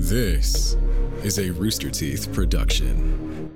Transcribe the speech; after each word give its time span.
This 0.00 0.76
is 1.24 1.40
a 1.40 1.50
Rooster 1.50 1.90
Teeth 1.90 2.32
production. 2.32 3.50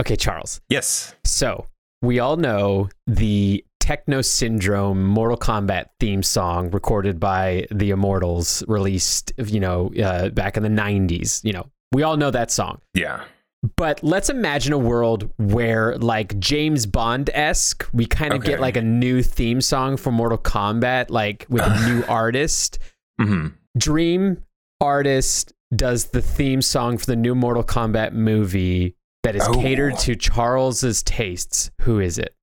Okay, 0.00 0.16
Charles. 0.16 0.60
Yes. 0.68 1.14
So 1.24 1.66
we 2.02 2.18
all 2.18 2.36
know 2.36 2.88
the 3.06 3.64
Techno 3.78 4.22
Syndrome 4.22 5.04
Mortal 5.06 5.36
Kombat 5.38 5.86
theme 6.00 6.24
song 6.24 6.70
recorded 6.72 7.20
by 7.20 7.68
the 7.70 7.90
Immortals, 7.90 8.64
released, 8.66 9.32
you 9.38 9.60
know, 9.60 9.92
uh, 10.02 10.30
back 10.30 10.56
in 10.56 10.64
the 10.64 10.68
90s. 10.68 11.44
You 11.44 11.52
know, 11.52 11.66
we 11.92 12.02
all 12.02 12.16
know 12.16 12.32
that 12.32 12.50
song. 12.50 12.80
Yeah. 12.94 13.22
But 13.76 14.02
let's 14.02 14.30
imagine 14.30 14.72
a 14.72 14.78
world 14.78 15.30
where, 15.36 15.96
like 15.98 16.38
James 16.40 16.86
Bond 16.86 17.30
esque, 17.34 17.86
we 17.92 18.04
kind 18.04 18.32
of 18.32 18.40
Okay. 18.40 18.50
get 18.52 18.60
like 18.60 18.76
a 18.76 18.82
new 18.82 19.22
theme 19.22 19.60
song 19.60 19.96
for 19.96 20.10
Mortal 20.10 20.38
Kombat, 20.38 21.10
like 21.10 21.46
with 21.48 21.62
a 21.62 21.88
new 21.88 22.02
artist. 22.08 22.80
hmm 23.20 23.48
Dream 23.78 24.42
artist 24.80 25.52
does 25.74 26.06
the 26.06 26.22
theme 26.22 26.62
song 26.62 26.98
for 26.98 27.06
the 27.06 27.16
new 27.16 27.34
Mortal 27.34 27.62
Kombat 27.62 28.12
movie 28.12 28.96
that 29.22 29.36
is 29.36 29.42
Oh. 29.46 29.54
catered 29.54 29.98
to 29.98 30.16
Charles's 30.16 31.02
tastes. 31.02 31.70
Who 31.82 32.00
is 32.00 32.18
it? 32.18 32.34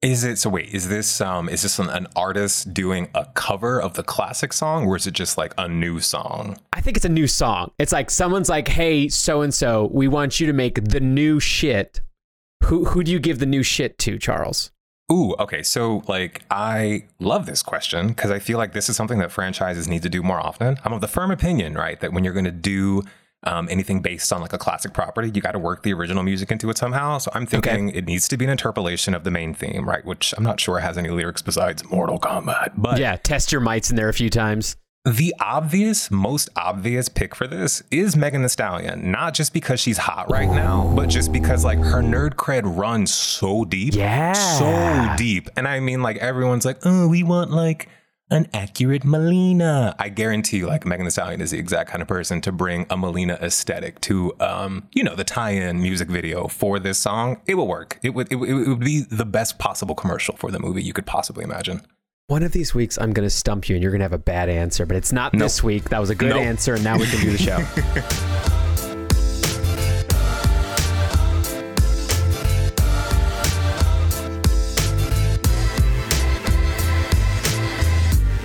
Is 0.00 0.22
it 0.22 0.38
so? 0.38 0.50
Wait, 0.50 0.68
is 0.72 0.88
this 0.88 1.20
um 1.20 1.48
is 1.48 1.62
this 1.62 1.80
an, 1.80 1.88
an 1.90 2.06
artist 2.14 2.72
doing 2.72 3.08
a 3.16 3.24
cover 3.34 3.80
of 3.82 3.94
the 3.94 4.04
classic 4.04 4.52
song, 4.52 4.86
or 4.86 4.94
is 4.94 5.08
it 5.08 5.14
just 5.14 5.36
like 5.36 5.52
a 5.58 5.66
new 5.66 5.98
song? 5.98 6.56
I 6.72 6.80
think 6.80 6.96
it's 6.96 7.06
a 7.06 7.08
new 7.08 7.26
song. 7.26 7.72
It's 7.80 7.90
like 7.90 8.08
someone's 8.10 8.48
like, 8.48 8.68
"Hey, 8.68 9.08
so 9.08 9.40
and 9.42 9.52
so, 9.52 9.90
we 9.92 10.06
want 10.06 10.38
you 10.38 10.46
to 10.46 10.52
make 10.52 10.84
the 10.90 11.00
new 11.00 11.40
shit." 11.40 12.00
Who 12.64 12.84
who 12.84 13.02
do 13.02 13.10
you 13.10 13.18
give 13.18 13.40
the 13.40 13.46
new 13.46 13.64
shit 13.64 13.98
to, 13.98 14.18
Charles? 14.18 14.70
Ooh, 15.10 15.34
okay. 15.38 15.62
So 15.62 16.02
like 16.06 16.42
I 16.50 17.04
love 17.18 17.46
this 17.46 17.62
question 17.62 18.08
because 18.08 18.30
I 18.30 18.38
feel 18.38 18.58
like 18.58 18.72
this 18.72 18.88
is 18.88 18.96
something 18.96 19.18
that 19.18 19.32
franchises 19.32 19.88
need 19.88 20.02
to 20.02 20.10
do 20.10 20.22
more 20.22 20.38
often. 20.38 20.78
I'm 20.84 20.92
of 20.92 21.00
the 21.00 21.08
firm 21.08 21.30
opinion, 21.30 21.74
right, 21.74 21.98
that 22.00 22.12
when 22.12 22.24
you're 22.24 22.34
going 22.34 22.44
to 22.44 22.50
do 22.50 23.02
um, 23.44 23.68
anything 23.70 24.02
based 24.02 24.32
on 24.32 24.40
like 24.40 24.52
a 24.52 24.58
classic 24.58 24.92
property, 24.92 25.30
you 25.32 25.40
got 25.40 25.52
to 25.52 25.58
work 25.58 25.82
the 25.82 25.92
original 25.92 26.22
music 26.22 26.50
into 26.50 26.68
it 26.70 26.76
somehow. 26.76 27.18
So 27.18 27.30
I'm 27.34 27.46
thinking 27.46 27.90
it 27.90 28.04
needs 28.04 28.28
to 28.28 28.36
be 28.36 28.44
an 28.44 28.50
interpolation 28.50 29.14
of 29.14 29.24
the 29.24 29.30
main 29.30 29.54
theme, 29.54 29.88
right? 29.88 30.04
Which 30.04 30.34
I'm 30.36 30.44
not 30.44 30.60
sure 30.60 30.80
has 30.80 30.98
any 30.98 31.08
lyrics 31.08 31.40
besides 31.40 31.88
Mortal 31.90 32.18
Kombat. 32.18 32.72
But 32.76 32.98
yeah, 32.98 33.16
test 33.16 33.52
your 33.52 33.60
mites 33.60 33.90
in 33.90 33.96
there 33.96 34.08
a 34.08 34.14
few 34.14 34.28
times. 34.28 34.76
The 35.04 35.34
obvious, 35.40 36.10
most 36.10 36.50
obvious 36.56 37.08
pick 37.08 37.34
for 37.34 37.46
this 37.46 37.82
is 37.90 38.14
Megan 38.16 38.42
Thee 38.42 38.48
Stallion. 38.48 39.10
Not 39.10 39.32
just 39.32 39.54
because 39.54 39.80
she's 39.80 39.96
hot 39.96 40.30
right 40.30 40.48
now, 40.48 40.92
but 40.94 41.08
just 41.08 41.32
because 41.32 41.64
like 41.64 41.78
her 41.78 42.02
nerd 42.02 42.34
cred 42.34 42.62
runs 42.76 43.12
so 43.14 43.64
deep. 43.64 43.94
Yeah. 43.94 44.32
So 44.34 45.16
deep. 45.16 45.48
And 45.56 45.66
I 45.66 45.80
mean, 45.80 46.02
like 46.02 46.18
everyone's 46.18 46.66
like, 46.66 46.80
oh, 46.84 47.08
we 47.08 47.22
want 47.22 47.50
like 47.52 47.88
an 48.30 48.48
accurate 48.52 49.02
Mileena. 49.04 49.94
I 49.98 50.10
guarantee 50.10 50.58
you, 50.58 50.66
like 50.66 50.84
Megan 50.84 51.06
Thee 51.06 51.10
Stallion 51.10 51.40
is 51.40 51.52
the 51.52 51.58
exact 51.58 51.88
kind 51.88 52.02
of 52.02 52.08
person 52.08 52.42
to 52.42 52.52
bring 52.52 52.82
a 52.90 52.96
Mileena 52.96 53.40
aesthetic 53.40 54.02
to, 54.02 54.34
um, 54.40 54.88
you 54.92 55.02
know, 55.02 55.14
the 55.14 55.24
tie-in 55.24 55.80
music 55.80 56.08
video 56.08 56.48
for 56.48 56.78
this 56.78 56.98
song. 56.98 57.40
It 57.46 57.54
will 57.54 57.68
work. 57.68 57.98
It 58.02 58.10
would, 58.10 58.30
it, 58.30 58.34
would- 58.34 58.50
it 58.50 58.54
would 58.68 58.80
be 58.80 59.00
the 59.08 59.24
best 59.24 59.58
possible 59.58 59.94
commercial 59.94 60.36
for 60.36 60.50
the 60.50 60.58
movie 60.58 60.82
you 60.82 60.92
could 60.92 61.06
possibly 61.06 61.44
imagine. 61.44 61.80
One 62.28 62.42
of 62.42 62.52
these 62.52 62.74
weeks, 62.74 62.98
I'm 62.98 63.14
going 63.14 63.26
to 63.26 63.30
stump 63.34 63.70
you, 63.70 63.74
and 63.74 63.82
you're 63.82 63.90
going 63.90 64.00
to 64.00 64.04
have 64.04 64.12
a 64.12 64.18
bad 64.18 64.50
answer. 64.50 64.84
But 64.84 64.98
it's 64.98 65.14
not 65.14 65.32
Nope. 65.32 65.44
this 65.46 65.62
week. 65.62 65.88
That 65.88 65.98
was 65.98 66.10
a 66.10 66.14
good 66.14 66.28
Nope. 66.28 66.42
answer, 66.42 66.74
and 66.74 66.84
now 66.84 66.98
we 66.98 67.06
can 67.06 67.22
do 67.22 67.30
the 67.30 67.38
show. 67.38 67.56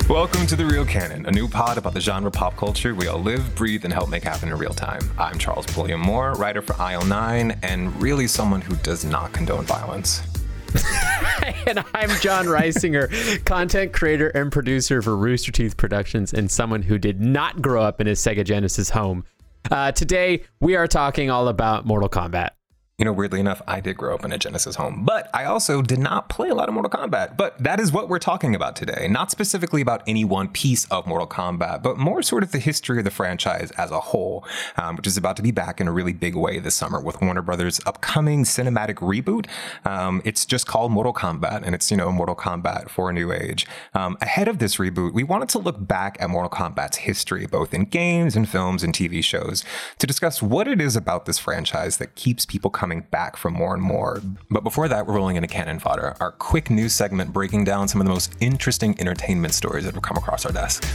Welcome 0.10 0.46
to 0.48 0.56
The 0.56 0.66
Real 0.66 0.86
Canon, 0.86 1.26
a 1.26 1.32
new 1.32 1.48
pod 1.48 1.78
about 1.78 1.94
the 1.94 2.02
genre 2.02 2.30
pop 2.30 2.56
culture 2.58 2.94
we 2.94 3.08
all 3.08 3.20
live, 3.20 3.56
breathe, 3.56 3.84
and 3.86 3.94
help 3.94 4.10
make 4.10 4.24
happen 4.24 4.50
in 4.50 4.58
real 4.58 4.74
time. 4.74 5.02
I'm 5.18 5.40
Charles 5.40 5.66
Pulliam-Moore, 5.68 6.34
writer 6.34 6.62
for 6.62 6.74
io9, 6.74 7.58
and 7.64 8.02
really 8.02 8.28
someone 8.28 8.62
who 8.62 8.76
does 8.78 9.06
not 9.06 9.32
condone 9.32 9.64
violence. 9.66 10.22
and 11.68 11.84
I'm 11.94 12.10
Jon 12.22 12.46
Risinger, 12.46 13.44
content 13.46 13.94
creator 13.94 14.30
and 14.30 14.52
producer 14.52 15.02
for 15.02 15.16
Rooster 15.16 15.52
Teeth 15.52 15.78
Productions, 15.78 16.34
and 16.34 16.50
someone 16.50 16.82
who 16.82 16.98
did 16.98 17.22
not 17.22 17.62
grow 17.62 17.84
up 17.84 18.02
in 18.02 18.08
a 18.08 18.12
Sega 18.12 18.44
Genesis 18.44 18.90
home. 18.90 19.24
Uh, 19.70 19.92
today, 19.92 20.44
we 20.60 20.76
are 20.76 20.88
talking 20.88 21.30
all 21.30 21.48
about 21.48 21.86
Mortal 21.86 22.10
Kombat. 22.10 22.52
You 23.04 23.06
know, 23.08 23.12
weirdly 23.12 23.42
enough, 23.42 23.62
I 23.68 23.82
did 23.82 23.98
grow 23.98 24.16
up 24.16 24.24
in 24.24 24.32
a 24.32 24.38
Genesis 24.38 24.78
home, 24.78 25.04
but 25.04 25.30
I 25.34 25.44
also 25.44 25.82
did 25.82 26.00
not 26.00 26.30
play 26.30 26.48
a 26.48 26.56
lot 26.56 26.70
of 26.70 26.74
Mortal 26.74 26.90
Kombat. 26.90 27.36
But 27.36 27.62
that 27.62 27.78
is 27.78 27.92
what 27.92 28.08
we're 28.08 28.18
talking 28.18 28.56
about 28.56 28.78
today. 28.78 29.10
Not 29.10 29.30
specifically 29.30 29.82
about 29.82 30.04
any 30.08 30.24
one 30.24 30.48
piece 30.48 30.86
of 30.86 31.06
Mortal 31.06 31.28
Kombat, 31.28 31.84
but 31.84 31.98
more 31.98 32.22
sort 32.22 32.44
of 32.44 32.54
the 32.54 32.60
history 32.60 33.00
of 33.00 33.04
the 33.04 33.12
franchise 33.12 33.72
as 33.72 33.92
a 33.92 34.00
whole, 34.00 34.46
um, 34.78 34.96
which 34.96 35.06
is 35.06 35.18
about 35.18 35.36
to 35.36 35.42
be 35.42 35.52
back 35.52 35.82
in 35.82 35.90
a 35.90 35.92
really 35.92 36.14
big 36.14 36.34
way 36.34 36.60
this 36.60 36.76
summer 36.76 37.02
with 37.02 37.22
Warner 37.22 37.42
Brothers' 37.42 37.82
upcoming 37.86 38.46
cinematic 38.46 38.96
reboot. 39.00 39.48
Um, 39.86 40.22
it's 40.24 40.46
just 40.46 40.66
called 40.66 40.94
Mortal 40.94 41.14
Kombat, 41.14 41.64
and 41.66 41.76
it's, 41.76 41.92
you 41.92 41.98
know, 41.98 42.10
Mortal 42.10 42.38
Kombat 42.38 42.88
for 42.88 43.10
a 43.10 43.14
new 43.14 43.34
age. 43.34 43.68
Um, 43.94 44.18
ahead 44.22 44.48
of 44.48 44.60
this 44.60 44.78
reboot, 44.78 45.12
we 45.12 45.24
wanted 45.24 45.50
to 45.50 45.60
look 45.60 45.86
back 45.86 46.16
at 46.22 46.30
Mortal 46.30 46.50
Kombat's 46.50 46.96
history, 46.96 47.48
both 47.48 47.74
in 47.74 47.84
games 47.84 48.38
and 48.38 48.48
films 48.48 48.82
and 48.82 48.94
TV 48.94 49.22
shows, 49.22 49.66
to 50.00 50.08
discuss 50.08 50.42
what 50.42 50.70
it 50.70 50.80
is 50.80 50.96
about 50.96 51.26
this 51.26 51.38
franchise 51.38 51.98
that 51.98 52.16
keeps 52.16 52.46
people 52.46 52.72
coming 52.72 52.93
back 53.02 53.38
for 53.38 53.52
more 53.52 53.74
and 53.74 53.84
more. 53.84 54.22
But 54.50 54.64
before 54.64 54.88
that, 54.88 55.08
we're 55.08 55.16
rolling 55.16 55.36
into 55.36 55.48
canon 55.48 55.80
fodder, 55.80 56.16
our 56.20 56.32
quick 56.32 56.70
news 56.70 56.94
segment 56.94 57.34
breaking 57.34 57.64
down 57.64 57.88
some 57.88 58.02
of 58.02 58.06
the 58.08 58.14
most 58.14 58.34
interesting 58.40 59.00
entertainment 59.00 59.54
stories 59.54 59.86
that 59.86 59.94
have 59.94 60.04
come 60.04 60.18
across 60.18 60.46
our 60.46 60.52
desk. 60.52 60.86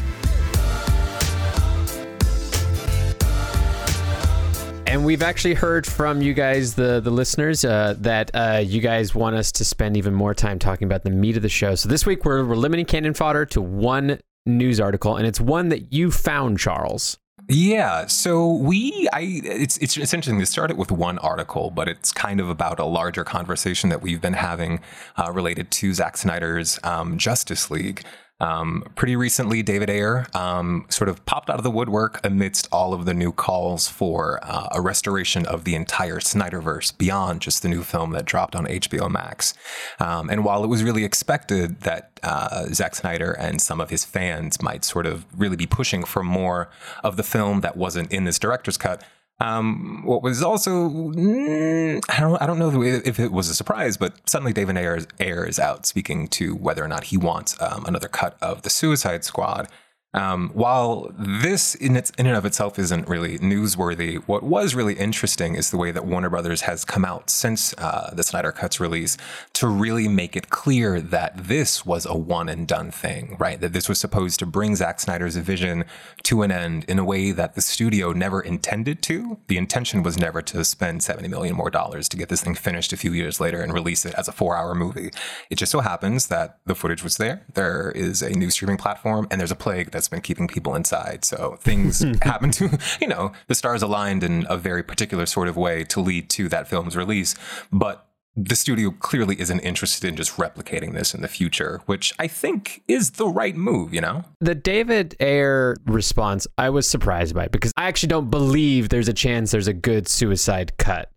And 4.87 5.05
we've 5.05 5.23
actually 5.23 5.53
heard 5.53 5.87
from 5.87 6.23
you 6.23 6.33
guys, 6.33 6.75
the 6.75 6.99
the 7.01 7.11
listeners, 7.11 7.63
uh, 7.63 7.95
that 7.99 8.31
uh, 8.33 8.63
you 8.65 8.81
guys 8.81 9.15
want 9.15 9.37
us 9.37 9.53
to 9.53 9.65
spend 9.65 9.99
even 9.99 10.15
more 10.15 10.33
time 10.33 10.59
talking 10.59 10.87
about 10.87 11.03
the 11.05 11.11
meat 11.11 11.37
of 11.37 11.43
the 11.43 11.49
show. 11.51 11.75
So 11.75 11.91
this 11.91 12.07
week 12.07 12.25
we're, 12.25 12.43
we're 12.43 12.57
limiting 12.57 12.87
canon 12.87 13.13
fodder 13.13 13.45
to 13.47 13.61
one 13.61 14.19
news 14.47 14.81
article, 14.81 15.17
and 15.17 15.27
it's 15.27 15.41
one 15.41 15.69
that 15.69 15.93
you 15.93 16.11
found, 16.11 16.59
Charles. 16.59 17.19
Yeah, 17.51 18.07
so 18.07 18.53
we 18.53 19.09
I 19.15 19.41
it's 19.43 19.79
it's 19.79 19.97
interesting. 19.97 20.39
This 20.39 20.51
started 20.51 20.77
with 20.77 20.93
one 20.93 21.19
article, 21.21 21.71
but 21.71 21.89
it's 21.89 22.13
kind 22.13 22.41
of 22.41 22.51
about 22.51 22.79
a 22.79 22.85
larger 22.85 23.25
conversation 23.25 23.89
that 23.89 24.03
we've 24.03 24.21
been 24.21 24.35
having 24.35 24.81
uh, 25.17 25.33
related 25.33 25.71
to 25.71 25.95
Zack 25.95 26.19
Snyder's 26.19 26.79
um, 26.85 27.17
Justice 27.17 27.71
League. 27.71 28.05
Um, 28.41 28.85
pretty 28.95 29.17
recently, 29.17 29.63
David 29.63 29.91
Ayer 29.91 30.27
um, 30.33 30.87
sort 30.89 31.09
of 31.09 31.25
popped 31.27 31.51
out 31.51 31.57
of 31.57 31.65
the 31.65 31.71
woodwork 31.71 32.25
amidst 32.25 32.69
all 32.71 32.95
of 32.95 33.05
the 33.05 33.15
new 33.15 33.33
calls 33.33 33.89
for 33.89 34.39
uh, 34.43 34.69
a 34.73 34.81
restoration 34.81 35.45
of 35.47 35.65
the 35.65 35.75
entire 35.75 36.19
Snyderverse 36.19 36.97
beyond 36.97 37.41
just 37.41 37.63
the 37.63 37.69
new 37.69 37.83
film 37.83 38.13
that 38.13 38.25
dropped 38.25 38.55
on 38.55 38.67
HBO 38.67 39.11
Max. 39.11 39.55
Um, 39.99 40.31
and 40.31 40.45
while 40.45 40.63
it 40.63 40.69
was 40.69 40.85
really 40.85 41.05
expected 41.05 41.81
that 41.81 42.21
uh, 42.23 42.67
Zack 42.73 42.95
Snyder 42.95 43.33
and 43.33 43.61
some 43.61 43.81
of 43.81 43.91
his 43.91 44.05
fans 44.05 44.63
might 44.63 44.85
sort 44.85 45.07
of 45.07 45.27
really 45.37 45.57
be 45.57 45.67
pushing 45.67 46.05
for 46.05 46.23
more 46.23 46.71
of 47.03 47.17
the 47.17 47.25
film 47.25 47.61
that 47.63 47.77
wasn't 47.77 48.13
in 48.13 48.25
this 48.25 48.39
director's 48.39 48.77
cut, 48.77 49.03
um, 49.41 50.03
what 50.05 50.23
was 50.23 50.43
also 50.43 50.89
mm, 50.89 52.03
I 52.09 52.21
don't 52.21 52.43
I 52.43 52.47
don't 52.47 52.59
know 52.59 52.83
if 52.83 53.21
it 53.21 53.31
was 53.31 53.49
a 53.49 53.55
surprise, 53.55 53.97
but 53.97 54.15
suddenly 54.29 54.53
David 54.53 54.77
Ayer 54.77 55.07
Ayer 55.21 55.45
is 55.45 55.59
out 55.59 55.87
speaking 55.87 56.27
to 56.29 56.57
whether 56.57 56.85
or 56.85 56.89
not 56.89 57.05
he 57.05 57.17
wants 57.17 57.61
um, 57.61 57.85
another 57.87 58.09
cut 58.09 58.37
of 58.43 58.63
the 58.63 58.71
Suicide 58.71 59.25
Squad. 59.25 59.69
Um, 60.15 60.51
while 60.55 61.13
this 61.19 61.75
in, 61.75 61.95
its, 61.95 62.11
in 62.17 62.27
and 62.27 62.35
of 62.35 62.47
itself 62.47 62.79
isn't 62.79 63.07
really 63.09 63.39
newsworthy, 63.39 64.17
what 64.27 64.43
was 64.43 64.75
really 64.75 64.95
interesting 64.95 65.55
is 65.55 65.71
the 65.71 65.77
way 65.77 65.91
that 65.91 66.07
Warner 66.07 66.31
Brothers 66.31 66.63
has 66.63 66.83
come 66.83 67.05
out 67.05 67.29
since 67.29 67.75
uh, 67.77 68.15
the 68.15 68.23
Snyder 68.23 68.51
Cut's 68.51 68.81
release 68.81 69.19
to 69.53 69.69
really 69.69 70.09
make 70.09 70.35
it 70.35 70.49
clear 70.49 71.03
that 71.03 71.37
this 71.37 71.85
was 71.85 72.07
a 72.07 72.17
one 72.17 72.49
and 72.49 72.67
done 72.67 72.91
thing, 72.91 73.37
right? 73.39 73.61
That 73.61 73.75
this 73.75 73.87
was 73.87 74.01
supposed 74.01 74.39
to 74.39 74.47
bring 74.47 74.77
Zack 74.77 74.99
Snyder's 74.99 75.37
vision 75.37 75.85
to 76.23 76.41
an 76.41 76.51
end 76.51 76.87
in 76.89 76.99
a 76.99 77.05
way 77.05 77.31
that 77.33 77.55
the 77.55 77.61
studio 77.61 78.13
never 78.13 78.41
intended 78.41 79.03
to. 79.03 79.39
The 79.49 79.59
intention 79.59 80.03
was 80.03 80.17
never 80.17 80.41
to 80.41 80.65
spend 80.65 81.03
70 81.03 81.29
million 81.29 81.55
more 81.55 81.71
dollars 81.71 82.09
to 82.09 82.17
get 82.17 82.31
this 82.31 82.41
thing 82.41 82.55
finished 82.55 82.95
a 82.95 82.97
few 82.97 83.13
years 83.13 83.41
later 83.41 83.61
and 83.61 83.75
release 83.75 84.07
it 84.07 84.15
as 84.15 84.27
a 84.27 84.33
four 84.33 84.57
hour 84.57 84.75
movie. 84.75 85.11
It 85.51 85.57
just 85.57 85.73
so 85.73 85.81
happens 85.81 86.29
that 86.29 86.61
the 86.65 86.75
footage 86.75 87.05
was 87.05 87.19
there. 87.19 87.45
There 87.53 87.91
is 87.91 88.23
a 88.23 88.31
new 88.31 88.51
streaming 88.51 88.79
platform 88.79 89.29
and 89.31 89.39
there's 89.39 89.51
a 89.51 89.57
plague 89.57 89.91
that's 89.99 90.09
been 90.09 90.21
keeping 90.21 90.47
people 90.47 90.77
inside. 90.77 91.25
So 91.25 91.59
things 91.61 92.05
happen 92.23 92.53
to, 92.53 92.79
you 93.01 93.09
know, 93.09 93.33
the 93.49 93.55
stars 93.55 93.83
aligned 93.83 94.23
in 94.23 94.47
a 94.49 94.57
very 94.57 94.85
particular 94.85 95.27
sort 95.27 95.49
of 95.49 95.57
way 95.57 95.83
to 95.85 96.01
lead 96.01 96.31
to 96.31 96.49
that 96.51 96.69
film's 96.69 96.97
release. 96.97 97.35
But 97.73 98.07
the 98.37 98.55
studio 98.55 98.93
clearly 98.93 99.41
isn't 99.41 99.59
interested 99.61 100.07
in 100.07 100.15
just 100.15 100.37
replicating 100.37 100.95
this 100.95 101.13
in 101.13 101.23
the 101.23 101.29
future, 101.29 101.81
which 101.87 102.15
I 102.21 102.29
think 102.29 102.85
is 102.87 103.13
the 103.13 103.27
right 103.27 103.57
move, 103.57 103.93
you 103.93 104.01
know? 104.01 104.25
The 104.41 104.55
David 104.55 105.17
Ayer 105.19 105.77
response, 105.87 106.47
I 106.57 106.71
was 106.71 106.89
surprised 106.89 107.35
by 107.35 107.49
because 107.49 107.73
I 107.77 107.89
actually 107.89 108.11
don't 108.11 108.31
believe 108.31 108.91
there's 108.91 109.09
a 109.09 109.13
chance 109.13 109.51
there's 109.51 109.67
a 109.67 109.73
good 109.73 110.07
suicide 110.07 110.77
cut. 110.79 111.11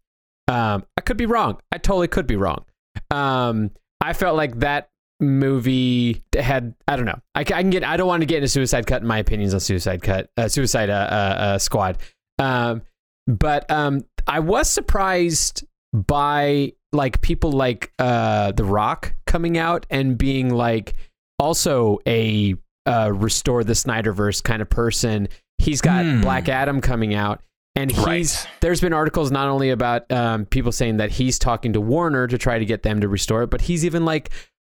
Um, 0.47 0.83
I 0.97 1.01
could 1.01 1.17
be 1.17 1.27
wrong. 1.27 1.59
I 1.71 1.77
totally 1.77 2.07
could 2.07 2.25
be 2.25 2.35
wrong. 2.35 2.65
Um, 3.11 3.69
I 4.01 4.13
felt 4.13 4.35
like 4.35 4.59
that 4.59 4.89
movie 5.21 6.23
had 6.37 6.73
I 6.87 6.95
don't 6.95 7.05
know. 7.05 7.19
I, 7.35 7.41
I 7.41 7.43
can 7.43 7.69
get. 7.69 7.83
I 7.83 7.95
don't 7.95 8.07
want 8.07 8.21
to 8.21 8.25
get 8.25 8.37
into 8.37 8.47
Suicide 8.49 8.87
Cut. 8.87 9.01
In 9.03 9.07
my 9.07 9.19
opinions 9.19 9.53
on 9.53 9.59
Suicide 9.59 10.01
Cut, 10.01 10.29
uh, 10.35 10.47
Suicide 10.47 10.89
uh, 10.89 10.93
uh, 10.93 11.35
uh, 11.39 11.57
Squad. 11.59 11.97
Um, 12.39 12.81
but 13.27 13.69
um, 13.71 14.03
I 14.27 14.39
was 14.39 14.69
surprised 14.69 15.63
by 15.93 16.73
like 16.91 17.21
people 17.21 17.51
like 17.51 17.93
uh, 17.99 18.51
The 18.51 18.63
Rock 18.65 19.13
coming 19.27 19.57
out 19.57 19.85
and 19.89 20.17
being 20.17 20.49
like 20.49 20.95
also 21.39 21.99
a 22.07 22.55
uh, 22.85 23.11
restore 23.13 23.63
the 23.63 23.73
Snyderverse 23.73 24.43
kind 24.43 24.61
of 24.61 24.69
person. 24.69 25.27
He's 25.59 25.81
got 25.81 26.03
Hmm. 26.03 26.21
Black 26.21 26.49
Adam 26.49 26.81
coming 26.81 27.13
out. 27.13 27.41
And 27.73 27.89
he's 27.89 28.05
Right. 28.05 28.47
there's 28.59 28.81
been 28.81 28.91
articles 28.91 29.31
not 29.31 29.47
only 29.47 29.69
about 29.69 30.11
um, 30.11 30.45
people 30.45 30.73
saying 30.73 30.97
that 30.97 31.09
he's 31.09 31.39
talking 31.39 31.71
to 31.73 31.79
Warner 31.79 32.27
to 32.27 32.37
try 32.37 32.59
to 32.59 32.65
get 32.65 32.83
them 32.83 32.99
to 32.99 33.07
restore 33.07 33.43
it, 33.43 33.49
but 33.49 33.61
he's 33.61 33.85
even 33.85 34.03
like 34.03 34.29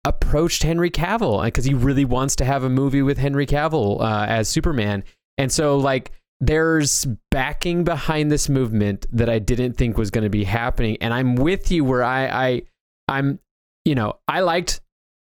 approached 0.08 0.62
Henry 0.62 0.90
Cavill 0.90 1.44
because 1.44 1.66
he 1.66 1.74
really 1.74 2.06
wants 2.06 2.34
to 2.36 2.44
have 2.46 2.64
a 2.64 2.70
movie 2.70 3.02
with 3.02 3.18
Henry 3.18 3.46
Cavill 3.46 4.00
uh, 4.00 4.24
as 4.26 4.48
Superman. 4.48 5.04
And 5.36 5.52
so 5.52 5.76
like 5.76 6.12
there's 6.40 7.06
backing 7.30 7.84
behind 7.84 8.32
this 8.32 8.48
movement 8.48 9.06
that 9.12 9.28
I 9.28 9.38
didn't 9.38 9.74
think 9.74 9.98
was 9.98 10.10
going 10.10 10.24
to 10.24 10.30
be 10.30 10.44
happening. 10.44 10.96
And 11.02 11.12
I'm 11.12 11.34
with 11.34 11.70
you 11.70 11.84
where 11.84 12.02
I, 12.02 12.26
I 12.26 12.62
I'm 13.06 13.38
you 13.84 13.94
know 13.94 14.14
I 14.26 14.40
liked 14.40 14.80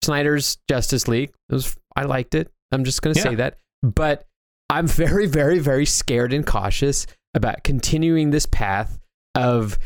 Snyder's 0.03 0.59
Justice 0.69 1.09
League. 1.09 1.33
It 1.49 1.55
was 1.55 1.75
I 1.97 2.03
liked 2.03 2.35
it. 2.35 2.51
I'm 2.71 2.85
just 2.85 3.01
going 3.01 3.15
to 3.15 3.21
say 3.21 3.35
that. 3.37 3.59
But 3.83 4.27
I'm 4.69 4.87
very 4.87 5.27
very 5.27 5.59
very 5.59 5.87
scared 5.87 6.35
and 6.35 6.47
cautious 6.47 7.07
about 7.33 7.65
continuing 7.65 8.31
this 8.31 8.45
path 8.45 8.99
of 9.35 9.79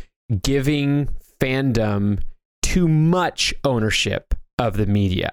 giving 0.43 1.11
fandom 1.41 2.23
too 2.63 2.89
much 2.89 3.55
ownership 3.65 4.35
of 4.61 4.77
the 4.77 4.87
media. 4.87 5.31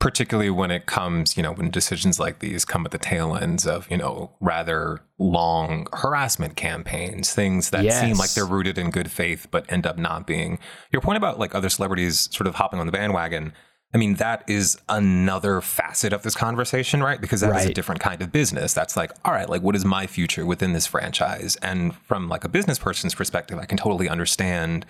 particularly 0.00 0.48
when 0.48 0.70
it 0.70 0.86
comes, 0.86 1.36
you 1.36 1.42
know, 1.42 1.52
when 1.52 1.70
decisions 1.70 2.18
like 2.18 2.38
these 2.38 2.64
come 2.64 2.86
at 2.86 2.90
the 2.90 2.98
tail 2.98 3.36
ends 3.36 3.66
of, 3.66 3.88
you 3.90 3.98
know, 3.98 4.30
rather 4.40 5.00
long 5.18 5.86
harassment 5.92 6.56
campaigns, 6.56 7.34
things 7.34 7.68
that 7.68 7.92
seem 7.92 8.16
like 8.16 8.32
they're 8.32 8.46
rooted 8.46 8.78
in 8.78 8.90
good 8.90 9.10
faith 9.10 9.46
but 9.50 9.70
end 9.70 9.86
up 9.86 9.98
not 9.98 10.26
being. 10.26 10.58
Your 10.90 11.02
point 11.02 11.18
about 11.18 11.38
like 11.38 11.54
other 11.54 11.68
celebrities 11.68 12.30
sort 12.32 12.46
of 12.46 12.54
hopping 12.54 12.80
on 12.80 12.86
the 12.86 12.92
bandwagon, 12.92 13.52
I 13.92 13.98
mean, 13.98 14.14
that 14.14 14.42
is 14.48 14.78
another 14.88 15.60
facet 15.60 16.14
of 16.14 16.22
this 16.22 16.34
conversation, 16.34 17.02
right? 17.02 17.20
Because 17.20 17.42
that 17.42 17.54
is 17.56 17.66
a 17.66 17.74
different 17.74 18.00
kind 18.00 18.22
of 18.22 18.32
business. 18.32 18.72
That's 18.72 18.96
like, 18.96 19.12
all 19.26 19.34
right, 19.34 19.50
like 19.50 19.60
what 19.60 19.76
is 19.76 19.84
my 19.84 20.06
future 20.06 20.46
within 20.46 20.72
this 20.72 20.86
franchise? 20.86 21.56
And 21.56 21.94
from 21.94 22.30
like 22.30 22.44
a 22.44 22.48
business 22.48 22.78
person's 22.78 23.14
perspective, 23.14 23.58
I 23.58 23.66
can 23.66 23.76
totally 23.76 24.08
understand 24.08 24.86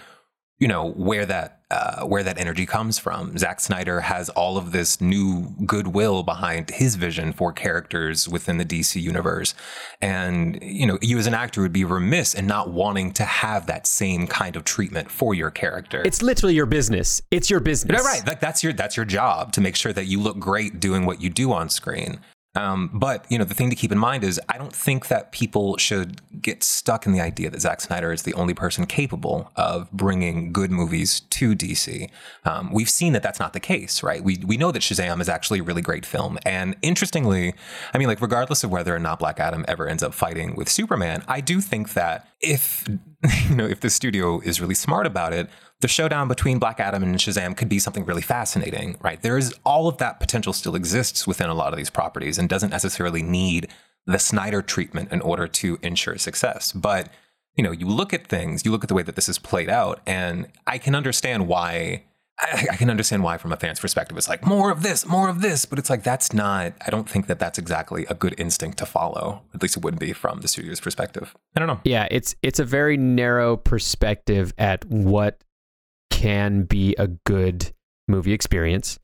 you 0.61 0.69
know 0.69 0.91
where 0.93 1.27
that 1.27 1.61
uh, 1.71 2.05
where 2.05 2.23
that 2.23 2.39
energy 2.39 2.67
comes 2.67 2.99
from. 2.99 3.37
Zack 3.39 3.61
Snyder 3.61 4.01
has 4.01 4.29
all 4.31 4.59
of 4.59 4.73
this 4.73 5.01
new 5.01 5.55
goodwill 5.65 6.23
behind 6.23 6.71
his 6.71 6.97
vision 6.97 7.33
for 7.33 7.53
characters 7.53 8.29
within 8.29 8.59
the 8.59 8.65
DC 8.65 9.01
universe, 9.01 9.55
and 10.01 10.59
you 10.63 10.87
know 10.87 10.99
you 11.01 11.19
as 11.19 11.27
an 11.27 11.35
actor 11.35 11.63
would 11.63 11.73
be 11.73 11.85
remiss 11.85 12.35
in 12.35 12.47
not 12.47 12.71
wanting 12.71 13.13
to 13.13 13.25
have 13.25 13.67
that 13.67 13.87
same 13.87 14.27
kind 14.27 14.55
of 14.55 14.65
treatment 14.65 15.11
for 15.11 15.35
your 15.35 15.51
character. 15.51 16.03
It's 16.05 16.23
literally 16.23 16.55
your 16.55 16.67
business. 16.67 17.23
It's 17.31 17.49
your 17.49 17.61
business. 17.61 18.05
Right. 18.05 18.25
Like 18.27 18.41
that's 18.41 18.63
your 18.63 18.75
that's 18.75 18.97
your 18.97 19.07
job 19.07 19.53
to 19.53 19.61
make 19.61 19.77
sure 19.77 19.93
that 19.95 20.05
you 20.05 20.21
look 20.21 20.39
great 20.39 20.79
doing 20.79 21.07
what 21.07 21.23
you 21.23 21.31
do 21.31 21.53
on 21.53 21.71
screen. 21.71 22.21
Um, 22.57 22.91
but 22.93 23.25
you 23.31 23.39
know 23.39 23.45
the 23.45 23.55
thing 23.55 23.71
to 23.71 23.77
keep 23.77 23.93
in 23.93 23.99
mind 23.99 24.25
is 24.25 24.41
I 24.49 24.59
don't 24.59 24.75
think 24.75 25.07
that 25.07 25.31
people 25.31 25.77
should 25.77 26.21
get 26.43 26.65
stuck 26.65 27.07
in 27.07 27.13
the 27.13 27.21
idea 27.21 27.49
that 27.49 27.61
Zack 27.61 27.81
Snyder 27.81 28.13
is 28.13 28.23
the 28.23 28.35
only 28.35 28.55
person 28.55 28.87
capable 28.87 29.53
of 29.55 29.89
bringing 29.93 30.53
good 30.53 30.73
movies 30.73 31.21
to 31.21 31.55
DC. 31.55 32.11
Um, 32.45 32.73
we've 32.73 32.91
seen 32.91 33.13
that 33.13 33.23
that's 33.23 33.39
not 33.39 33.53
the 33.53 33.61
case, 33.61 34.03
right? 34.03 34.25
We 34.25 34.39
we 34.45 34.57
know 34.57 34.73
that 34.73 34.83
Shazam 34.83 35.21
is 35.21 35.29
actually 35.29 35.61
a 35.61 35.63
really 35.63 35.83
great 35.83 36.05
film, 36.05 36.39
and 36.45 36.75
interestingly, 36.83 37.55
I 37.95 37.99
mean, 37.99 38.09
like 38.09 38.21
regardless 38.21 38.65
of 38.65 38.71
whether 38.71 38.95
or 38.95 38.99
not 38.99 39.21
Black 39.21 39.39
Adam 39.39 39.65
ever 39.69 39.87
ends 39.87 40.03
up 40.03 40.13
fighting 40.13 40.57
with 40.57 40.69
Superman, 40.69 41.23
I 41.29 41.41
do 41.41 41.61
think 41.61 41.93
that 41.93 42.27
if 42.41 42.89
you 43.49 43.55
know 43.55 43.67
if 43.67 43.79
the 43.79 43.91
studio 43.91 44.41
is 44.41 44.61
really 44.61 44.75
smart 44.75 45.07
about 45.07 45.33
it, 45.33 45.49
the 45.81 45.89
showdown 45.89 46.29
between 46.29 46.59
Black 46.59 46.79
Adam 46.79 47.03
and 47.03 47.17
Shazam 47.17 47.57
could 47.57 47.69
be 47.69 47.79
something 47.79 48.05
really 48.05 48.23
fascinating, 48.23 48.97
right? 49.01 49.21
There 49.21 49.39
is 49.39 49.55
all 49.65 49.89
of 49.89 49.97
that 49.99 50.21
potential 50.21 50.53
still 50.53 50.75
exists 50.75 51.27
within 51.27 51.49
a 51.49 51.55
lot 51.55 51.73
of 51.73 51.79
these 51.79 51.91
properties 51.91 52.39
and 52.39 52.49
doesn't 52.49 52.71
necessarily 52.71 53.23
need 53.23 53.69
the 54.07 54.19
Snyder 54.19 54.61
treatment 54.63 55.11
in 55.13 55.21
order 55.23 55.47
to 55.47 55.79
ensure 55.83 56.19
success. 56.19 56.73
But, 56.73 57.09
you 57.57 57.65
know, 57.65 57.73
you 57.73 57.87
look 57.87 58.13
at 58.13 58.27
things, 58.27 58.65
you 58.65 58.71
look 58.71 58.85
at 58.85 58.89
the 58.89 58.95
way 58.95 59.03
that 59.03 59.17
this 59.17 59.29
is 59.29 59.39
played 59.39 59.71
out, 59.71 60.01
and 60.07 60.49
I 60.67 60.79
can 60.79 60.95
understand 60.95 61.49
why. 61.49 62.05
I, 62.43 62.77
can 62.77 62.89
understand 62.89 63.23
why, 63.23 63.37
from 63.37 63.53
a 63.53 63.57
fan's 63.59 63.81
perspective, 63.81 64.17
it's 64.17 64.27
like 64.27 64.47
more 64.47 64.71
of 64.71 64.83
this, 64.83 65.05
more 65.05 65.29
of 65.29 65.43
this. 65.43 65.67
But 65.67 65.79
it's 65.79 65.91
like 65.91 66.03
that's 66.03 66.33
not. 66.33 66.73
I 66.87 66.89
don't 66.89 67.07
think 67.07 67.27
that 67.27 67.39
that's 67.39 67.59
exactly 67.59 68.07
a 68.09 68.15
good 68.15 68.35
instinct 68.39 68.79
to 68.79 68.87
follow. 68.87 69.43
At 69.55 69.61
least 69.61 69.77
it 69.77 69.85
wouldn't 69.85 70.01
be 70.01 70.15
from 70.15 70.41
the 70.41 70.49
studio's 70.49 70.81
perspective. 70.81 71.37
I 71.55 71.59
don't 71.59 71.69
know. 71.69 71.81
Yeah, 71.85 72.09
it's 72.11 72.35
it's 72.41 72.59
a 72.59 72.65
very 72.65 72.97
narrow 72.97 73.59
perspective 73.59 74.55
at 74.57 74.87
what 74.87 75.45
can 76.21 76.65
be 76.65 76.95
a 76.99 77.07
good 77.25 77.73
movie 78.07 78.35
experience. 78.35 78.99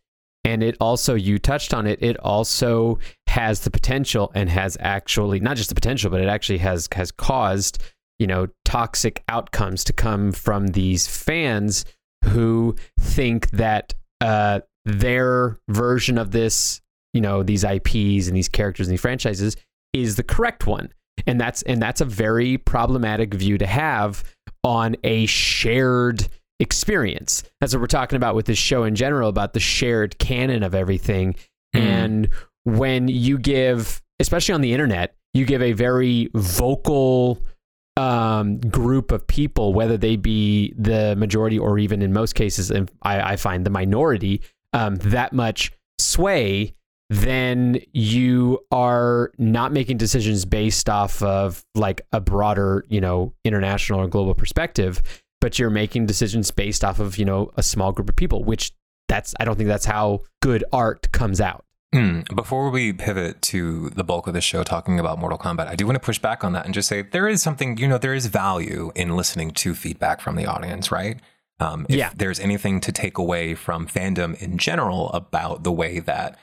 And 0.44 0.62
it 0.62 0.76
also, 0.80 1.14
you 1.14 1.38
touched 1.38 1.72
on 1.72 1.86
it, 1.86 2.02
it 2.02 2.18
also 2.18 2.98
has 3.26 3.60
the 3.60 3.70
potential 3.70 4.30
and 4.34 4.50
has 4.50 4.76
actually 4.80 5.40
not 5.40 5.56
just 5.56 5.70
the 5.70 5.74
potential, 5.74 6.10
but 6.10 6.20
it 6.20 6.28
actually 6.28 6.58
has 6.58 6.88
has 6.92 7.10
caused, 7.10 7.82
you 8.18 8.26
know, 8.26 8.48
toxic 8.66 9.24
outcomes 9.30 9.82
to 9.84 9.94
come 9.94 10.30
from 10.30 10.68
these 10.68 11.06
fans 11.06 11.86
who 12.24 12.76
think 13.00 13.50
that 13.50 13.94
uh, 14.20 14.60
their 14.84 15.56
version 15.68 16.18
of 16.18 16.32
this, 16.32 16.82
you 17.14 17.22
know, 17.22 17.42
these 17.42 17.64
IPs 17.64 18.28
and 18.28 18.36
these 18.36 18.48
characters 18.48 18.88
and 18.88 18.92
these 18.92 19.00
franchises 19.00 19.56
is 19.94 20.16
the 20.16 20.22
correct 20.22 20.66
one. 20.66 20.92
And 21.26 21.40
that's 21.40 21.62
and 21.62 21.80
that's 21.80 22.02
a 22.02 22.04
very 22.04 22.58
problematic 22.58 23.32
view 23.32 23.56
to 23.56 23.66
have 23.66 24.22
on 24.62 24.96
a 25.02 25.24
shared 25.24 26.28
experience. 26.60 27.42
That's 27.60 27.74
what 27.74 27.80
we're 27.80 27.86
talking 27.86 28.16
about 28.16 28.34
with 28.34 28.46
this 28.46 28.58
show 28.58 28.84
in 28.84 28.94
general 28.94 29.28
about 29.28 29.52
the 29.52 29.60
shared 29.60 30.18
canon 30.18 30.62
of 30.62 30.74
everything. 30.74 31.34
Mm. 31.74 31.80
And 31.80 32.28
when 32.64 33.08
you 33.08 33.38
give, 33.38 34.02
especially 34.20 34.54
on 34.54 34.60
the 34.60 34.72
internet, 34.72 35.14
you 35.34 35.44
give 35.44 35.62
a 35.62 35.72
very 35.72 36.30
vocal 36.34 37.42
um, 37.96 38.58
group 38.58 39.12
of 39.12 39.26
people, 39.26 39.72
whether 39.72 39.96
they 39.96 40.16
be 40.16 40.72
the 40.76 41.14
majority 41.16 41.58
or 41.58 41.78
even 41.78 42.02
in 42.02 42.12
most 42.12 42.34
cases, 42.34 42.70
and 42.70 42.90
I, 43.02 43.32
I 43.32 43.36
find 43.36 43.64
the 43.64 43.70
minority, 43.70 44.42
um, 44.72 44.96
that 44.96 45.32
much 45.32 45.72
sway, 45.98 46.74
then 47.08 47.80
you 47.92 48.58
are 48.70 49.30
not 49.38 49.72
making 49.72 49.96
decisions 49.96 50.44
based 50.44 50.88
off 50.88 51.22
of 51.22 51.64
like 51.74 52.00
a 52.12 52.20
broader, 52.20 52.84
you 52.88 53.00
know, 53.00 53.32
international 53.44 54.00
or 54.00 54.08
global 54.08 54.34
perspective, 54.34 55.02
but 55.46 55.60
you're 55.60 55.70
making 55.70 56.04
decisions 56.06 56.50
based 56.50 56.82
off 56.82 56.98
of, 56.98 57.18
you 57.18 57.24
know, 57.24 57.52
a 57.56 57.62
small 57.62 57.92
group 57.92 58.08
of 58.08 58.16
people, 58.16 58.42
which 58.42 58.72
that's, 59.06 59.32
I 59.38 59.44
don't 59.44 59.54
think 59.54 59.68
that's 59.68 59.84
how 59.84 60.22
good 60.42 60.64
art 60.72 61.12
comes 61.12 61.40
out. 61.40 61.64
Hmm. 61.94 62.22
Before 62.34 62.68
we 62.68 62.92
pivot 62.92 63.40
to 63.42 63.90
the 63.90 64.02
bulk 64.02 64.26
of 64.26 64.34
the 64.34 64.40
show 64.40 64.64
talking 64.64 64.98
about 64.98 65.20
Mortal 65.20 65.38
Kombat, 65.38 65.68
I 65.68 65.76
do 65.76 65.86
want 65.86 65.94
to 65.94 66.04
push 66.04 66.18
back 66.18 66.42
on 66.42 66.52
that 66.54 66.64
and 66.64 66.74
just 66.74 66.88
say 66.88 67.02
there 67.02 67.28
is 67.28 67.42
something, 67.44 67.76
you 67.78 67.86
know, 67.86 67.96
there 67.96 68.12
is 68.12 68.26
value 68.26 68.90
in 68.96 69.14
listening 69.14 69.52
to 69.52 69.76
feedback 69.76 70.20
from 70.20 70.34
the 70.34 70.46
audience, 70.46 70.90
right? 70.90 71.20
Um, 71.60 71.86
if 71.88 71.94
Yeah. 71.94 72.10
there's 72.16 72.40
anything 72.40 72.80
to 72.80 72.90
take 72.90 73.16
away 73.16 73.54
from 73.54 73.86
fandom 73.86 74.34
in 74.42 74.58
general 74.58 75.10
about 75.12 75.62
the 75.62 75.70
way 75.70 76.00
that 76.00 76.36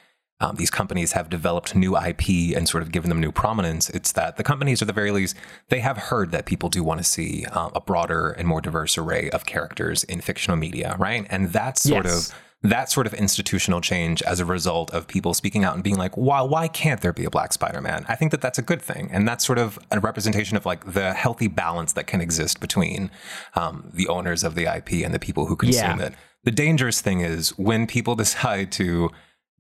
um, 0.43 0.55
these 0.57 0.69
companies 0.69 1.11
have 1.13 1.29
developed 1.29 1.75
new 1.75 1.93
IP 2.09 2.55
and 2.55 2.63
sort 2.67 2.83
of 2.83 2.91
given 2.91 3.09
them 3.09 3.19
new 3.19 3.31
prominence, 3.31 3.89
it's 3.97 4.11
that 4.19 4.37
the 4.37 4.43
companies, 4.43 4.81
at 4.81 4.87
the 4.87 4.93
very 5.01 5.11
least, 5.11 5.35
they 5.69 5.79
have 5.79 5.97
heard 5.97 6.31
that 6.31 6.45
people 6.45 6.69
do 6.69 6.83
want 6.83 6.99
to 6.99 7.03
see 7.15 7.45
um, 7.57 7.71
a 7.73 7.81
broader 7.81 8.29
and 8.37 8.47
more 8.47 8.61
diverse 8.61 8.97
array 8.97 9.29
of 9.31 9.45
characters 9.45 10.03
in 10.03 10.19
fictional 10.21 10.57
media, 10.57 10.95
right? 10.99 11.25
And 11.29 11.41
that's 11.57 11.81
sort 11.83 12.05
Yes. 12.05 12.29
of 12.29 12.35
that 12.75 12.89
sort 12.89 13.05
of 13.07 13.13
institutional 13.13 13.81
change 13.81 14.21
as 14.23 14.39
a 14.39 14.45
result 14.45 14.89
of 14.91 15.05
people 15.07 15.33
speaking 15.33 15.63
out 15.65 15.73
and 15.75 15.83
being 15.83 15.97
like, 15.97 16.15
why, 16.15 16.39
why 16.41 16.65
can't 16.69 17.01
there 17.01 17.11
be 17.11 17.25
a 17.25 17.29
black 17.29 17.51
Spider-Man? 17.51 18.05
I 18.07 18.15
think 18.15 18.31
that 18.31 18.39
that's 18.41 18.57
a 18.57 18.61
good 18.61 18.81
thing. 18.81 19.09
And 19.11 19.27
that's 19.27 19.45
sort 19.45 19.59
of 19.59 19.77
a 19.91 19.99
representation 19.99 20.55
of 20.55 20.65
like 20.65 20.93
the 20.93 21.13
healthy 21.13 21.47
balance 21.49 21.91
that 21.93 22.07
can 22.07 22.21
exist 22.21 22.61
between 22.61 23.11
um, 23.55 23.89
the 23.93 24.07
owners 24.07 24.43
of 24.45 24.55
the 24.55 24.63
IP 24.77 25.03
and 25.05 25.13
the 25.13 25.19
people 25.19 25.45
who 25.47 25.55
consume 25.57 25.99
Yeah. 25.99 26.05
it. 26.07 26.13
The 26.45 26.51
dangerous 26.51 27.01
thing 27.01 27.19
is 27.19 27.49
when 27.57 27.85
people 27.85 28.15
decide 28.25 28.71
to 28.73 29.09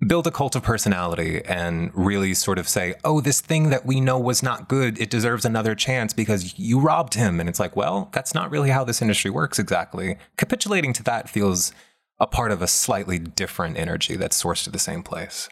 build 0.07 0.27
a 0.27 0.31
cult 0.31 0.55
of 0.55 0.63
personality 0.63 1.41
and 1.45 1.91
really 1.93 2.33
sort 2.33 2.57
of 2.57 2.67
say, 2.67 2.95
oh, 3.03 3.21
this 3.21 3.41
thing 3.41 3.69
that 3.69 3.85
we 3.85 4.01
know 4.01 4.19
was 4.19 4.41
not 4.43 4.67
good, 4.67 4.99
it 4.99 5.09
deserves 5.09 5.45
another 5.45 5.75
chance 5.75 6.13
because 6.13 6.57
you 6.57 6.79
robbed 6.79 7.13
him. 7.13 7.39
And 7.39 7.47
it's 7.47 7.59
like, 7.59 7.75
well, 7.75 8.09
that's 8.13 8.33
not 8.33 8.51
really 8.51 8.69
how 8.69 8.83
this 8.83 9.01
industry 9.01 9.31
works 9.31 9.59
exactly. 9.59 10.17
Capitulating 10.37 10.93
to 10.93 11.03
that 11.03 11.29
feels 11.29 11.73
a 12.19 12.27
part 12.27 12.51
of 12.51 12.61
a 12.61 12.67
slightly 12.67 13.19
different 13.19 13.77
energy 13.77 14.15
that's 14.15 14.41
sourced 14.41 14.63
to 14.63 14.69
the 14.69 14.79
same 14.79 15.03
place. 15.03 15.49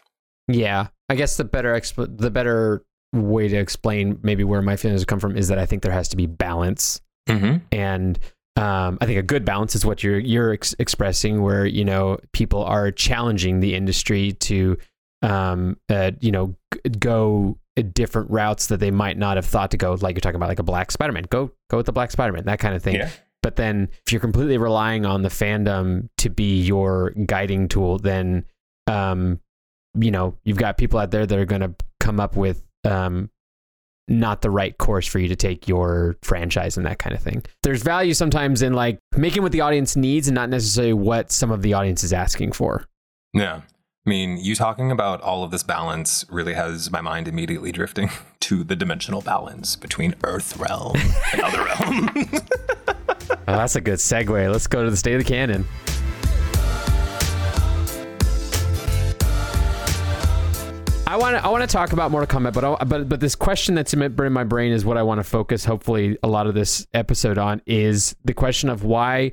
Yeah, 0.48 0.88
I 1.08 1.14
guess 1.14 1.36
the 1.36 1.44
better 1.44 1.74
expl- 1.74 2.18
the 2.18 2.30
better 2.30 2.84
way 3.12 3.46
to 3.48 3.56
explain 3.56 4.18
maybe 4.22 4.42
where 4.42 4.62
my 4.62 4.76
feelings 4.76 5.04
come 5.04 5.20
from 5.20 5.36
is 5.36 5.48
that 5.48 5.58
I 5.58 5.66
think 5.66 5.82
there 5.82 5.92
has 5.92 6.08
to 6.08 6.16
be 6.16 6.26
balance 6.26 7.00
Mm-hmm. 7.28 7.58
and 7.70 8.18
um, 8.56 8.98
I 9.00 9.06
think 9.06 9.18
a 9.18 9.22
good 9.22 9.44
balance 9.44 9.74
is 9.74 9.84
what 9.84 10.02
you're 10.02 10.18
you're 10.18 10.52
ex- 10.52 10.74
expressing, 10.78 11.42
where 11.42 11.64
you 11.64 11.84
know 11.84 12.18
people 12.32 12.64
are 12.64 12.90
challenging 12.90 13.60
the 13.60 13.74
industry 13.74 14.32
to, 14.32 14.76
um, 15.22 15.78
uh, 15.88 16.12
you 16.20 16.32
know, 16.32 16.54
g- 16.72 16.90
go 16.98 17.58
different 17.94 18.30
routes 18.30 18.66
that 18.66 18.80
they 18.80 18.90
might 18.90 19.16
not 19.16 19.36
have 19.36 19.46
thought 19.46 19.70
to 19.70 19.78
go. 19.78 19.94
Like 19.94 20.14
you're 20.14 20.20
talking 20.20 20.36
about, 20.36 20.50
like 20.50 20.58
a 20.58 20.64
Black 20.64 20.90
Spider-Man, 20.90 21.24
go 21.30 21.50
go 21.70 21.78
with 21.78 21.86
the 21.86 21.92
Black 21.92 22.10
Spider-Man, 22.10 22.44
that 22.44 22.58
kind 22.58 22.74
of 22.74 22.82
thing. 22.82 22.96
Yeah. 22.96 23.10
But 23.42 23.56
then, 23.56 23.88
if 24.06 24.12
you're 24.12 24.20
completely 24.20 24.58
relying 24.58 25.04
on 25.04 25.22
the 25.22 25.28
fandom 25.28 26.08
to 26.18 26.30
be 26.30 26.62
your 26.62 27.10
guiding 27.10 27.66
tool, 27.66 27.98
then, 27.98 28.44
um, 28.86 29.40
you 29.98 30.12
know, 30.12 30.36
you've 30.44 30.58
got 30.58 30.78
people 30.78 31.00
out 31.00 31.10
there 31.10 31.26
that 31.26 31.38
are 31.38 31.44
going 31.44 31.62
to 31.62 31.74
come 31.98 32.20
up 32.20 32.36
with 32.36 32.62
um, 32.84 33.30
not 34.08 34.42
the 34.42 34.50
right 34.50 34.76
course 34.78 35.06
for 35.06 35.18
you 35.18 35.28
to 35.28 35.36
take 35.36 35.68
your 35.68 36.16
franchise 36.22 36.76
and 36.76 36.84
that 36.86 36.98
kind 36.98 37.14
of 37.14 37.22
thing. 37.22 37.42
There's 37.62 37.82
value 37.82 38.14
sometimes 38.14 38.62
in 38.62 38.72
like 38.72 38.98
making 39.16 39.42
what 39.42 39.52
the 39.52 39.60
audience 39.60 39.96
needs 39.96 40.28
and 40.28 40.34
not 40.34 40.48
necessarily 40.48 40.92
what 40.92 41.30
some 41.30 41.50
of 41.50 41.62
the 41.62 41.74
audience 41.74 42.02
is 42.02 42.12
asking 42.12 42.52
for. 42.52 42.84
Yeah. 43.32 43.62
I 44.04 44.10
mean, 44.10 44.36
you 44.36 44.56
talking 44.56 44.90
about 44.90 45.20
all 45.20 45.44
of 45.44 45.52
this 45.52 45.62
balance 45.62 46.24
really 46.28 46.54
has 46.54 46.90
my 46.90 47.00
mind 47.00 47.28
immediately 47.28 47.70
drifting 47.70 48.10
to 48.40 48.64
the 48.64 48.74
dimensional 48.74 49.22
balance 49.22 49.76
between 49.76 50.14
Earth 50.24 50.56
realm 50.56 50.96
and 51.32 51.40
other 51.40 51.64
realms. 51.64 52.40
Oh, 53.30 53.56
that's 53.56 53.76
a 53.76 53.80
good 53.80 53.98
segue. 53.98 54.50
Let's 54.50 54.66
go 54.66 54.82
to 54.84 54.90
the 54.90 54.96
state 54.96 55.14
of 55.14 55.20
the 55.20 55.28
canon. 55.28 55.66
I 61.12 61.16
want 61.16 61.36
to 61.36 61.44
I 61.44 61.48
want 61.50 61.60
to 61.60 61.66
talk 61.66 61.92
about 61.92 62.10
Mortal 62.10 62.40
Kombat, 62.40 62.54
but 62.54 62.64
I, 62.64 62.84
but 62.84 63.06
but 63.06 63.20
this 63.20 63.34
question 63.34 63.74
that's 63.74 63.92
in 63.92 63.98
my, 63.98 64.06
in 64.06 64.32
my 64.32 64.44
brain 64.44 64.72
is 64.72 64.82
what 64.82 64.96
I 64.96 65.02
want 65.02 65.18
to 65.18 65.24
focus. 65.24 65.62
Hopefully, 65.62 66.16
a 66.22 66.26
lot 66.26 66.46
of 66.46 66.54
this 66.54 66.86
episode 66.94 67.36
on 67.36 67.60
is 67.66 68.16
the 68.24 68.32
question 68.32 68.70
of 68.70 68.82
why, 68.82 69.32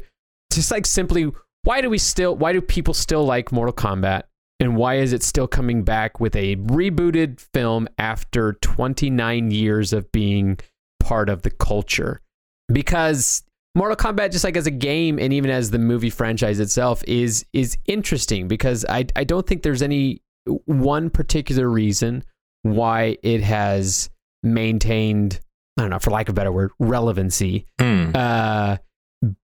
just 0.51 0.71
like 0.71 0.85
simply, 0.85 1.31
why 1.63 1.79
do 1.79 1.89
we 1.89 1.97
still, 1.97 2.35
why 2.35 2.51
do 2.51 2.59
people 2.59 2.93
still 2.93 3.23
like 3.23 3.53
Mortal 3.53 3.73
Kombat, 3.73 4.23
and 4.59 4.75
why 4.75 4.95
is 4.95 5.13
it 5.13 5.23
still 5.23 5.47
coming 5.47 5.83
back 5.83 6.19
with 6.19 6.35
a 6.35 6.57
rebooted 6.57 7.39
film 7.53 7.87
after 7.97 8.57
29 8.61 9.51
years 9.51 9.93
of 9.93 10.11
being 10.11 10.59
part 10.99 11.29
of 11.29 11.43
the 11.43 11.49
culture? 11.49 12.19
Because 12.67 13.41
Mortal 13.73 13.95
Kombat, 13.95 14.33
just 14.33 14.43
like 14.43 14.57
as 14.57 14.67
a 14.67 14.71
game 14.71 15.17
and 15.17 15.31
even 15.31 15.49
as 15.49 15.71
the 15.71 15.79
movie 15.79 16.09
franchise 16.09 16.59
itself, 16.59 17.05
is 17.07 17.45
is 17.53 17.77
interesting 17.85 18.49
because 18.49 18.83
I 18.89 19.05
I 19.15 19.23
don't 19.23 19.47
think 19.47 19.63
there's 19.63 19.81
any 19.81 20.21
one 20.65 21.09
particular 21.09 21.69
reason 21.69 22.23
why 22.63 23.17
it 23.23 23.41
has 23.41 24.09
maintained 24.43 25.39
I 25.77 25.83
don't 25.83 25.91
know 25.91 25.99
for 25.99 26.11
lack 26.11 26.27
of 26.27 26.33
a 26.33 26.35
better 26.35 26.51
word 26.51 26.71
relevancy. 26.79 27.65
Hmm. 27.79 28.11
Uh, 28.13 28.77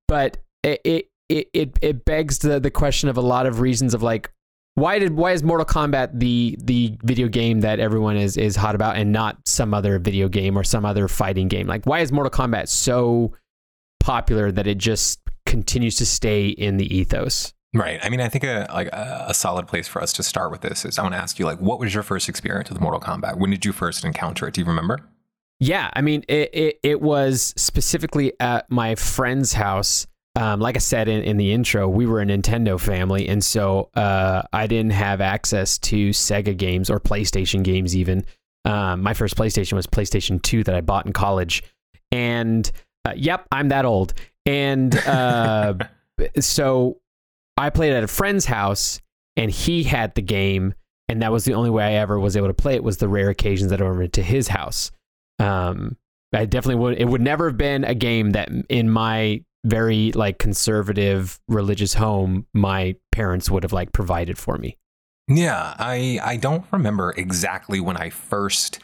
but 0.07 0.37
it 0.63 1.09
it 1.29 1.49
it 1.53 1.79
it 1.81 2.05
begs 2.05 2.39
the 2.39 2.59
the 2.59 2.71
question 2.71 3.09
of 3.09 3.17
a 3.17 3.21
lot 3.21 3.45
of 3.45 3.59
reasons 3.59 3.93
of 3.93 4.03
like 4.03 4.31
why 4.75 4.99
did 4.99 5.15
why 5.15 5.31
is 5.31 5.41
Mortal 5.43 5.65
Kombat 5.65 6.19
the 6.19 6.57
the 6.61 6.97
video 7.03 7.29
game 7.29 7.61
that 7.61 7.79
everyone 7.79 8.17
is 8.17 8.35
is 8.35 8.57
hot 8.57 8.75
about 8.75 8.97
and 8.97 9.13
not 9.13 9.37
some 9.45 9.73
other 9.73 9.97
video 9.99 10.27
game 10.27 10.57
or 10.57 10.63
some 10.63 10.85
other 10.85 11.07
fighting 11.07 11.47
game? 11.47 11.67
Like 11.67 11.85
why 11.85 12.01
is 12.01 12.11
Mortal 12.11 12.31
Kombat 12.31 12.67
so 12.67 13.33
popular 14.01 14.51
that 14.51 14.67
it 14.67 14.77
just 14.77 15.19
continues 15.45 15.95
to 15.97 16.05
stay 16.05 16.49
in 16.49 16.75
the 16.77 16.93
ethos? 16.93 17.53
Right. 17.75 17.99
I 18.01 18.07
mean, 18.07 18.21
I 18.21 18.29
think 18.29 18.45
a 18.45 18.67
like 18.73 18.87
a, 18.87 19.33
solid 19.33 19.67
place 19.67 19.85
for 19.85 20.01
us 20.01 20.13
to 20.13 20.23
start 20.23 20.49
with 20.49 20.61
this 20.61 20.85
is 20.85 20.97
I 20.97 21.01
want 21.01 21.13
to 21.13 21.19
ask 21.19 21.37
you 21.37 21.45
like, 21.45 21.59
what 21.59 21.77
was 21.77 21.93
your 21.93 22.03
first 22.03 22.29
experience 22.29 22.69
with 22.69 22.79
Mortal 22.79 23.01
Kombat? 23.01 23.37
When 23.37 23.49
did 23.49 23.65
you 23.65 23.73
first 23.73 24.05
encounter 24.05 24.47
it? 24.47 24.53
Do 24.53 24.61
you 24.61 24.67
remember? 24.67 24.99
Yeah, 25.59 25.89
I 25.93 26.01
mean, 26.01 26.23
it 26.29 26.49
it, 26.53 26.79
it 26.83 27.01
was 27.01 27.53
specifically 27.57 28.31
at 28.39 28.71
my 28.71 28.95
friend's 28.95 29.51
house. 29.53 30.07
Um, 30.37 30.61
like 30.61 30.77
I 30.77 30.79
said 30.79 31.09
in, 31.09 31.21
in 31.23 31.35
the 31.35 31.51
intro, 31.51 31.87
we 31.87 32.05
were 32.05 32.21
a 32.21 32.25
Nintendo 32.25 32.79
family, 32.79 33.27
and 33.27 33.43
so 33.43 33.89
uh, 33.95 34.43
I 34.53 34.67
didn't 34.67 34.91
have 34.91 35.19
access 35.19 35.77
to 35.79 36.09
Sega 36.11 36.55
games 36.55 36.89
or 36.89 37.01
PlayStation 37.01 37.61
games. 37.61 37.95
Even 37.95 38.25
um, 38.63 39.01
my 39.01 39.13
first 39.13 39.35
PlayStation 39.35 39.73
was 39.73 39.85
PlayStation 39.85 40.41
Two 40.41 40.63
that 40.63 40.75
I 40.75 40.81
bought 40.81 41.05
in 41.05 41.11
college, 41.11 41.61
and 42.09 42.69
uh, 43.03 43.13
yep, 43.17 43.47
I'm 43.51 43.67
that 43.69 43.83
old. 43.83 44.13
And 44.45 44.95
uh, 45.07 45.73
so 46.39 46.99
I 47.57 47.69
played 47.69 47.93
at 47.93 48.03
a 48.03 48.07
friend's 48.07 48.45
house, 48.45 49.01
and 49.35 49.49
he 49.49 49.83
had 49.83 50.15
the 50.15 50.21
game, 50.21 50.73
and 51.07 51.21
that 51.21 51.31
was 51.31 51.45
the 51.45 51.53
only 51.53 51.69
way 51.69 51.83
I 51.83 51.93
ever 51.93 52.19
was 52.19 52.35
able 52.35 52.47
to 52.47 52.53
play 52.53 52.75
it. 52.75 52.83
Was 52.83 52.97
the 52.97 53.07
rare 53.07 53.29
occasions 53.29 53.71
that 53.71 53.81
I 53.81 53.89
went 53.89 54.13
to 54.13 54.23
his 54.23 54.47
house. 54.49 54.91
Um, 55.39 55.97
I 56.33 56.45
definitely 56.45 56.81
would. 56.81 56.97
It 56.99 57.05
would 57.05 57.21
never 57.21 57.47
have 57.49 57.57
been 57.57 57.83
a 57.83 57.95
game 57.95 58.31
that 58.31 58.49
in 58.69 58.89
my 58.89 59.43
very 59.65 60.11
like 60.11 60.37
conservative 60.37 61.39
religious 61.47 61.95
home, 61.95 62.45
my 62.53 62.95
parents 63.11 63.49
would 63.49 63.63
have 63.63 63.73
like 63.73 63.91
provided 63.91 64.37
for 64.37 64.57
me. 64.57 64.77
Yeah, 65.27 65.75
I 65.77 66.19
I 66.23 66.37
don't 66.37 66.65
remember 66.71 67.13
exactly 67.17 67.79
when 67.79 67.97
I 67.97 68.09
first 68.09 68.79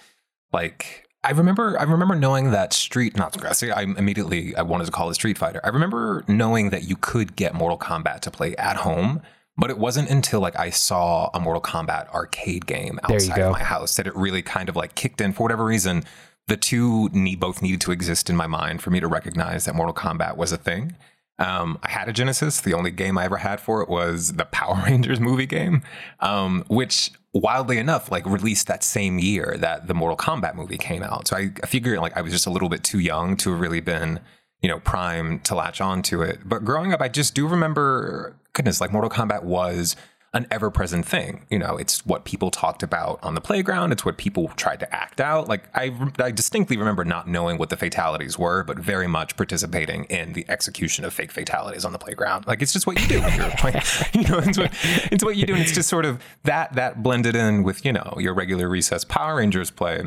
like 0.51 1.07
I 1.23 1.31
remember 1.31 1.79
I 1.79 1.83
remember 1.83 2.15
knowing 2.15 2.51
that 2.51 2.73
Street 2.73 3.15
not 3.15 3.55
see 3.55 3.69
I 3.69 3.83
immediately 3.83 4.55
I 4.55 4.63
wanted 4.63 4.85
to 4.85 4.91
call 4.91 5.09
it 5.09 5.15
Street 5.15 5.37
Fighter. 5.37 5.61
I 5.63 5.69
remember 5.69 6.23
knowing 6.27 6.71
that 6.71 6.83
you 6.83 6.95
could 6.95 7.35
get 7.35 7.53
Mortal 7.53 7.77
Kombat 7.77 8.21
to 8.21 8.31
play 8.31 8.55
at 8.55 8.77
home, 8.77 9.21
but 9.55 9.69
it 9.69 9.77
wasn't 9.77 10.09
until 10.09 10.39
like 10.39 10.57
I 10.57 10.71
saw 10.71 11.29
a 11.33 11.39
Mortal 11.39 11.61
Kombat 11.61 12.11
arcade 12.11 12.65
game 12.65 12.99
outside 13.03 13.39
of 13.39 13.51
my 13.51 13.63
house 13.63 13.95
that 13.97 14.07
it 14.07 14.15
really 14.15 14.41
kind 14.41 14.67
of 14.67 14.75
like 14.75 14.95
kicked 14.95 15.21
in 15.21 15.33
for 15.33 15.43
whatever 15.43 15.63
reason. 15.63 16.03
The 16.47 16.57
two 16.57 17.09
need 17.09 17.39
both 17.39 17.61
needed 17.61 17.81
to 17.81 17.91
exist 17.91 18.29
in 18.29 18.35
my 18.35 18.47
mind 18.47 18.81
for 18.81 18.89
me 18.89 18.99
to 18.99 19.07
recognize 19.07 19.65
that 19.65 19.75
Mortal 19.75 19.93
Kombat 19.93 20.37
was 20.37 20.51
a 20.51 20.57
thing. 20.57 20.95
Um, 21.37 21.79
I 21.83 21.89
had 21.89 22.09
a 22.09 22.13
Genesis. 22.13 22.61
The 22.61 22.73
only 22.73 22.91
game 22.91 23.17
I 23.17 23.25
ever 23.25 23.37
had 23.37 23.59
for 23.59 23.81
it 23.81 23.89
was 23.89 24.33
the 24.33 24.45
Power 24.45 24.81
Rangers 24.85 25.19
movie 25.19 25.45
game, 25.45 25.83
um, 26.19 26.63
which 26.67 27.11
wildly 27.33 27.77
enough, 27.77 28.11
like 28.11 28.25
released 28.25 28.67
that 28.67 28.83
same 28.83 29.19
year 29.19 29.55
that 29.59 29.87
the 29.87 29.93
Mortal 29.93 30.17
Kombat 30.17 30.55
movie 30.55 30.77
came 30.77 31.03
out. 31.03 31.27
So 31.27 31.37
I, 31.37 31.51
I 31.63 31.67
figured 31.67 31.99
like 31.99 32.15
I 32.17 32.21
was 32.21 32.31
just 32.31 32.45
a 32.45 32.49
little 32.49 32.69
bit 32.69 32.83
too 32.83 32.99
young 32.99 33.37
to 33.37 33.51
have 33.51 33.59
really 33.59 33.79
been, 33.79 34.19
you 34.61 34.69
know, 34.69 34.79
prime 34.79 35.39
to 35.41 35.55
latch 35.55 35.79
on 35.81 36.01
to 36.03 36.21
it. 36.21 36.39
But 36.45 36.65
growing 36.65 36.93
up, 36.93 37.01
I 37.01 37.07
just 37.07 37.33
do 37.33 37.47
remember, 37.47 38.35
goodness, 38.53 38.81
like 38.81 38.91
Mortal 38.91 39.09
Kombat 39.09 39.43
was 39.43 39.95
an 40.33 40.47
ever 40.49 40.71
present 40.71 41.05
thing. 41.05 41.45
You 41.49 41.59
know, 41.59 41.75
it's 41.75 42.05
what 42.05 42.23
people 42.23 42.51
talked 42.51 42.83
about 42.83 43.19
on 43.21 43.35
the 43.35 43.41
playground. 43.41 43.91
It's 43.91 44.05
what 44.05 44.17
people 44.17 44.47
tried 44.55 44.79
to 44.79 44.95
act 44.95 45.19
out. 45.19 45.49
Like 45.49 45.65
I, 45.75 45.93
I 46.19 46.31
distinctly 46.31 46.77
remember 46.77 47.03
not 47.03 47.27
knowing 47.27 47.57
what 47.57 47.69
the 47.69 47.75
fatalities 47.75 48.39
were, 48.39 48.63
but 48.63 48.79
very 48.79 49.07
much 49.07 49.35
participating 49.35 50.05
in 50.05 50.31
the 50.31 50.45
execution 50.47 51.03
of 51.03 51.13
fake 51.13 51.33
fatalities 51.33 51.83
on 51.83 51.91
the 51.91 51.99
playground. 51.99 52.47
Like 52.47 52.61
it's 52.61 52.71
just 52.71 52.87
what 52.87 52.99
you 53.01 53.07
do 53.07 53.21
when 53.21 53.35
you're 53.35 53.49
playing. 53.51 53.81
You 54.13 54.27
know, 54.27 54.39
it's 54.39 54.57
what, 54.57 54.71
it's 55.11 55.23
what 55.23 55.35
you 55.37 55.45
do. 55.45 55.53
And 55.53 55.61
it's 55.61 55.71
just 55.71 55.89
sort 55.89 56.05
of 56.05 56.21
that, 56.43 56.73
that 56.73 57.01
blended 57.01 57.35
in 57.35 57.63
with, 57.63 57.85
you 57.85 57.93
know, 57.93 58.15
your 58.17 58.33
regular 58.33 58.69
recess 58.69 59.03
Power 59.03 59.37
Rangers 59.37 59.71
play. 59.71 60.03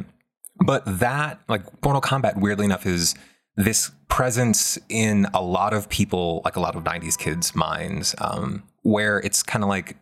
But 0.64 0.82
that, 1.00 1.40
like 1.48 1.62
Mortal 1.82 2.00
Kombat, 2.00 2.38
weirdly 2.38 2.66
enough, 2.66 2.86
is 2.86 3.14
this 3.56 3.90
presence 4.08 4.78
in 4.88 5.26
a 5.34 5.42
lot 5.42 5.72
of 5.72 5.88
people, 5.88 6.42
like 6.44 6.56
a 6.56 6.60
lot 6.60 6.76
of 6.76 6.84
90s 6.84 7.18
kids' 7.18 7.54
minds, 7.54 8.14
um, 8.18 8.62
where 8.82 9.18
it's 9.20 9.42
kind 9.42 9.64
of 9.64 9.68
like 9.68 9.96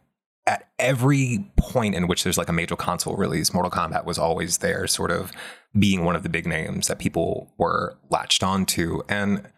at 0.47 0.69
every 0.79 1.51
point 1.57 1.95
in 1.95 2.09
which 2.09 2.25
there's 2.25 2.39
like 2.39 2.49
a 2.49 2.53
major 2.53 2.77
console 2.77 3.17
release, 3.17 3.53
Mortal 3.55 3.71
Kombat 3.71 4.05
was 4.05 4.19
always 4.19 4.59
there, 4.59 4.87
sort 4.87 5.11
of 5.11 5.33
being 5.79 6.05
one 6.05 6.17
of 6.17 6.23
the 6.23 6.29
big 6.29 6.47
names 6.47 6.89
that 6.89 6.99
people 6.99 7.53
were 7.59 7.97
latched 8.11 8.43
onto. 8.43 9.03
And 9.09 9.49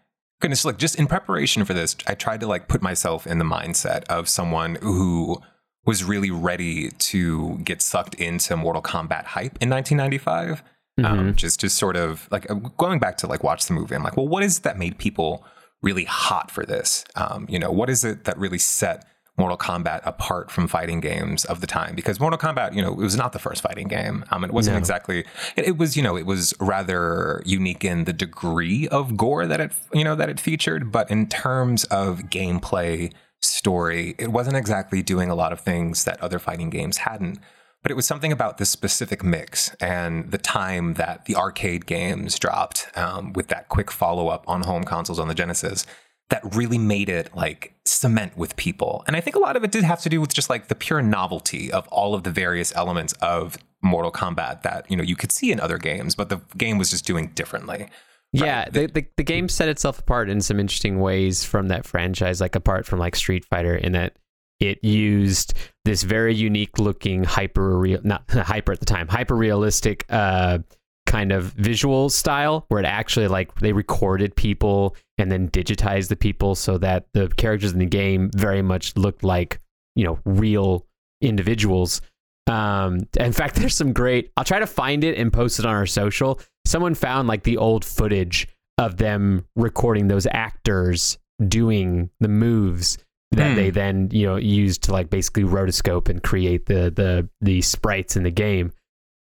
goodness, 0.41 0.63
like 0.63 0.77
just 0.77 0.97
in 0.97 1.07
preparation 1.07 1.65
for 1.65 1.73
this, 1.73 1.95
I 2.07 2.13
tried 2.13 2.39
to 2.41 2.47
like 2.47 2.67
put 2.67 2.81
myself 2.81 3.25
in 3.25 3.39
the 3.39 3.45
mindset 3.45 4.03
of 4.05 4.29
someone 4.29 4.75
who 4.75 5.41
was 5.85 6.03
really 6.03 6.31
ready 6.31 6.89
to 6.89 7.59
get 7.59 7.81
sucked 7.81 8.15
into 8.15 8.55
Mortal 8.55 8.81
Kombat 8.81 9.25
hype 9.25 9.57
in 9.61 9.69
1995. 9.69 10.63
Um, 11.03 11.35
just 11.35 11.59
just 11.59 11.77
sort 11.77 11.97
of 11.97 12.29
like 12.31 12.49
uh, 12.49 12.53
going 12.53 12.99
back 12.99 13.17
to 13.17 13.27
like 13.27 13.43
watch 13.43 13.65
the 13.65 13.73
movie. 13.73 13.95
I'm 13.95 14.03
like, 14.03 14.15
well, 14.15 14.27
what 14.27 14.43
is 14.43 14.59
it 14.59 14.63
that 14.63 14.77
made 14.77 14.97
people 14.97 15.43
really 15.81 16.05
hot 16.05 16.49
for 16.49 16.65
this? 16.65 17.03
Um, 17.15 17.45
you 17.49 17.59
know, 17.59 17.69
what 17.69 17.89
is 17.89 18.05
it 18.05 18.23
that 18.23 18.37
really 18.37 18.59
set 18.59 19.05
Mortal 19.37 19.57
Kombat 19.57 20.01
apart 20.05 20.49
from 20.49 20.67
fighting 20.67 20.99
games 21.01 21.45
of 21.45 21.61
the 21.61 21.67
time? 21.67 21.95
Because 21.95 22.19
Mortal 22.19 22.39
Kombat, 22.39 22.73
you 22.73 22.81
know, 22.81 22.91
it 22.91 22.97
was 22.97 23.17
not 23.17 23.33
the 23.33 23.39
first 23.39 23.61
fighting 23.61 23.87
game. 23.87 24.23
Um, 24.31 24.43
it 24.43 24.51
wasn't 24.51 24.75
No. 24.75 24.79
exactly. 24.79 25.25
It, 25.55 25.67
it 25.67 25.77
was, 25.77 25.97
you 25.97 26.03
know, 26.03 26.15
it 26.15 26.25
was 26.25 26.53
rather 26.59 27.41
unique 27.45 27.83
in 27.83 28.05
the 28.05 28.13
degree 28.13 28.87
of 28.87 29.17
gore 29.17 29.45
that 29.45 29.59
it, 29.59 29.73
you 29.93 30.03
know, 30.03 30.15
that 30.15 30.29
it 30.29 30.39
featured. 30.39 30.91
But 30.91 31.11
in 31.11 31.27
terms 31.27 31.83
of 31.85 32.23
gameplay, 32.23 33.11
story, 33.41 34.15
it 34.17 34.31
wasn't 34.31 34.55
exactly 34.55 35.01
doing 35.03 35.29
a 35.29 35.35
lot 35.35 35.53
of 35.53 35.59
things 35.59 36.03
that 36.05 36.19
other 36.21 36.39
fighting 36.39 36.69
games 36.69 36.97
hadn't. 36.97 37.39
But 37.83 37.91
it 37.91 37.95
was 37.95 38.07
something 38.07 38.31
about 38.31 38.57
this 38.57 38.71
specific 38.71 39.23
mix 39.23 39.69
and 39.75 40.31
the 40.31 40.39
time 40.39 40.95
that 40.95 41.25
the 41.25 41.35
arcade 41.35 41.85
games 41.85 42.39
dropped 42.39 42.87
um, 42.95 43.31
with 43.33 43.49
that 43.49 43.69
quick 43.69 43.91
follow 43.91 44.27
up 44.27 44.43
on 44.47 44.63
home 44.63 44.83
consoles 44.83 45.19
on 45.19 45.27
the 45.27 45.35
Genesis 45.35 45.85
that 46.29 46.41
really 46.55 46.77
made 46.77 47.09
it 47.09 47.35
like 47.35 47.75
cement 47.85 48.35
with 48.37 48.55
people. 48.55 49.03
And 49.07 49.15
I 49.15 49.21
think 49.21 49.35
a 49.35 49.39
lot 49.39 49.55
of 49.55 49.63
it 49.63 49.71
did 49.71 49.83
have 49.83 50.01
to 50.01 50.09
do 50.09 50.19
with 50.19 50.33
just 50.33 50.49
like 50.49 50.67
the 50.69 50.75
pure 50.75 51.01
novelty 51.01 51.71
of 51.71 51.87
all 51.89 52.15
of 52.15 52.23
the 52.23 52.31
various 52.31 52.75
elements 52.75 53.13
of 53.21 53.57
Mortal 53.83 54.11
Kombat 54.11 54.63
that, 54.63 54.89
you 54.89 54.97
know, 54.97 55.03
you 55.03 55.15
could 55.15 55.31
see 55.31 55.51
in 55.51 55.59
other 55.59 55.77
games, 55.77 56.15
but 56.15 56.29
the 56.29 56.41
game 56.57 56.77
was 56.79 56.89
just 56.89 57.05
doing 57.05 57.27
differently. 57.35 57.87
Yeah, 58.33 58.63
Right. 58.63 58.73
the, 58.73 58.87
the 58.87 59.05
the 59.17 59.23
game 59.23 59.47
set 59.47 59.69
itself 59.69 59.99
apart 59.99 60.29
in 60.29 60.41
some 60.41 60.59
interesting 60.59 60.99
ways 60.99 61.45
from 61.45 61.67
that 61.69 61.85
franchise, 61.85 62.41
like 62.41 62.55
apart 62.55 62.85
from 62.85 62.99
like 62.99 63.15
Street 63.15 63.45
Fighter, 63.45 63.75
in 63.75 63.91
that 63.93 64.17
it 64.59 64.83
used 64.83 65.53
this 65.85 66.03
very 66.03 66.33
unique 66.33 66.79
looking 66.79 67.23
hyper 67.23 67.77
real 67.77 67.99
not 68.03 68.23
hyper 68.31 68.71
at 68.73 68.79
the 68.79 68.85
time, 68.85 69.07
hyper 69.07 69.35
realistic 69.35 70.05
uh 70.09 70.57
kind 71.05 71.31
of 71.31 71.43
visual 71.53 72.09
style 72.09 72.65
where 72.69 72.79
it 72.79 72.85
actually 72.85 73.27
like 73.27 73.53
they 73.59 73.73
recorded 73.73 74.35
people 74.35 74.95
and 75.17 75.31
then 75.31 75.49
digitize 75.49 76.09
the 76.09 76.15
people 76.15 76.55
so 76.55 76.77
that 76.77 77.05
the 77.13 77.27
characters 77.29 77.71
in 77.73 77.79
the 77.79 77.85
game 77.85 78.29
very 78.35 78.61
much 78.61 78.95
looked 78.97 79.23
like, 79.23 79.59
you 79.95 80.03
know, 80.03 80.19
real 80.25 80.85
individuals. 81.21 82.01
Um, 82.47 83.07
in 83.17 83.31
fact, 83.31 83.55
there's 83.57 83.75
some 83.75 83.93
great. 83.93 84.31
I'll 84.37 84.43
try 84.43 84.59
to 84.59 84.67
find 84.67 85.03
it 85.03 85.17
and 85.17 85.31
post 85.31 85.59
it 85.59 85.65
on 85.65 85.73
our 85.73 85.85
social. 85.85 86.39
Someone 86.65 86.95
found 86.95 87.27
like 87.27 87.43
the 87.43 87.57
old 87.57 87.85
footage 87.85 88.47
of 88.77 88.97
them 88.97 89.45
recording 89.55 90.07
those 90.07 90.27
actors 90.31 91.17
doing 91.47 92.09
the 92.19 92.27
moves 92.27 92.97
that 93.31 93.49
Hmm. 93.51 93.55
they 93.55 93.69
then 93.69 94.09
you 94.11 94.25
know 94.25 94.35
used 94.37 94.83
to 94.83 94.91
like 94.93 95.09
basically 95.09 95.43
rotoscope 95.43 96.07
and 96.09 96.21
create 96.23 96.65
the 96.67 96.91
the 96.91 97.27
the 97.41 97.61
sprites 97.61 98.15
in 98.15 98.23
the 98.23 98.31
game. 98.31 98.71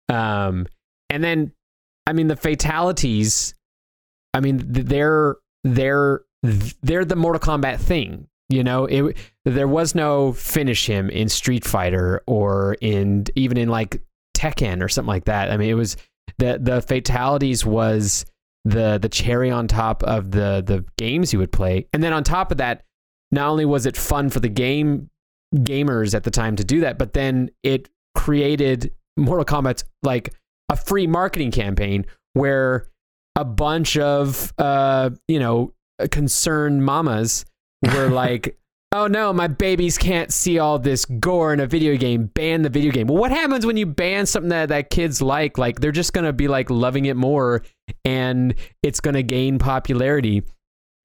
Um, 0.09 0.67
and 1.09 1.23
then 1.23 1.53
I 2.05 2.13
mean 2.13 2.27
the 2.27 2.35
fatalities. 2.35 3.53
I 4.33 4.39
mean 4.39 4.63
they're 4.67 5.35
they're 5.63 6.21
they're 6.81 7.05
the 7.05 7.15
Mortal 7.15 7.39
Kombat 7.39 7.79
thing. 7.79 8.27
You 8.49 8.63
know, 8.63 8.85
it 8.85 9.17
there 9.45 9.67
was 9.67 9.95
no 9.95 10.33
finish 10.33 10.85
him 10.85 11.09
in 11.09 11.29
Street 11.29 11.65
Fighter 11.65 12.21
or 12.27 12.75
in 12.81 13.25
even 13.35 13.57
in 13.57 13.69
like 13.69 14.01
Tekken 14.37 14.83
or 14.83 14.89
something 14.89 15.07
like 15.07 15.25
that. 15.25 15.51
I 15.51 15.57
mean, 15.57 15.69
it 15.69 15.75
was 15.75 15.97
the 16.37 16.59
the 16.61 16.81
fatalities 16.81 17.65
was 17.65 18.25
the 18.65 18.97
the 19.01 19.09
cherry 19.09 19.49
on 19.49 19.67
top 19.67 20.03
of 20.03 20.31
the 20.31 20.63
the 20.65 20.85
games 20.97 21.33
you 21.33 21.39
would 21.39 21.51
play, 21.51 21.87
and 21.93 22.03
then 22.03 22.13
on 22.13 22.23
top 22.23 22.51
of 22.51 22.57
that, 22.57 22.83
not 23.31 23.49
only 23.49 23.65
was 23.65 23.85
it 23.85 23.97
fun 23.97 24.29
for 24.29 24.39
the 24.39 24.49
game 24.49 25.09
gamers 25.55 26.13
at 26.13 26.23
the 26.23 26.31
time 26.31 26.55
to 26.57 26.63
do 26.63 26.81
that, 26.81 26.97
but 26.97 27.13
then 27.13 27.49
it 27.63 27.89
created 28.15 28.91
Mortal 29.17 29.45
Kombat's 29.45 29.83
like 30.01 30.33
a 30.69 30.75
free 30.75 31.07
marketing 31.07 31.51
campaign 31.51 32.05
where 32.33 32.87
a 33.35 33.45
bunch 33.45 33.97
of 33.97 34.53
uh 34.57 35.09
you 35.27 35.39
know 35.39 35.73
concerned 36.11 36.83
mamas 36.83 37.45
were 37.93 38.09
like 38.09 38.57
oh 38.91 39.07
no 39.07 39.33
my 39.33 39.47
babies 39.47 39.97
can't 39.97 40.31
see 40.31 40.59
all 40.59 40.77
this 40.77 41.05
gore 41.05 41.53
in 41.53 41.59
a 41.59 41.67
video 41.67 41.97
game. 41.97 42.27
Ban 42.27 42.61
the 42.61 42.69
video 42.69 42.91
game. 42.91 43.07
Well 43.07 43.17
what 43.17 43.31
happens 43.31 43.65
when 43.65 43.77
you 43.77 43.85
ban 43.85 44.25
something 44.25 44.49
that 44.49 44.69
that 44.69 44.89
kids 44.89 45.21
like? 45.21 45.57
Like 45.57 45.79
they're 45.79 45.91
just 45.91 46.13
gonna 46.13 46.33
be 46.33 46.47
like 46.47 46.69
loving 46.69 47.05
it 47.05 47.15
more 47.15 47.63
and 48.05 48.55
it's 48.81 48.99
gonna 48.99 49.23
gain 49.23 49.59
popularity 49.59 50.43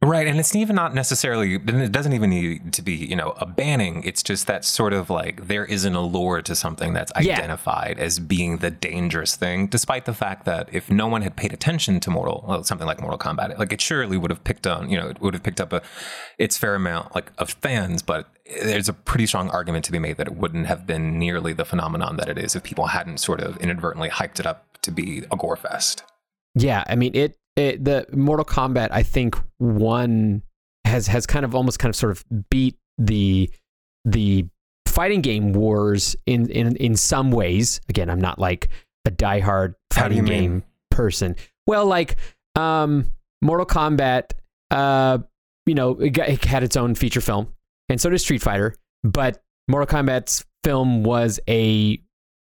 Right, 0.01 0.29
and 0.29 0.39
it's 0.39 0.55
even 0.55 0.77
not 0.77 0.95
necessarily. 0.95 1.57
It 1.57 1.91
doesn't 1.91 2.13
even 2.13 2.31
need 2.31 2.73
to 2.75 2.83
be, 2.83 2.93
you 2.95 3.17
know, 3.17 3.35
a 3.39 3.47
banning. 3.47 4.05
It's 4.05 4.23
just 4.23 4.47
that 4.47 4.65
sort 4.65 4.93
of 4.93 5.11
like 5.11 5.49
there 5.49 5.65
is 5.65 5.85
an 5.85 5.97
allure 5.97 6.41
to 6.43 6.55
something 6.55 6.93
that's 6.93 7.11
Yeah. 7.21 7.37
identified 7.37 7.99
as 7.99 8.21
being 8.21 8.59
the 8.59 8.71
dangerous 8.71 9.35
thing, 9.35 9.67
despite 9.67 10.05
the 10.05 10.15
fact 10.15 10.45
that 10.45 10.69
if 10.71 10.89
no 10.89 11.09
one 11.09 11.23
had 11.23 11.35
paid 11.35 11.53
attention 11.53 11.99
to 11.99 12.11
Mortal, 12.11 12.45
well, 12.47 12.63
something 12.63 12.87
like 12.87 13.01
Mortal 13.01 13.19
Kombat, 13.19 13.59
like 13.59 13.73
it 13.73 13.81
surely 13.81 14.17
would 14.17 14.31
have 14.31 14.45
picked 14.45 14.69
on, 14.69 14.89
you 14.89 14.97
know, 14.97 15.09
it 15.09 15.21
would 15.21 15.35
have 15.35 15.43
picked 15.43 15.61
up 15.61 15.73
a 15.73 15.83
its 16.39 16.57
fair 16.57 16.77
amount 16.77 17.17
like 17.17 17.33
of 17.39 17.51
fans, 17.51 18.01
but 18.01 18.29
there's 18.63 18.89
a 18.89 18.93
pretty 18.93 19.27
strong 19.27 19.51
argument 19.51 19.85
to 19.87 19.93
be 19.93 19.99
made 19.99 20.17
that 20.19 20.29
it 20.29 20.37
wouldn't 20.37 20.69
have 20.69 20.87
been 20.87 21.19
nearly 21.19 21.53
the 21.53 21.65
phenomenon 21.65 22.19
that 22.19 22.29
it 22.29 22.39
is 22.39 22.55
if 22.55 22.63
people 22.63 22.87
hadn't 22.87 23.19
sort 23.19 23.41
of 23.41 23.57
inadvertently 23.57 24.11
hyped 24.11 24.39
it 24.39 24.47
up 24.47 24.81
to 24.83 24.93
be 24.93 25.25
a 25.33 25.37
gore 25.37 25.57
fest. 25.57 26.05
Yeah, 26.55 26.85
I 26.87 26.95
mean 26.95 27.17
it. 27.17 27.37
It 27.59 27.85
the 27.85 28.07
Mortal 28.13 28.45
Kombat 28.45 28.89
I 28.93 29.03
think 29.03 29.37
one 29.59 30.43
has 30.85 31.09
has 31.09 31.27
kind 31.27 31.45
of 31.45 31.55
almost 31.55 31.79
kind 31.79 31.91
of 31.91 31.97
sort 31.97 32.13
of 32.13 32.25
beat 32.51 32.77
the 32.99 33.51
the 34.05 34.47
fighting 34.87 35.21
game 35.21 35.53
wars 35.53 36.15
in 36.27 36.49
in 36.51 36.77
in 36.77 36.97
some 36.97 37.33
ways. 37.33 37.81
Again, 37.89 38.09
I'm 38.11 38.21
not 38.21 38.39
like 38.39 38.69
a 39.05 39.11
diehard 39.11 39.75
How 39.93 40.07
do 40.09 40.15
you 40.15 40.23
fighting 40.23 40.25
mean? 40.25 40.51
game 40.51 40.63
person. 40.91 41.37
Well, 41.67 41.87
like 41.87 42.17
um 42.55 43.11
Mortal 43.43 43.67
Kombat 43.67 44.33
uh 44.71 45.19
you 45.67 45.75
know, 45.75 45.99
it, 46.01 46.11
got, 46.11 46.29
it 46.29 46.45
had 46.45 46.63
its 46.63 46.77
own 46.77 46.95
feature 46.95 47.21
film 47.21 47.53
and 47.89 48.01
so 48.01 48.09
did 48.09 48.19
Street 48.21 48.41
Fighter, 48.41 48.75
but 49.03 49.43
Mortal 49.67 49.99
Kombat's 49.99 50.45
film 50.65 51.03
was 51.03 51.41
a 51.49 52.01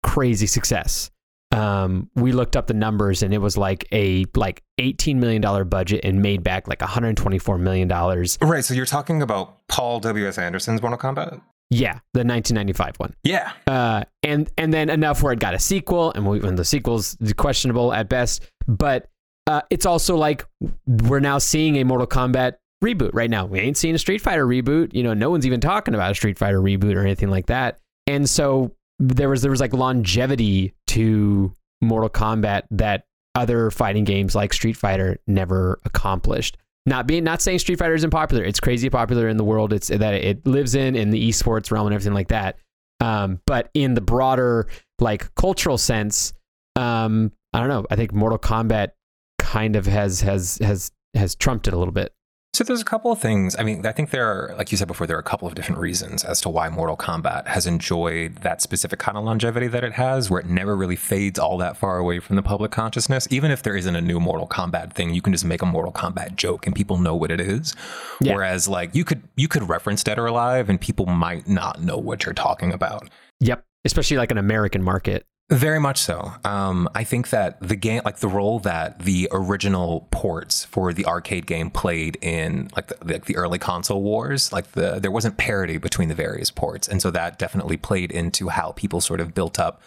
crazy 0.03 0.47
success 0.47 1.11
um, 1.57 2.11
we 2.15 2.33
looked 2.33 2.55
up 2.57 2.67
the 2.67 2.75
numbers 2.75 3.23
and 3.23 3.33
it 3.33 3.39
was 3.39 3.57
like 3.57 3.89
a 3.93 4.25
like 4.37 4.63
18 4.79 5.19
million 5.19 5.41
dollar 5.41 5.65
budget 5.65 6.05
and 6.05 6.21
made 6.21 6.43
back 6.43 6.69
like 6.69 6.81
124 6.81 7.59
million 7.59 7.89
dollars 7.89 8.37
Right, 8.43 8.65
so 8.65 8.75
you're 8.75 8.85
talking 8.87 9.23
about 9.23 9.67
Paul 9.69 10.01
W. 10.01 10.27
S. 10.29 10.39
Anderson's 10.39 10.83
Mortal 10.83 10.99
Kombat. 10.99 11.41
yeah 11.71 11.95
the 12.13 12.25
1995 12.25 12.97
one 12.99 13.15
Yeah, 13.25 13.53
uh, 13.67 14.05
and 14.23 14.51
and 14.59 14.73
then 14.73 14.91
enough 14.91 15.23
where 15.23 15.33
it 15.33 15.41
got 15.41 15.55
a 15.55 15.59
sequel 15.59 16.13
and, 16.13 16.27
we, 16.27 16.41
and 16.47 16.59
the 16.59 16.65
sequel's 16.65 17.17
questionable 17.37 17.93
at 17.93 18.09
best 18.09 18.51
but 18.69 19.09
uh, 19.47 19.63
it's 19.71 19.87
also 19.87 20.17
like 20.17 20.45
we're 20.87 21.21
now 21.21 21.39
seeing 21.39 21.77
a 21.77 21.85
mortal 21.85 22.07
kombat 22.07 22.55
reboot 22.85 23.11
right 23.15 23.31
now 23.31 23.47
we 23.47 23.59
ain't 23.61 23.77
seeing 23.79 23.95
a 23.95 23.99
street 23.99 24.21
fighter 24.21 24.47
reboot 24.47 24.93
you 24.93 25.03
know 25.03 25.15
no 25.15 25.31
one's 25.31 25.47
even 25.47 25.61
talking 25.61 25.95
about 25.95 26.11
a 26.11 26.15
street 26.15 26.37
fighter 26.39 26.61
reboot 26.61 26.95
or 26.95 27.01
anything 27.01 27.31
like 27.31 27.47
that 27.47 27.79
and 28.07 28.29
so 28.29 28.73
there 28.99 29.29
was 29.29 29.41
there 29.43 29.51
was 29.51 29.61
like 29.61 29.73
longevity 29.73 30.73
to 30.97 31.53
mortal 31.81 32.11
kombat 32.11 32.63
that 32.71 33.05
other 33.35 33.71
fighting 33.71 34.05
games 34.05 34.35
like 34.35 34.53
street 34.53 34.77
fighter 34.77 35.19
never 35.27 35.79
accomplished 35.85 36.57
not 36.87 37.07
being 37.07 37.23
not 37.23 37.43
saying 37.43 37.59
street 37.59 37.79
fighter 37.79 37.95
isn't 37.95 38.11
popular 38.11 38.43
it's 38.43 38.61
crazy 38.61 38.89
popular 38.89 39.29
in 39.29 39.37
the 39.37 39.45
world 39.45 39.73
it's 39.73 39.89
that 39.89 40.15
it 40.15 40.47
lives 40.47 40.75
in 40.75 40.97
in 40.97 41.11
the 41.11 41.29
esports 41.29 41.71
realm 41.71 41.87
and 41.87 41.95
everything 41.95 42.15
like 42.15 42.29
that 42.29 42.57
um, 43.01 43.41
but 43.47 43.71
in 43.75 43.95
the 43.95 44.01
broader 44.01 44.69
like 44.99 45.35
cultural 45.35 45.79
sense, 45.79 46.33
um, 46.75 47.33
I 47.53 47.61
don't 47.61 47.69
know. 47.69 47.87
I 47.91 47.97
think 47.97 48.13
Mortal 48.13 48.39
Kombat 48.39 48.91
kind 49.39 49.77
of 49.77 49.87
has 49.87 50.21
has 50.23 50.59
has 50.63 50.91
has 51.15 51.35
trumped 51.35 51.69
it 51.69 51.75
a 51.75 51.79
little 51.79 51.93
bit. 51.93 52.13
So 52.57 52.65
there's 52.65 52.81
a 52.81 52.87
couple 52.87 53.13
of 53.13 53.19
things. 53.19 53.55
I 53.59 53.63
mean, 53.65 53.85
I 53.85 53.93
think 53.93 54.09
there 54.09 54.27
are, 54.27 54.55
like 54.57 54.73
you 54.73 54.79
said 54.79 54.89
before, 54.89 55.07
there 55.07 55.19
are 55.19 55.21
a 55.21 55.23
couple 55.23 55.47
of 55.47 55.55
different 55.55 55.79
reasons 55.79 56.25
as 56.25 56.41
to 56.41 56.49
why 56.49 56.71
Mortal 56.71 56.97
Kombat 56.97 57.47
has 57.49 57.67
enjoyed 57.67 58.37
that 58.37 58.63
specific 58.63 58.99
kind 58.99 59.19
of 59.19 59.25
longevity 59.25 59.67
that 59.67 59.85
it 59.85 59.93
has, 59.93 60.31
where 60.31 60.41
it 60.41 60.47
never 60.47 60.75
really 60.75 60.97
fades 60.97 61.39
all 61.39 61.59
that 61.59 61.77
far 61.77 61.99
away 61.99 62.19
from 62.19 62.35
the 62.35 62.43
public 62.43 62.71
consciousness. 62.71 63.29
Even 63.31 63.51
if 63.51 63.63
there 63.63 63.77
isn't 63.77 63.95
a 63.95 64.01
new 64.01 64.19
Mortal 64.19 64.49
Kombat 64.49 64.95
thing, 64.95 65.13
you 65.13 65.21
can 65.21 65.35
just 65.35 65.45
make 65.45 65.61
a 65.61 65.67
Mortal 65.67 65.93
Kombat 65.93 66.37
joke 66.37 66.67
and 66.67 66.75
people 66.75 66.97
know 66.97 67.15
what 67.15 67.31
it 67.31 67.43
is. 67.43 67.75
Yeah. 68.23 68.33
Whereas, 68.33 68.67
like 68.67 68.95
you 68.95 69.05
could 69.05 69.23
you 69.37 69.49
could 69.49 69.69
reference 69.69 70.03
Dead 70.03 70.19
or 70.19 70.25
Alive 70.25 70.71
and 70.71 70.81
people 70.81 71.05
might 71.05 71.47
not 71.47 71.83
know 71.83 71.99
what 71.99 72.25
you're 72.25 72.33
talking 72.33 72.73
about. 72.73 73.11
Yep, 73.41 73.67
especially 73.85 74.17
like 74.17 74.31
an 74.31 74.39
American 74.39 74.83
market. 74.83 75.27
Very 75.49 75.79
much 75.79 76.01
so. 76.01 76.33
Um, 76.45 76.89
I 76.97 77.05
think 77.05 77.31
that 77.31 77.61
the 77.61 77.77
game, 77.77 78.03
like 78.05 78.17
the 78.17 78.27
role 78.27 78.59
that 78.61 78.99
the 78.99 79.29
original 79.31 80.09
ports 80.11 80.65
for 80.65 80.93
the 80.93 81.07
arcade 81.07 81.47
game 81.47 81.71
played 81.71 82.19
in 82.21 82.69
like 82.75 82.89
the, 82.89 82.97
like 83.13 83.27
the 83.27 83.37
early 83.37 83.61
console 83.61 84.03
wars, 84.03 84.53
like 84.53 84.73
the 84.73 84.99
there 84.99 85.13
wasn't 85.13 85.37
parity 85.37 85.79
between 85.79 86.09
the 86.09 86.17
various 86.17 86.51
ports, 86.51 86.89
and 86.89 87.01
so 87.01 87.13
that 87.13 87.39
definitely 87.39 87.77
played 87.77 88.11
into 88.11 88.49
how 88.49 88.73
people 88.73 89.01
sort 89.01 89.21
of 89.21 89.35
built 89.35 89.61
up 89.61 89.83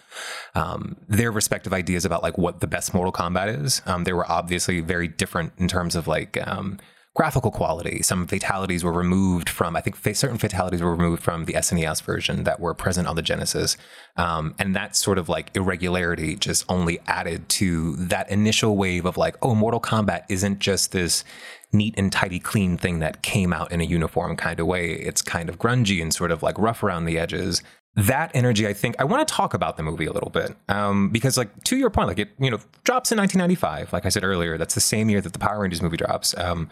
um, 0.54 0.96
their 1.08 1.30
respective 1.30 1.74
ideas 1.74 2.06
about 2.06 2.22
like 2.22 2.38
what 2.38 2.60
the 2.60 2.66
best 2.66 2.94
Mortal 2.94 3.12
Kombat 3.12 3.62
is. 3.62 3.82
Um, 3.84 4.04
they 4.04 4.14
were 4.14 4.30
obviously 4.32 4.80
very 4.80 5.08
different 5.08 5.52
in 5.58 5.68
terms 5.68 5.94
of 5.94 6.08
like. 6.08 6.38
Graphical 7.16 7.50
quality. 7.50 8.02
Some 8.02 8.28
fatalities 8.28 8.84
were 8.84 8.92
removed 8.92 9.48
from, 9.48 9.74
I 9.74 9.80
think 9.80 9.96
certain 10.16 10.38
fatalities 10.38 10.80
were 10.80 10.92
removed 10.92 11.24
from 11.24 11.44
the 11.44 11.54
SNES 11.54 12.02
version 12.02 12.44
that 12.44 12.60
were 12.60 12.72
present 12.72 13.08
on 13.08 13.16
the 13.16 13.22
Genesis. 13.22 13.76
Um, 14.16 14.54
and 14.60 14.76
that 14.76 14.94
sort 14.94 15.18
of 15.18 15.28
like 15.28 15.50
irregularity 15.56 16.36
just 16.36 16.64
only 16.68 17.00
added 17.08 17.48
to 17.48 17.96
that 17.96 18.30
initial 18.30 18.76
wave 18.76 19.06
of 19.06 19.16
like, 19.16 19.36
oh, 19.42 19.56
Mortal 19.56 19.80
Kombat 19.80 20.22
isn't 20.28 20.60
just 20.60 20.92
this 20.92 21.24
neat 21.72 21.94
and 21.96 22.12
tidy, 22.12 22.38
clean 22.38 22.76
thing 22.76 23.00
that 23.00 23.22
came 23.22 23.52
out 23.52 23.72
in 23.72 23.80
a 23.80 23.84
uniform 23.84 24.36
kind 24.36 24.60
of 24.60 24.66
way. 24.66 24.92
It's 24.92 25.20
kind 25.20 25.48
of 25.48 25.58
grungy 25.58 26.00
and 26.00 26.14
sort 26.14 26.30
of 26.30 26.44
like 26.44 26.58
rough 26.58 26.82
around 26.82 27.06
the 27.06 27.18
edges. 27.18 27.60
That 27.96 28.30
energy, 28.34 28.68
I 28.68 28.72
think, 28.72 28.94
I 29.00 29.04
want 29.04 29.26
to 29.26 29.34
talk 29.34 29.52
about 29.52 29.76
the 29.76 29.82
movie 29.82 30.06
a 30.06 30.12
little 30.12 30.30
bit 30.30 30.54
um, 30.68 31.10
because, 31.10 31.36
like, 31.36 31.64
to 31.64 31.76
your 31.76 31.90
point, 31.90 32.06
like 32.06 32.20
it, 32.20 32.30
you 32.38 32.50
know, 32.50 32.58
drops 32.84 33.10
in 33.10 33.18
1995. 33.18 33.92
Like 33.92 34.06
I 34.06 34.10
said 34.10 34.22
earlier, 34.22 34.56
that's 34.56 34.76
the 34.76 34.80
same 34.80 35.10
year 35.10 35.20
that 35.20 35.32
the 35.32 35.40
Power 35.40 35.60
Rangers 35.60 35.82
movie 35.82 35.96
drops. 35.96 36.36
Um, 36.38 36.70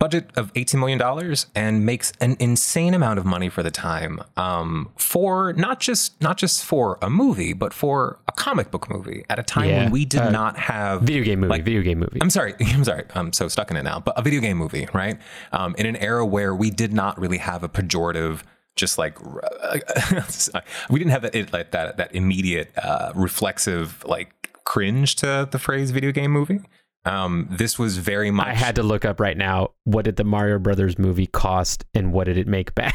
budget 0.00 0.30
of 0.36 0.52
$18 0.54 0.80
million 0.80 1.36
and 1.54 1.86
makes 1.86 2.12
an 2.20 2.36
insane 2.40 2.94
amount 2.94 3.18
of 3.20 3.24
money 3.26 3.48
for 3.48 3.62
the 3.62 3.70
time 3.70 4.18
um, 4.36 4.88
for 4.96 5.52
not 5.52 5.78
just 5.78 6.20
not 6.20 6.36
just 6.38 6.64
for 6.64 6.98
a 7.02 7.08
movie 7.10 7.52
but 7.52 7.72
for 7.72 8.18
a 8.26 8.32
comic 8.32 8.70
book 8.72 8.90
movie 8.90 9.24
at 9.30 9.38
a 9.38 9.42
time 9.44 9.68
Yeah. 9.68 9.82
when 9.84 9.92
we 9.92 10.04
did 10.06 10.22
Uh, 10.22 10.30
not 10.30 10.58
have 10.58 11.02
Video 11.02 11.22
game 11.22 11.40
movie. 11.40 11.50
Like- 11.50 11.64
video 11.64 11.82
game 11.82 11.98
movie. 12.00 12.18
I'm 12.20 12.30
sorry. 12.30 12.54
I'm 12.60 12.82
sorry. 12.84 13.04
I'm 13.14 13.32
so 13.32 13.46
stuck 13.46 13.70
in 13.70 13.76
it 13.76 13.82
now. 13.84 14.00
But 14.00 14.18
a 14.18 14.22
video 14.22 14.40
game 14.40 14.56
movie, 14.56 14.88
right? 14.94 15.18
Um, 15.52 15.74
in 15.78 15.86
an 15.86 15.96
era 15.96 16.24
where 16.26 16.54
we 16.54 16.70
did 16.70 16.92
not 16.92 17.20
really 17.20 17.38
have 17.38 17.62
a 17.62 17.68
pejorative, 17.68 18.40
just 18.76 18.96
like 18.98 19.18
we 20.90 20.98
didn't 20.98 21.10
have 21.12 21.22
that 21.22 21.52
like 21.52 21.70
that 21.72 21.96
that 21.98 22.14
immediate 22.14 22.70
uh, 22.78 23.12
reflexive 23.14 24.02
like 24.06 24.50
cringe 24.64 25.16
to 25.16 25.48
the 25.50 25.58
phrase 25.58 25.90
video 25.90 26.12
game 26.12 26.30
movie. 26.30 26.60
Um, 27.04 27.48
this 27.50 27.78
was 27.78 27.96
very 27.98 28.30
much. 28.30 28.46
I 28.46 28.54
had 28.54 28.74
to 28.76 28.82
look 28.82 29.04
up 29.04 29.20
right 29.20 29.36
now. 29.36 29.70
What 29.84 30.04
did 30.04 30.16
the 30.16 30.24
Mario 30.24 30.58
Brothers 30.58 30.98
movie 30.98 31.26
cost, 31.26 31.84
and 31.94 32.12
what 32.12 32.24
did 32.24 32.36
it 32.36 32.46
make 32.46 32.74
back? 32.74 32.94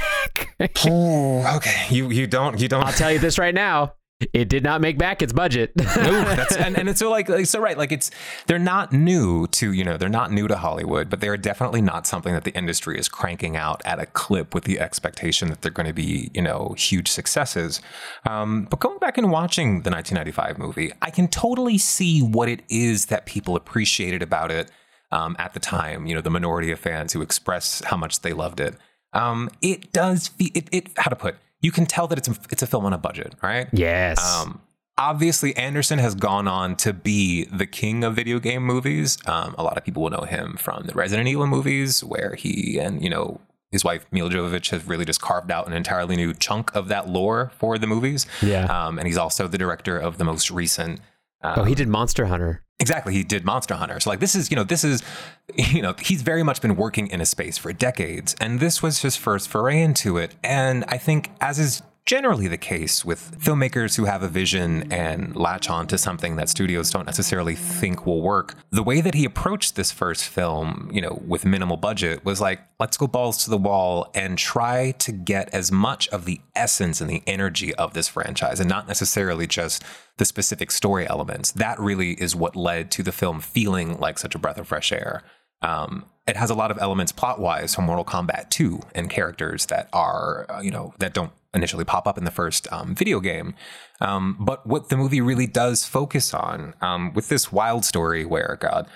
oh, 0.88 1.56
okay. 1.58 1.88
You 1.90 2.10
you 2.10 2.28
don't 2.28 2.60
you 2.60 2.68
don't. 2.68 2.84
I'll 2.84 2.94
tell 2.94 3.12
you 3.12 3.20
this 3.20 3.40
right 3.40 3.54
now. 3.54 3.94
It 4.32 4.48
did 4.48 4.64
not 4.64 4.80
make 4.80 4.98
back 4.98 5.22
its 5.22 5.34
budget. 5.34 5.74
no, 5.76 5.84
that's 5.84 6.56
and, 6.56 6.78
and 6.80 6.88
it's 6.88 7.00
so 7.00 7.10
like, 7.10 7.28
like 7.28 7.46
so 7.46 7.60
right 7.60 7.78
like 7.78 7.92
it's 7.92 8.12
they're 8.48 8.58
not 8.58 8.94
new 8.94 9.46
to 9.48 9.74
you 9.74 9.84
know 9.84 9.98
they're 9.98 10.08
not 10.08 10.32
new 10.32 10.48
to 10.48 10.56
Hollywood, 10.56 11.10
but 11.10 11.20
they're 11.20 11.36
definitely 11.36 11.82
not 11.82 12.08
something 12.08 12.34
that 12.34 12.46
the 12.46 12.56
industry 12.56 12.98
is 12.98 13.10
cranking 13.10 13.58
out 13.58 13.82
at 13.84 14.00
a 14.00 14.06
clip 14.06 14.56
with 14.56 14.64
the 14.64 14.80
expectation 14.80 15.50
that 15.50 15.62
they're 15.62 15.72
going 15.72 15.88
to 15.88 15.94
be 15.94 16.32
you 16.34 16.42
know 16.42 16.74
huge 16.78 17.10
successes. 17.10 17.82
Um, 18.26 18.68
but 18.70 18.80
going 18.80 19.00
back 19.00 19.18
and 19.18 19.32
watching 19.32 19.82
the 19.82 19.92
1995 19.92 20.58
movie, 20.60 20.94
I 21.02 21.10
can 21.10 21.28
totally 21.28 21.78
see 21.78 22.22
what 22.22 22.48
it 22.48 22.62
is 22.70 23.08
that 23.08 23.26
people 23.26 23.58
appreciated 23.58 24.22
about 24.22 24.50
it 24.50 24.72
um, 25.12 25.36
at 25.40 25.54
the 25.54 25.60
time. 25.60 26.06
You 26.06 26.16
know, 26.16 26.22
the 26.22 26.30
minority 26.30 26.72
of 26.72 26.80
fans 26.80 27.12
who 27.12 27.22
express 27.22 27.84
how 27.84 27.98
much 27.98 28.22
they 28.22 28.32
loved 28.32 28.62
it. 28.62 28.76
Um, 29.12 29.50
it 29.62 29.92
does. 29.92 30.30
Fe- 30.30 30.52
it, 30.54 30.70
it 30.72 30.90
how 30.98 31.10
to 31.10 31.18
put 31.18 31.36
you 31.66 31.72
can 31.72 31.88
tell 31.88 32.08
that 32.08 32.20
it's 32.20 32.28
a, 32.28 32.36
it's 32.52 32.62
a 32.62 32.68
film 32.68 32.86
on 32.86 32.94
a 32.94 32.98
budget, 32.98 33.34
right? 33.42 33.68
Yes. 33.74 34.24
Um, 34.24 34.62
obviously, 35.00 35.58
Anderson 35.58 35.98
has 35.98 36.14
gone 36.14 36.48
on 36.48 36.76
to 36.78 36.94
be 36.94 37.46
the 37.46 37.66
king 37.66 38.04
of 38.04 38.16
video 38.16 38.38
game 38.38 38.64
movies. 38.64 39.18
Um, 39.26 39.56
a 39.58 39.64
lot 39.64 39.76
of 39.76 39.84
people 39.84 40.04
will 40.04 40.12
know 40.12 40.26
him 40.26 40.58
from 40.58 40.86
the 40.86 40.94
Resident 40.94 41.28
Evil 41.28 41.48
movies, 41.48 42.04
where 42.04 42.36
he 42.36 42.78
and 42.78 43.04
you 43.04 43.10
know 43.10 43.42
his 43.72 43.84
wife 43.84 44.06
Milla 44.12 44.30
Jovovich 44.30 44.70
has 44.70 44.86
really 44.86 45.06
just 45.06 45.22
carved 45.22 45.50
out 45.50 45.66
an 45.66 45.74
entirely 45.74 46.16
new 46.16 46.36
chunk 46.36 46.74
of 46.76 46.88
that 46.90 47.10
lore 47.10 47.52
for 47.58 47.80
the 47.80 47.88
movies. 47.88 48.28
Yeah. 48.44 48.66
Um, 48.66 49.00
and 49.00 49.08
he's 49.08 49.18
also 49.18 49.48
the 49.48 49.58
director 49.58 49.98
of 49.98 50.20
the 50.20 50.24
most 50.24 50.52
recent. 50.52 51.00
Um, 51.46 51.60
oh, 51.60 51.64
he 51.64 51.76
did 51.76 51.88
Monster 51.88 52.26
Hunter. 52.26 52.64
Exactly. 52.80 53.14
He 53.14 53.24
did 53.24 53.46
Monster 53.46 53.76
Hunter. 53.76 54.00
So 54.00 54.10
like 54.10 54.20
this 54.20 54.36
is, 54.36 54.50
you 54.50 54.56
know, 54.56 54.64
this 54.64 54.84
is, 54.84 55.02
you 55.56 55.82
know, 55.82 55.96
he's 56.02 56.22
very 56.22 56.44
much 56.44 56.62
been 56.62 56.76
working 56.76 57.08
in 57.08 57.22
a 57.22 57.26
space 57.26 57.58
for 57.58 57.72
decades. 57.72 58.36
And 58.42 58.60
this 58.60 58.82
was 58.82 59.02
his 59.02 59.16
first 59.16 59.48
foray 59.48 59.82
into 59.82 60.18
it. 60.18 60.36
And 60.44 60.84
I 60.88 60.98
think 60.98 61.32
as 61.40 61.60
is 61.60 61.84
generally 62.06 62.48
the 62.48 62.58
case 62.58 63.04
with 63.04 63.40
filmmakers 63.40 63.98
who 63.98 64.06
have 64.06 64.22
a 64.22 64.28
vision 64.28 64.92
and 64.92 65.36
latch 65.36 65.70
on 65.70 65.88
to 65.88 65.98
something 65.98 66.36
that 66.36 66.48
studios 66.48 66.92
don't 66.92 67.08
necessarily 67.08 67.56
think 67.56 68.06
will 68.06 68.22
work. 68.22 68.54
The 68.70 68.84
way 68.84 69.02
that 69.02 69.16
he 69.16 69.26
approached 69.26 69.76
this 69.76 69.92
first 69.92 70.26
film, 70.26 70.90
you 70.94 71.02
know, 71.02 71.22
with 71.26 71.46
minimal 71.46 71.78
budget 71.78 72.24
was 72.24 72.40
like, 72.40 72.62
let's 72.80 72.96
go 72.96 73.08
balls 73.08 73.44
to 73.46 73.50
the 73.50 73.58
wall 73.58 74.12
and 74.14 74.38
try 74.38 74.92
to 75.00 75.12
get 75.12 75.52
as 75.52 75.72
much 75.72 76.08
of 76.10 76.26
the 76.26 76.40
essence 76.56 77.02
and 77.02 77.10
the 77.10 77.24
energy 77.26 77.74
of 77.76 77.94
this 77.94 78.08
franchise 78.08 78.60
and 78.60 78.70
not 78.70 78.88
necessarily 78.88 79.48
just 79.48 79.84
the 80.18 80.26
specific 80.26 80.70
story 80.70 81.08
elements. 81.08 81.52
That 81.54 81.80
really 81.80 82.12
is 82.12 82.36
what 82.36 82.56
led 82.56 82.92
to 82.92 83.04
the 83.04 83.12
film 83.12 83.42
feeling 83.42 83.98
like 84.00 84.20
such 84.20 84.36
a 84.36 84.40
breath 84.40 84.60
of 84.60 84.68
fresh 84.68 84.92
air. 84.92 85.24
Um, 85.64 86.06
it 86.28 86.38
has 86.38 86.50
a 86.50 86.56
lot 86.56 86.70
of 86.70 86.78
elements 86.80 87.12
plot 87.12 87.40
wise 87.40 87.74
from 87.74 87.86
Mortal 87.86 88.06
Kombat 88.06 88.50
2 88.50 88.80
and 88.94 89.10
characters 89.10 89.68
that 89.68 89.90
are, 89.94 90.46
uh, 90.50 90.62
you 90.62 90.72
know, 90.72 90.94
that 91.00 91.14
don't 91.14 91.32
initially 91.56 91.86
pop 91.86 92.08
up 92.08 92.18
in 92.18 92.26
the 92.26 92.32
first 92.32 92.72
um, 92.72 92.94
video 92.94 93.20
game. 93.20 93.56
Um, 94.02 94.38
but 94.40 94.66
what 94.68 94.90
the 94.90 94.98
movie 94.98 95.22
really 95.22 95.48
does 95.48 95.86
focus 95.86 96.34
on 96.34 96.74
um, 96.82 97.14
with 97.14 97.30
this 97.30 97.52
wild 97.52 97.86
story 97.86 98.26
where, 98.26 98.58
God, 98.60 98.88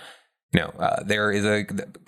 you 0.51 0.59
know, 0.59 0.69
uh, 0.79 1.03
there 1.03 1.31
is 1.31 1.45
a. 1.45 1.65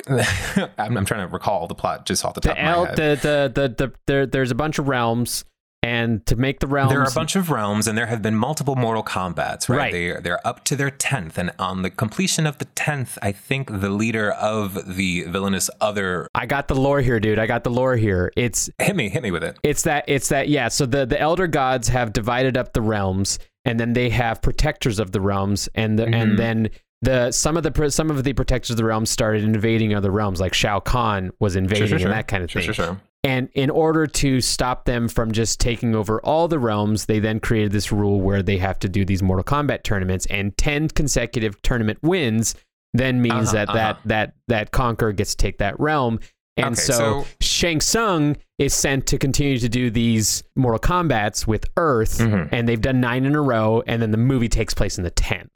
I'm, 0.77 0.97
I'm 0.97 1.05
trying 1.05 1.27
to 1.27 1.31
recall 1.31 1.67
the 1.67 1.75
plot 1.75 2.05
just 2.05 2.25
off 2.25 2.33
the 2.33 2.41
top 2.41 2.55
the 2.55 2.61
of 2.61 2.77
my 2.77 2.87
head. 2.87 2.97
The, 2.97 3.51
the, 3.53 3.61
the, 3.61 3.85
the, 3.87 3.93
there, 4.07 4.25
there's 4.25 4.51
a 4.51 4.55
bunch 4.55 4.79
of 4.79 4.87
realms 4.87 5.45
and 5.83 6.25
to 6.25 6.35
make 6.35 6.59
the 6.59 6.67
realms 6.67 6.91
there 6.91 7.01
are 7.01 7.09
a 7.09 7.13
bunch 7.13 7.35
of 7.35 7.49
realms 7.49 7.87
and 7.87 7.97
there 7.97 8.07
have 8.07 8.21
been 8.21 8.35
multiple 8.35 8.75
mortal 8.75 9.03
combats 9.03 9.69
right, 9.69 9.77
right. 9.77 9.91
They, 9.93 10.11
they're 10.21 10.45
up 10.45 10.63
to 10.65 10.75
their 10.75 10.91
10th 10.91 11.37
and 11.37 11.51
on 11.57 11.81
the 11.81 11.89
completion 11.89 12.45
of 12.45 12.57
the 12.57 12.65
10th 12.65 13.17
i 13.21 13.31
think 13.31 13.81
the 13.81 13.89
leader 13.89 14.31
of 14.31 14.95
the 14.95 15.23
villainous 15.23 15.69
other 15.79 16.27
i 16.35 16.45
got 16.45 16.67
the 16.67 16.75
lore 16.75 17.01
here 17.01 17.19
dude. 17.21 17.39
I 17.39 17.45
got 17.45 17.63
the 17.63 17.69
lore 17.69 17.95
here. 17.95 18.31
It's 18.35 18.69
hit 18.79 18.95
me 18.95 19.09
hit 19.09 19.23
me 19.23 19.31
with 19.31 19.43
it. 19.43 19.57
It's 19.63 19.83
that 19.83 20.05
it's 20.07 20.29
that 20.29 20.49
yeah. 20.49 20.67
So 20.67 20.85
the 20.85 21.05
the 21.05 21.19
elder 21.19 21.47
gods 21.47 21.87
have 21.87 22.11
divided 22.11 22.57
up 22.57 22.73
the 22.73 22.81
realms 22.81 23.39
and 23.63 23.79
then 23.79 23.93
they 23.93 24.09
have 24.09 24.41
protectors 24.41 24.99
of 24.99 25.11
the 25.11 25.21
realms 25.21 25.69
and 25.75 25.97
the, 25.97 26.03
mm-hmm. 26.03 26.13
and 26.13 26.39
then 26.39 26.69
the 27.01 27.31
some 27.31 27.57
of 27.57 27.63
the 27.63 27.91
some 27.91 28.09
of 28.09 28.23
the 28.23 28.33
protectors 28.33 28.71
of 28.71 28.77
the 28.77 28.85
realms 28.85 29.09
started 29.09 29.43
invading 29.43 29.93
other 29.93 30.11
realms 30.11 30.39
like 30.39 30.53
shao 30.53 30.79
kahn 30.79 31.31
was 31.39 31.55
invading 31.55 31.87
sure, 31.87 31.99
sure, 31.99 32.07
and 32.07 32.17
that 32.17 32.27
kind 32.27 32.43
of 32.43 32.51
sure, 32.51 32.61
thing. 32.61 32.73
sure, 32.73 32.85
sure. 32.85 33.01
And 33.23 33.49
in 33.53 33.69
order 33.69 34.07
to 34.07 34.41
stop 34.41 34.86
them 34.86 35.07
from 35.07 35.31
just 35.31 35.60
taking 35.60 35.93
over 35.93 36.19
all 36.21 36.47
the 36.47 36.57
realms, 36.57 37.05
they 37.05 37.19
then 37.19 37.39
created 37.39 37.71
this 37.71 37.91
rule 37.91 38.19
where 38.19 38.41
they 38.41 38.57
have 38.57 38.79
to 38.79 38.89
do 38.89 39.05
these 39.05 39.21
Mortal 39.21 39.43
Kombat 39.43 39.84
tournaments, 39.84 40.25
and 40.27 40.57
ten 40.57 40.88
consecutive 40.88 41.62
tournament 41.62 41.99
wins 42.01 42.55
then 42.93 43.21
means 43.21 43.49
uh-huh, 43.49 43.65
that 43.65 43.69
uh-huh. 43.69 43.77
that 43.77 43.99
that 44.05 44.34
that 44.47 44.71
conqueror 44.71 45.13
gets 45.13 45.36
to 45.36 45.38
take 45.38 45.60
that 45.60 45.79
realm. 45.79 46.19
And 46.57 46.73
okay, 46.73 46.81
so, 46.81 46.93
so, 46.93 47.25
Shang 47.39 47.79
Tsung 47.79 48.36
is 48.60 48.73
sent 48.73 49.07
to 49.07 49.17
continue 49.17 49.57
to 49.60 49.69
do 49.69 49.89
these 49.89 50.43
Mortal 50.55 50.79
Kombats 50.79 51.47
with 51.47 51.65
Earth, 51.77 52.17
mm-hmm. 52.17 52.53
and 52.53 52.67
they've 52.67 52.81
done 52.81 52.99
nine 52.99 53.23
in 53.25 53.36
a 53.36 53.41
row, 53.41 53.81
and 53.88 54.01
then 54.01 54.12
the 54.12 54.17
movie 54.17 54.49
takes 54.49 54.73
place 54.73 54.97
in 54.97 55.03
the 55.03 55.12
tenth. 55.12 55.49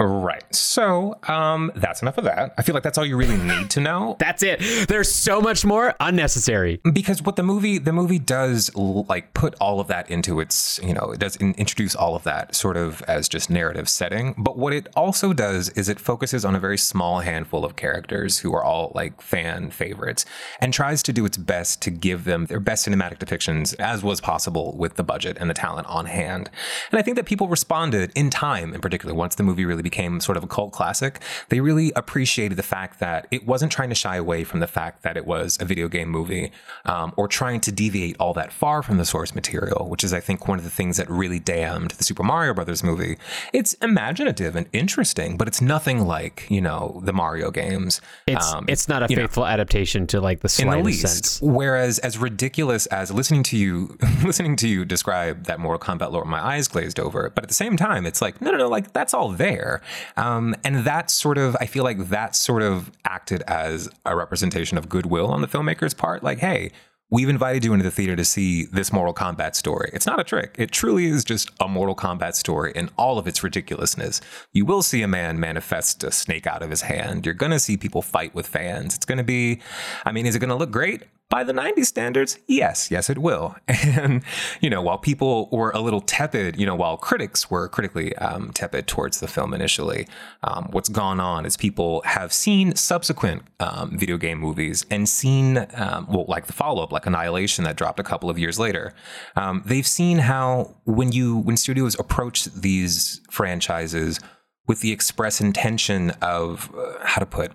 Right. 0.00 0.44
So, 0.54 1.18
um, 1.26 1.72
that's 1.74 2.02
enough 2.02 2.18
of 2.18 2.24
that. 2.24 2.54
I 2.56 2.62
feel 2.62 2.74
like 2.74 2.84
that's 2.84 2.98
all 2.98 3.04
you 3.04 3.16
really 3.16 3.36
need 3.36 3.68
to 3.70 3.80
know. 3.80 4.14
that's 4.20 4.44
it. 4.44 4.60
There's 4.86 5.12
so 5.12 5.40
much 5.40 5.64
more 5.64 5.94
unnecessary. 5.98 6.80
Because 6.92 7.20
what 7.20 7.34
the 7.34 7.42
movie 7.42 7.78
the 7.78 7.92
movie 7.92 8.20
does 8.20 8.74
like 8.76 9.34
put 9.34 9.56
all 9.60 9.80
of 9.80 9.88
that 9.88 10.08
into 10.08 10.38
its, 10.38 10.78
you 10.84 10.94
know, 10.94 11.10
it 11.10 11.18
does 11.18 11.34
in, 11.36 11.52
introduce 11.54 11.96
all 11.96 12.14
of 12.14 12.22
that 12.22 12.54
sort 12.54 12.76
of 12.76 13.02
as 13.02 13.28
just 13.28 13.50
narrative 13.50 13.88
setting, 13.88 14.34
but 14.38 14.56
what 14.56 14.72
it 14.72 14.86
also 14.94 15.32
does 15.32 15.68
is 15.70 15.88
it 15.88 15.98
focuses 15.98 16.44
on 16.44 16.54
a 16.54 16.60
very 16.60 16.78
small 16.78 17.18
handful 17.20 17.64
of 17.64 17.74
characters 17.74 18.38
who 18.38 18.54
are 18.54 18.62
all 18.62 18.92
like 18.94 19.20
fan 19.20 19.70
favorites 19.70 20.24
and 20.60 20.72
tries 20.72 21.02
to 21.02 21.12
do 21.12 21.24
its 21.24 21.36
best 21.36 21.82
to 21.82 21.90
give 21.90 22.22
them 22.22 22.46
their 22.46 22.60
best 22.60 22.86
cinematic 22.86 23.18
depictions 23.18 23.74
as 23.80 24.04
was 24.04 24.20
possible 24.20 24.76
with 24.76 24.94
the 24.94 25.02
budget 25.02 25.36
and 25.40 25.50
the 25.50 25.54
talent 25.54 25.88
on 25.88 26.06
hand. 26.06 26.50
And 26.92 27.00
I 27.00 27.02
think 27.02 27.16
that 27.16 27.26
people 27.26 27.48
responded 27.48 28.12
in 28.14 28.30
time 28.30 28.72
in 28.74 28.80
particular 28.80 29.12
once 29.12 29.34
the 29.34 29.42
movie 29.42 29.64
really 29.64 29.82
became 29.90 30.20
sort 30.20 30.36
of 30.36 30.44
a 30.44 30.46
cult 30.46 30.72
classic, 30.72 31.20
they 31.48 31.60
really 31.60 31.92
appreciated 31.96 32.56
the 32.58 32.62
fact 32.62 33.00
that 33.00 33.26
it 33.30 33.46
wasn't 33.46 33.72
trying 33.72 33.88
to 33.88 33.94
shy 33.94 34.16
away 34.16 34.44
from 34.44 34.60
the 34.60 34.66
fact 34.66 35.02
that 35.02 35.16
it 35.16 35.26
was 35.26 35.56
a 35.60 35.64
video 35.64 35.88
game 35.88 36.08
movie 36.08 36.52
um, 36.84 37.12
or 37.16 37.26
trying 37.26 37.60
to 37.60 37.72
deviate 37.72 38.16
all 38.20 38.34
that 38.34 38.52
far 38.52 38.82
from 38.82 38.98
the 38.98 39.04
source 39.04 39.34
material, 39.34 39.88
which 39.88 40.04
is, 40.04 40.12
I 40.12 40.20
think, 40.20 40.46
one 40.46 40.58
of 40.58 40.64
the 40.64 40.70
things 40.70 40.98
that 40.98 41.08
really 41.08 41.38
damned 41.38 41.92
the 41.92 42.04
Super 42.04 42.22
Mario 42.22 42.52
Brothers 42.52 42.82
movie. 42.82 43.16
It's 43.52 43.72
imaginative 43.74 44.56
and 44.56 44.66
interesting, 44.72 45.38
but 45.38 45.48
it's 45.48 45.62
nothing 45.62 46.06
like, 46.06 46.46
you 46.50 46.60
know, 46.60 47.00
the 47.04 47.14
Mario 47.14 47.50
games. 47.50 48.02
It's, 48.26 48.52
um, 48.52 48.66
it's 48.68 48.88
not 48.88 49.02
a 49.02 49.08
faithful 49.08 49.44
know, 49.44 49.48
adaptation 49.48 50.06
to 50.08 50.20
like 50.20 50.40
the 50.40 50.50
slightest 50.50 50.76
in 50.76 50.82
the 50.82 50.84
least. 50.84 51.00
sense. 51.00 51.40
Whereas, 51.40 51.98
as 52.00 52.18
ridiculous 52.18 52.84
as 52.86 53.10
listening 53.10 53.42
to 53.44 53.56
you, 53.56 53.96
listening 54.22 54.56
to 54.56 54.68
you 54.68 54.84
describe 54.84 55.44
that 55.44 55.58
Mortal 55.58 55.80
Kombat 55.80 56.12
lore, 56.12 56.24
my 56.24 56.44
eyes 56.44 56.68
glazed 56.68 57.00
over. 57.00 57.30
But 57.34 57.44
at 57.44 57.48
the 57.48 57.54
same 57.54 57.76
time, 57.76 58.04
it's 58.04 58.20
like, 58.20 58.40
no, 58.42 58.50
no, 58.50 58.58
no, 58.58 58.68
like 58.68 58.92
that's 58.92 59.14
all 59.14 59.30
there. 59.30 59.77
Um, 60.16 60.54
and 60.64 60.84
that 60.84 61.10
sort 61.10 61.38
of, 61.38 61.56
I 61.60 61.66
feel 61.66 61.84
like 61.84 62.08
that 62.08 62.36
sort 62.36 62.62
of 62.62 62.90
acted 63.04 63.42
as 63.42 63.88
a 64.04 64.16
representation 64.16 64.78
of 64.78 64.88
goodwill 64.88 65.28
on 65.28 65.40
the 65.40 65.48
filmmaker's 65.48 65.94
part. 65.94 66.22
Like, 66.22 66.38
hey, 66.38 66.72
we've 67.10 67.28
invited 67.28 67.64
you 67.64 67.72
into 67.72 67.84
the 67.84 67.90
theater 67.90 68.16
to 68.16 68.24
see 68.24 68.66
this 68.66 68.92
Mortal 68.92 69.14
Kombat 69.14 69.54
story. 69.54 69.90
It's 69.94 70.06
not 70.06 70.20
a 70.20 70.24
trick. 70.24 70.54
It 70.58 70.70
truly 70.70 71.06
is 71.06 71.24
just 71.24 71.50
a 71.58 71.66
Mortal 71.66 71.96
Kombat 71.96 72.34
story 72.34 72.72
in 72.74 72.90
all 72.98 73.18
of 73.18 73.26
its 73.26 73.42
ridiculousness. 73.42 74.20
You 74.52 74.66
will 74.66 74.82
see 74.82 75.02
a 75.02 75.08
man 75.08 75.40
manifest 75.40 76.04
a 76.04 76.10
snake 76.10 76.46
out 76.46 76.62
of 76.62 76.70
his 76.70 76.82
hand. 76.82 77.24
You're 77.24 77.34
going 77.34 77.52
to 77.52 77.60
see 77.60 77.76
people 77.76 78.02
fight 78.02 78.34
with 78.34 78.46
fans. 78.46 78.94
It's 78.94 79.06
going 79.06 79.18
to 79.18 79.24
be, 79.24 79.60
I 80.04 80.12
mean, 80.12 80.26
is 80.26 80.36
it 80.36 80.40
going 80.40 80.50
to 80.50 80.54
look 80.54 80.70
great? 80.70 81.04
By 81.30 81.44
the 81.44 81.52
90s 81.52 81.84
standards, 81.84 82.38
yes, 82.46 82.90
yes, 82.90 83.10
it 83.10 83.18
will. 83.18 83.56
And, 83.98 84.22
you 84.60 84.70
know, 84.70 84.82
while 84.82 84.98
people 84.98 85.48
were 85.50 85.70
a 85.70 85.80
little 85.80 86.00
tepid, 86.00 86.58
you 86.58 86.66
know, 86.66 86.74
while 86.74 86.96
critics 86.96 87.50
were 87.50 87.68
critically 87.68 88.14
um, 88.16 88.52
tepid 88.52 88.86
towards 88.86 89.20
the 89.20 89.26
film 89.26 89.54
initially, 89.54 90.06
um, 90.42 90.68
what's 90.72 90.88
gone 90.88 91.20
on 91.20 91.46
is 91.46 91.56
people 91.56 92.02
have 92.04 92.32
seen 92.32 92.74
subsequent 92.76 93.42
um, 93.60 93.98
video 93.98 94.16
game 94.16 94.38
movies 94.38 94.84
and 94.90 95.08
seen, 95.08 95.66
um, 95.74 96.06
well, 96.08 96.26
like 96.28 96.46
the 96.46 96.52
follow 96.52 96.82
up, 96.82 96.92
like 96.92 97.06
Annihilation 97.06 97.64
that 97.64 97.76
dropped 97.76 97.98
a 97.98 98.04
couple 98.04 98.30
of 98.30 98.38
years 98.38 98.58
later. 98.58 98.94
Um, 99.36 99.62
they've 99.64 99.86
seen 99.86 100.18
how 100.18 100.76
when 100.84 101.10
you, 101.12 101.38
when 101.38 101.56
studios 101.56 101.98
approach 101.98 102.44
these 102.44 103.20
franchises 103.30 104.20
with 104.66 104.80
the 104.80 104.92
express 104.92 105.40
intention 105.40 106.10
of, 106.22 106.70
uh, 106.76 106.98
how 107.02 107.20
to 107.20 107.26
put, 107.26 107.52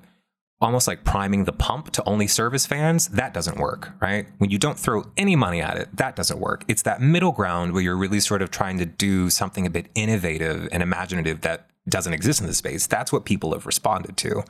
almost 0.63 0.87
like 0.87 1.03
priming 1.03 1.43
the 1.43 1.51
pump 1.51 1.91
to 1.91 2.03
only 2.05 2.25
service 2.25 2.65
fans, 2.65 3.09
that 3.09 3.33
doesn't 3.33 3.57
work, 3.57 3.91
right? 4.01 4.27
When 4.37 4.49
you 4.49 4.57
don't 4.57 4.79
throw 4.79 5.03
any 5.17 5.35
money 5.35 5.61
at 5.61 5.77
it, 5.77 5.95
that 5.97 6.15
doesn't 6.15 6.39
work. 6.39 6.63
It's 6.67 6.83
that 6.83 7.01
middle 7.01 7.33
ground 7.33 7.73
where 7.73 7.83
you're 7.83 7.97
really 7.97 8.21
sort 8.21 8.41
of 8.41 8.49
trying 8.49 8.77
to 8.79 8.85
do 8.85 9.29
something 9.29 9.67
a 9.67 9.69
bit 9.69 9.87
innovative 9.93 10.69
and 10.71 10.81
imaginative 10.81 11.41
that 11.41 11.69
doesn't 11.89 12.13
exist 12.13 12.39
in 12.39 12.47
the 12.47 12.53
space. 12.53 12.87
That's 12.87 13.11
what 13.11 13.25
people 13.25 13.51
have 13.51 13.65
responded 13.65 14.15
to. 14.17 14.43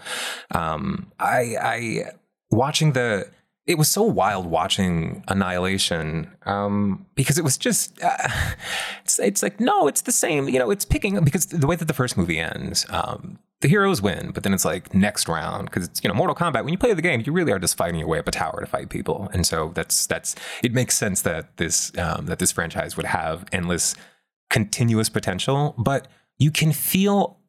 Um, 0.52 1.12
I, 1.20 1.56
I 1.60 2.04
watching 2.52 2.94
the 2.94 3.28
it 3.66 3.78
was 3.78 3.90
so 3.90 4.04
wild 4.04 4.46
watching 4.46 5.24
Annihilation 5.30 6.30
um, 6.46 7.06
because 7.16 7.38
it 7.38 7.44
was 7.44 7.58
just 7.58 8.02
uh, 8.04 8.18
it's, 9.04 9.20
it's 9.20 9.42
like 9.42 9.60
no, 9.60 9.88
it's 9.88 10.02
the 10.02 10.12
same. 10.12 10.50
You 10.50 10.60
know, 10.60 10.70
it's 10.70 10.86
picking 10.86 11.24
because 11.24 11.48
the 11.48 11.66
way 11.68 11.76
that 11.76 11.86
the 11.86 11.94
first 11.94 12.18
movie 12.18 12.40
ends, 12.40 12.86
um, 12.90 13.40
the 13.64 13.70
heroes 13.70 14.02
win, 14.02 14.32
but 14.32 14.44
then 14.44 14.54
it's 14.54 14.66
like 14.66 14.94
next 14.94 15.30
round 15.30 15.70
because 15.70 15.88
it's 15.88 16.04
you 16.04 16.10
know 16.10 16.14
Mortal 16.14 16.36
Kombat. 16.36 16.66
When 16.66 16.74
you 16.74 16.78
play 16.78 16.94
the 16.94 17.02
game, 17.02 17.24
you 17.26 17.32
really 17.32 17.54
are 17.54 17.60
just 17.60 17.78
fighting 17.78 17.98
your 17.98 18.10
way 18.10 18.20
up 18.20 18.28
a 18.28 18.32
tower 18.32 18.60
to 18.60 18.66
fight 18.68 18.90
people, 18.90 19.30
and 19.32 19.48
so 19.48 19.72
that's 19.74 20.06
that's 20.06 20.36
it 20.62 20.74
makes 20.74 20.98
sense 20.98 21.22
that 21.22 21.56
this 21.56 21.98
um, 21.98 22.26
that 22.26 22.40
this 22.40 22.52
franchise 22.52 22.98
would 22.98 23.06
have 23.06 23.46
endless 23.54 23.96
continuous 24.50 25.08
potential, 25.08 25.76
but 25.78 26.10
you 26.38 26.52
can 26.52 26.74
feel 26.74 27.40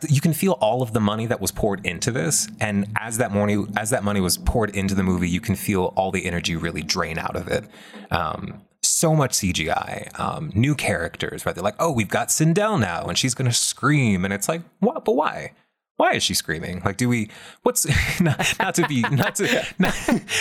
the, 0.00 0.08
you 0.10 0.22
can 0.22 0.32
feel 0.32 0.52
all 0.52 0.80
of 0.80 0.94
the 0.94 1.00
money 1.00 1.26
that 1.26 1.42
was 1.42 1.52
poured 1.52 1.84
into 1.84 2.10
this, 2.10 2.48
and 2.58 2.90
as 2.98 3.18
that 3.18 3.30
money 3.30 3.62
as 3.76 3.90
that 3.90 4.02
money 4.02 4.22
was 4.22 4.38
poured 4.38 4.74
into 4.74 4.94
the 4.94 5.02
movie, 5.02 5.28
you 5.28 5.42
can 5.42 5.56
feel 5.56 5.92
all 5.94 6.10
the 6.10 6.24
energy 6.24 6.56
really 6.56 6.82
drain 6.82 7.18
out 7.18 7.36
of 7.36 7.48
it. 7.48 7.66
Um, 8.10 8.62
so 9.04 9.14
much 9.14 9.32
CGI, 9.32 10.18
um, 10.18 10.50
new 10.54 10.74
characters, 10.74 11.44
right? 11.44 11.54
They're 11.54 11.62
like, 11.62 11.74
oh, 11.78 11.92
we've 11.92 12.08
got 12.08 12.28
Sindel 12.28 12.80
now, 12.80 13.04
and 13.04 13.18
she's 13.18 13.34
going 13.34 13.50
to 13.50 13.54
scream, 13.54 14.24
and 14.24 14.32
it's 14.32 14.48
like, 14.48 14.62
what? 14.80 15.04
But 15.04 15.14
why? 15.14 15.50
why 15.96 16.14
is 16.14 16.24
she 16.24 16.34
screaming? 16.34 16.82
Like, 16.84 16.96
do 16.96 17.08
we? 17.08 17.30
What's 17.62 17.86
not, 18.20 18.58
not 18.58 18.74
to 18.76 18.88
be 18.88 19.02
not 19.02 19.36
to 19.36 19.64
not, 19.78 19.94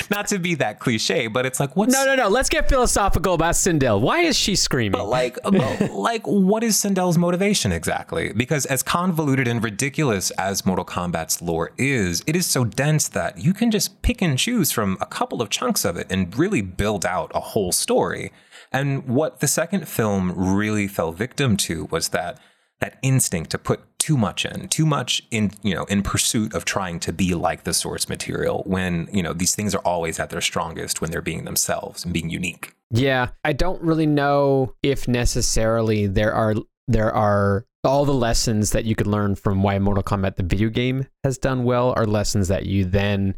not, 0.10 0.28
to 0.28 0.39
be 0.39 0.56
that 0.56 0.80
cliche, 0.80 1.28
but 1.28 1.45
it's 1.45 1.60
like, 1.60 1.76
what's 1.76 1.93
no, 1.93 2.06
no, 2.06 2.15
no. 2.15 2.28
Let's 2.28 2.49
get 2.49 2.67
philosophical 2.67 3.36
about 3.36 3.54
Sindel. 3.54 4.02
Why 4.02 4.21
is 4.21 4.36
she 4.36 4.56
screaming? 4.56 4.93
But 4.93 5.08
like, 5.08 5.38
but 5.43 5.91
like, 5.91 6.26
what 6.26 6.63
is 6.63 6.76
Sindel's 6.76 7.17
motivation 7.19 7.71
exactly? 7.71 8.34
Because 8.34 8.65
as 8.65 8.82
convoluted 8.82 9.47
and 9.47 9.63
ridiculous 9.63 10.32
as 10.32 10.65
Mortal 10.65 10.86
Kombat's 10.86 11.41
lore 11.41 11.71
is, 11.78 12.23
it 12.26 12.36
is 12.36 12.47
so 12.47 12.63
dense 12.63 13.08
that 13.10 13.38
you 13.38 13.54
can 13.54 13.69
just 13.69 14.02
pick 14.02 14.21
and 14.23 14.39
choose 14.39 14.71
from 14.71 14.97
a 15.02 15.06
couple 15.06 15.41
of 15.41 15.49
chunks 15.49 15.86
of 15.86 15.97
it 15.97 16.08
and 16.10 16.36
really 16.36 16.62
build 16.62 17.06
out 17.06 17.32
a 17.36 17.39
whole 17.39 17.71
story. 17.71 18.32
And 18.74 19.08
what 19.08 19.40
the 19.40 19.48
second 19.48 19.88
film 19.88 20.34
really 20.36 20.88
fell 20.88 21.12
victim 21.12 21.56
to 21.58 21.86
was 21.86 22.10
that 22.10 22.40
that 22.82 22.98
instinct 23.02 23.50
to 23.52 23.58
put 23.58 23.82
too 23.98 24.18
much 24.18 24.44
in, 24.44 24.68
too 24.68 24.86
much 24.86 25.24
in, 25.32 25.52
you 25.62 25.74
know, 25.74 25.86
in 25.86 26.04
pursuit 26.04 26.54
of 26.54 26.66
trying 26.66 27.00
to 27.00 27.14
be 27.14 27.34
like 27.34 27.64
the 27.64 27.74
source 27.74 28.10
material 28.10 28.64
when, 28.66 29.08
you 29.14 29.24
know, 29.24 29.32
these 29.32 29.56
things 29.56 29.74
are 29.74 29.82
always 29.86 30.20
at 30.20 30.30
their 30.30 30.42
strongest 30.42 31.00
when 31.00 31.10
they're 31.10 31.22
being 31.22 31.46
themselves 31.46 32.04
and 32.04 32.14
being 32.14 32.30
unique. 32.30 32.76
Yeah, 32.92 33.30
I 33.46 33.54
don't 33.54 33.82
really 33.82 34.06
know 34.06 34.74
if 34.84 35.08
necessarily 35.08 36.08
there 36.08 36.34
are 36.34 36.56
there 36.90 37.14
are 37.14 37.66
all 37.86 38.04
the 38.04 38.14
lessons 38.14 38.72
that 38.72 38.84
you 38.84 38.96
could 38.96 39.08
learn 39.08 39.36
from 39.36 39.64
why 39.64 39.80
Mortal 39.80 40.04
Kombat 40.04 40.36
the 40.36 40.44
video 40.44 40.70
game 40.70 41.08
has 41.24 41.38
done 41.38 41.64
well 41.64 41.94
are 41.96 42.06
lessons 42.06 42.50
that 42.50 42.66
you 42.66 42.84
then 42.84 43.36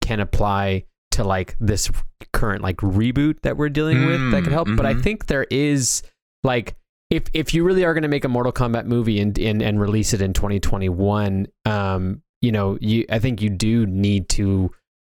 can 0.00 0.20
apply 0.20 0.84
to 1.10 1.24
like 1.24 1.56
this 1.60 1.90
current 2.36 2.62
like 2.62 2.76
reboot 2.76 3.40
that 3.42 3.56
we're 3.56 3.68
dealing 3.68 3.98
mm, 3.98 4.06
with 4.06 4.30
that 4.32 4.44
could 4.44 4.52
help. 4.52 4.68
Mm-hmm. 4.68 4.76
But 4.76 4.86
I 4.86 4.92
mm-hmm. 4.92 5.02
think 5.02 5.26
there 5.26 5.46
is 5.50 6.02
like 6.44 6.76
if 7.10 7.24
if 7.32 7.54
you 7.54 7.64
really 7.64 7.84
are 7.84 7.94
going 7.94 8.02
to 8.02 8.08
make 8.08 8.24
a 8.24 8.28
Mortal 8.28 8.52
Kombat 8.52 8.84
movie 8.84 9.20
and, 9.20 9.36
and 9.38 9.62
and 9.62 9.80
release 9.80 10.12
it 10.12 10.20
in 10.20 10.32
2021, 10.32 11.46
um, 11.64 12.22
you 12.40 12.52
know, 12.52 12.76
you 12.80 13.06
I 13.10 13.18
think 13.18 13.40
you 13.40 13.50
do 13.50 13.86
need 13.86 14.28
to 14.30 14.70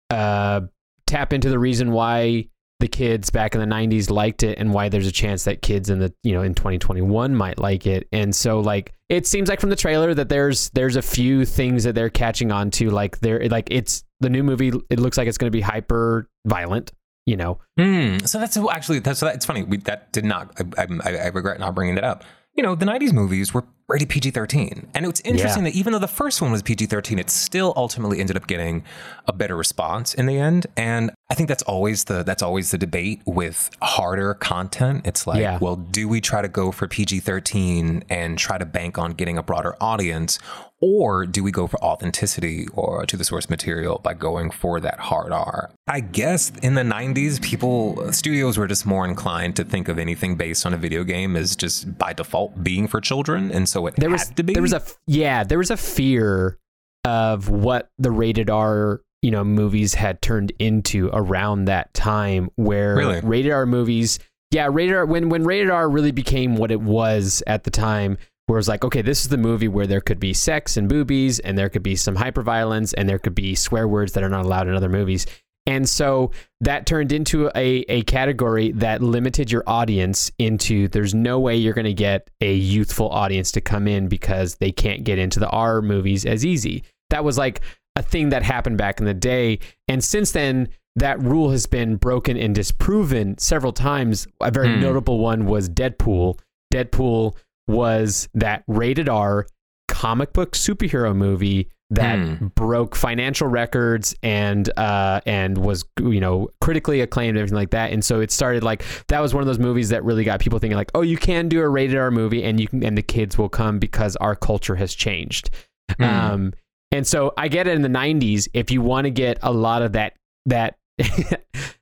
uh, 0.10 0.62
tap 1.08 1.34
into 1.34 1.50
the 1.50 1.60
reason 1.60 1.92
why 1.92 2.48
the 2.80 2.88
kids 2.88 3.30
back 3.30 3.56
in 3.56 3.60
the 3.60 3.68
90s 3.68 4.10
liked 4.10 4.42
it 4.42 4.58
and 4.58 4.74
why 4.74 4.88
there's 4.88 5.08
a 5.08 5.12
chance 5.12 5.44
that 5.44 5.62
kids 5.62 5.90
in 5.90 6.00
the 6.00 6.14
you 6.24 6.32
know 6.32 6.42
in 6.42 6.56
2021 6.56 7.36
might 7.36 7.60
like 7.60 7.86
it 7.86 8.08
and 8.14 8.34
so 8.34 8.62
like 8.62 8.94
it 9.10 9.28
seems 9.28 9.50
like 9.50 9.60
from 9.60 9.70
the 9.70 9.76
trailer 9.76 10.14
that 10.14 10.30
there's 10.30 10.70
there's 10.70 10.96
a 10.96 11.02
few 11.02 11.44
things 11.44 11.84
that 11.84 11.94
they're 11.94 12.10
catching 12.10 12.54
on 12.54 12.72
to 12.72 12.90
like 12.90 13.20
they're 13.20 13.50
like 13.50 13.68
it's 13.70 14.06
the 14.22 14.30
new 14.30 14.44
movie 14.44 14.72
it 14.90 14.98
looks 14.98 15.18
like 15.18 15.28
it's 15.28 15.38
going 15.38 15.52
to 15.52 15.56
be 15.56 15.60
hyper 15.60 16.30
violent 16.48 16.94
you 17.30 17.38
know. 17.38 17.60
Mm, 17.80 18.28
so 18.28 18.40
that's 18.40 18.58
actually 18.58 19.00
that's 19.00 19.22
it's 19.22 19.46
funny. 19.46 19.64
We, 19.64 19.78
that 19.78 20.12
did 20.12 20.26
not. 20.26 20.60
I, 20.78 20.88
I, 21.04 21.18
I 21.18 21.28
regret 21.28 21.60
not 21.60 21.76
bringing 21.76 21.96
that 21.96 22.04
up. 22.04 22.24
You 22.56 22.64
know, 22.64 22.76
the 22.76 22.86
'90s 22.86 23.14
movies 23.14 23.54
were 23.54 23.64
rated 23.88 24.10
PG 24.10 24.32
13. 24.32 24.92
And 24.94 25.06
it's 25.06 25.20
interesting 25.22 25.66
yeah. 25.66 25.72
that 25.72 25.78
even 25.78 25.94
though 25.94 26.00
the 26.00 26.08
first 26.08 26.42
one 26.42 26.52
was 26.52 26.62
PG 26.62 26.86
13, 26.86 27.20
it 27.20 27.30
still 27.30 27.74
ultimately 27.76 28.20
ended 28.20 28.38
up 28.38 28.48
getting 28.48 28.84
a 29.28 29.34
better 29.34 29.58
response 29.58 30.14
in 30.14 30.28
the 30.28 30.38
end. 30.38 30.68
And 30.78 31.12
I 31.32 31.36
think 31.36 31.48
that's 31.48 31.64
always 31.64 32.06
the 32.06 32.24
that's 32.24 32.42
always 32.42 32.72
the 32.72 32.78
debate 32.78 33.22
with 33.26 33.70
harder 33.84 34.34
content. 34.34 35.06
It's 35.06 35.28
like, 35.28 35.40
yeah. 35.40 35.60
well, 35.62 35.76
do 35.76 36.08
we 36.08 36.22
try 36.22 36.42
to 36.42 36.48
go 36.48 36.72
for 36.72 36.88
PG 36.88 37.20
13 37.20 38.04
and 38.10 38.38
try 38.38 38.58
to 38.58 38.66
bank 38.66 38.98
on 38.98 39.12
getting 39.12 39.38
a 39.38 39.44
broader 39.44 39.76
audience? 39.80 40.40
Or 40.82 41.26
do 41.26 41.44
we 41.44 41.52
go 41.52 41.68
for 41.68 41.82
authenticity 41.84 42.68
or 42.74 43.06
to 43.06 43.18
the 43.18 43.26
source 43.26 43.50
material 43.50 44.00
by 44.02 44.14
going 44.14 44.50
for 44.50 44.80
that 44.80 45.00
hard 45.00 45.32
R? 45.32 45.70
I 45.88 46.00
guess 46.00 46.52
in 46.64 46.76
the 46.76 46.84
90s, 46.84 47.42
people, 47.42 48.12
studios 48.14 48.58
were 48.58 48.66
just 48.66 48.86
more 48.86 49.06
inclined 49.06 49.58
to 49.58 49.66
think 49.66 49.90
of 49.90 50.00
anything 50.00 50.36
based 50.36 50.66
on 50.66 50.74
a 50.74 50.78
video 50.78 51.04
game 51.04 51.36
as 51.36 51.56
just 51.58 51.98
by 51.98 52.14
default 52.14 52.64
being 52.64 52.88
for 52.88 53.02
children. 53.02 53.52
And 53.52 53.68
so 53.68 53.88
it 53.88 53.98
there 53.98 54.10
was, 54.10 54.30
to 54.30 54.42
be. 54.42 54.54
There 54.54 54.62
was 54.62 54.72
a, 54.72 54.82
yeah, 55.06 55.44
there 55.44 55.58
was 55.58 55.70
a 55.70 55.78
fear 55.78 56.58
of 57.04 57.50
what 57.50 57.90
the 57.98 58.12
rated 58.12 58.50
R 58.50 59.02
you 59.22 59.32
know 59.32 59.44
movies 59.44 59.94
had 59.94 60.22
turned 60.22 60.52
into 60.60 61.10
around 61.14 61.66
that 61.66 61.94
time 61.94 62.50
where 62.56 62.96
really? 62.96 63.22
rated 63.22 63.52
R 63.52 63.66
movies 63.66 64.20
yeah 64.52 64.68
rated 64.72 64.96
R 64.96 65.06
when 65.06 65.30
when 65.30 65.44
rated 65.44 65.70
R 65.70 65.90
really 65.90 66.12
became 66.12 66.56
what 66.56 66.72
it 66.72 66.82
was 66.82 67.44
at 67.48 67.64
the 67.64 67.72
time 67.72 68.18
where 68.46 68.58
it 68.58 68.60
was 68.60 68.68
like 68.68 68.84
okay 68.84 69.02
this 69.02 69.22
is 69.22 69.30
the 69.30 69.38
movie 69.38 69.68
where 69.68 69.88
there 69.88 70.02
could 70.02 70.20
be 70.20 70.34
sex 70.34 70.78
and 70.78 70.90
boobies 70.90 71.40
and 71.40 71.58
there 71.58 71.70
could 71.70 71.84
be 71.84 71.96
some 71.96 72.16
hyper 72.16 72.42
violence 72.42 72.94
and 72.94 73.08
there 73.08 73.20
could 73.20 73.36
be 73.36 73.56
swear 73.56 73.88
words 73.88 74.14
that 74.14 74.24
are 74.24 74.30
not 74.30 74.46
allowed 74.46 74.68
in 74.68 74.76
other 74.76 74.90
movies 74.90 75.26
and 75.70 75.88
so 75.88 76.32
that 76.62 76.88
turned 76.88 77.12
into 77.12 77.52
a, 77.56 77.86
a 77.90 78.02
category 78.04 78.72
that 78.72 79.04
limited 79.04 79.52
your 79.52 79.64
audience 79.68 80.32
into 80.40 80.88
there's 80.88 81.14
no 81.14 81.40
way 81.40 81.56
you're 81.56 81.76
going 81.76 81.86
to 81.86 81.94
get 81.94 82.28
a 82.42 82.54
youthful 82.56 83.08
audience 83.10 83.52
to 83.52 83.62
come 83.62 83.88
in 83.88 84.08
because 84.08 84.56
they 84.56 84.72
can't 84.72 85.04
get 85.04 85.20
into 85.20 85.40
the 85.40 85.50
R 85.50 85.84
movies 85.84 86.26
as 86.26 86.44
easy. 86.44 86.84
That 87.12 87.24
was 87.24 87.38
like 87.38 87.62
a 88.00 88.02
thing 88.02 88.30
that 88.30 88.42
happened 88.42 88.78
back 88.78 89.00
in 89.00 89.06
the 89.06 89.14
day. 89.14 89.60
And 89.88 90.04
since 90.04 90.32
then, 90.32 90.70
that 90.96 91.22
rule 91.22 91.52
has 91.52 91.66
been 91.66 91.98
broken 91.98 92.38
and 92.38 92.56
disproven 92.56 93.38
several 93.38 93.74
times. 93.74 94.26
A 94.42 94.50
very 94.50 94.70
mm. 94.70 94.82
notable 94.82 95.20
one 95.20 95.46
was 95.46 95.70
Deadpool. 95.70 96.40
Deadpool 96.74 97.36
was 97.68 98.30
that 98.34 98.64
rated 98.68 99.10
R 99.10 99.46
comic 99.88 100.34
book 100.34 100.54
superhero 100.54 101.16
movie 101.16 101.70
that 101.92 102.20
hmm. 102.20 102.48
broke 102.48 102.96
financial 102.96 103.48
records 103.48 104.16
and 104.22 104.70
uh, 104.78 105.20
and 105.26 105.58
was 105.58 105.84
you 106.00 106.20
know 106.20 106.48
critically 106.62 107.02
acclaimed 107.02 107.32
and 107.32 107.40
everything 107.40 107.56
like 107.56 107.72
that. 107.72 107.92
And 107.92 108.06
so 108.06 108.22
it 108.22 108.32
started 108.32 108.64
like 108.64 108.84
that 109.08 109.20
was 109.20 109.34
one 109.34 109.42
of 109.42 109.48
those 109.48 109.60
movies 109.60 109.90
that 109.90 110.04
really 110.04 110.24
got 110.24 110.40
people 110.40 110.60
thinking 110.60 110.78
like, 110.78 110.92
oh, 110.94 111.02
you 111.02 111.18
can 111.18 111.50
do 111.50 111.62
a 111.62 111.68
rated 111.68 111.98
R 111.98 112.12
movie 112.12 112.44
and 112.44 112.60
you 112.60 112.68
can 112.68 112.84
and 112.84 112.98
the 112.98 113.02
kids 113.02 113.38
will 113.38 113.50
come 113.50 113.80
because 113.80 114.16
our 114.18 114.36
culture 114.36 114.76
has 114.76 114.94
changed. 114.94 115.50
Hmm. 115.98 116.04
Um, 116.04 116.54
and 116.92 117.06
so 117.06 117.34
I 117.38 117.48
get 117.48 117.68
it 117.68 117.76
in 117.76 117.82
the 117.82 117.90
90s 117.90 118.48
if 118.54 118.72
you 118.72 118.82
want 118.82 119.06
to 119.06 119.12
get 119.12 119.40
a 119.42 119.52
lot 119.52 119.82
of 119.82 119.94
that 119.94 120.14
that 120.46 120.78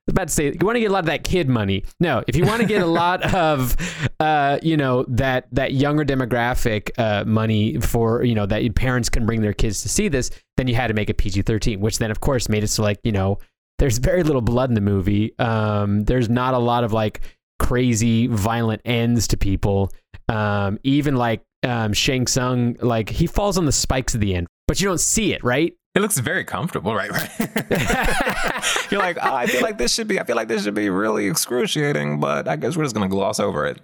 about 0.07 0.27
to 0.27 0.33
say 0.33 0.45
you 0.45 0.65
want 0.65 0.75
to 0.75 0.79
get 0.79 0.89
a 0.89 0.93
lot 0.93 0.99
of 0.99 1.05
that 1.07 1.23
kid 1.23 1.49
money. 1.49 1.83
No, 1.99 2.23
if 2.27 2.35
you 2.35 2.45
want 2.45 2.61
to 2.61 2.67
get 2.67 2.81
a 2.81 2.87
lot 2.87 3.21
of 3.33 3.75
uh, 4.19 4.59
you 4.61 4.77
know 4.77 5.05
that 5.09 5.47
that 5.51 5.73
younger 5.73 6.05
demographic 6.05 6.91
uh, 6.97 7.23
money 7.25 7.79
for 7.79 8.23
you 8.23 8.35
know 8.35 8.45
that 8.45 8.75
parents 8.75 9.09
can 9.09 9.25
bring 9.25 9.41
their 9.41 9.53
kids 9.53 9.81
to 9.83 9.89
see 9.89 10.07
this, 10.07 10.31
then 10.57 10.67
you 10.67 10.75
had 10.75 10.87
to 10.87 10.93
make 10.93 11.09
it 11.09 11.17
PG-13, 11.17 11.79
which 11.79 11.99
then 11.99 12.11
of 12.11 12.19
course 12.19 12.49
made 12.49 12.63
it 12.63 12.67
so 12.67 12.83
like, 12.83 12.99
you 13.03 13.11
know, 13.11 13.37
there's 13.79 13.97
very 13.97 14.23
little 14.23 14.41
blood 14.41 14.69
in 14.69 14.75
the 14.75 14.81
movie. 14.81 15.37
Um, 15.39 16.03
there's 16.03 16.29
not 16.29 16.53
a 16.53 16.59
lot 16.59 16.83
of 16.83 16.93
like 16.93 17.21
crazy 17.59 18.27
violent 18.27 18.81
ends 18.85 19.27
to 19.29 19.37
people. 19.37 19.91
Um, 20.29 20.79
even 20.83 21.15
like 21.15 21.41
um, 21.63 21.93
Shang 21.93 22.27
Tsung, 22.27 22.75
like 22.81 23.09
he 23.09 23.27
falls 23.27 23.57
on 23.57 23.65
the 23.65 23.71
spikes 23.71 24.13
at 24.13 24.21
the 24.21 24.35
end 24.35 24.47
but 24.67 24.81
you 24.81 24.87
don't 24.87 24.99
see 24.99 25.33
it, 25.33 25.43
right? 25.43 25.75
It 25.95 26.01
looks 26.01 26.19
very 26.19 26.43
comfortable, 26.43 26.93
right? 26.93 27.09
right? 27.09 27.31
You're 28.91 29.01
like, 29.01 29.17
oh, 29.19 29.33
I 29.33 29.47
feel 29.47 29.61
like 29.61 29.79
this 29.79 29.93
should 29.93 30.07
be, 30.07 30.19
I 30.19 30.23
feel 30.23 30.35
like 30.35 30.47
this 30.47 30.63
should 30.63 30.75
be 30.75 30.89
really 30.89 31.25
excruciating, 31.25 32.19
but 32.19 32.47
I 32.47 32.55
guess 32.55 32.77
we're 32.77 32.83
just 32.83 32.93
gonna 32.93 33.07
gloss 33.07 33.39
over 33.39 33.65
it. 33.65 33.79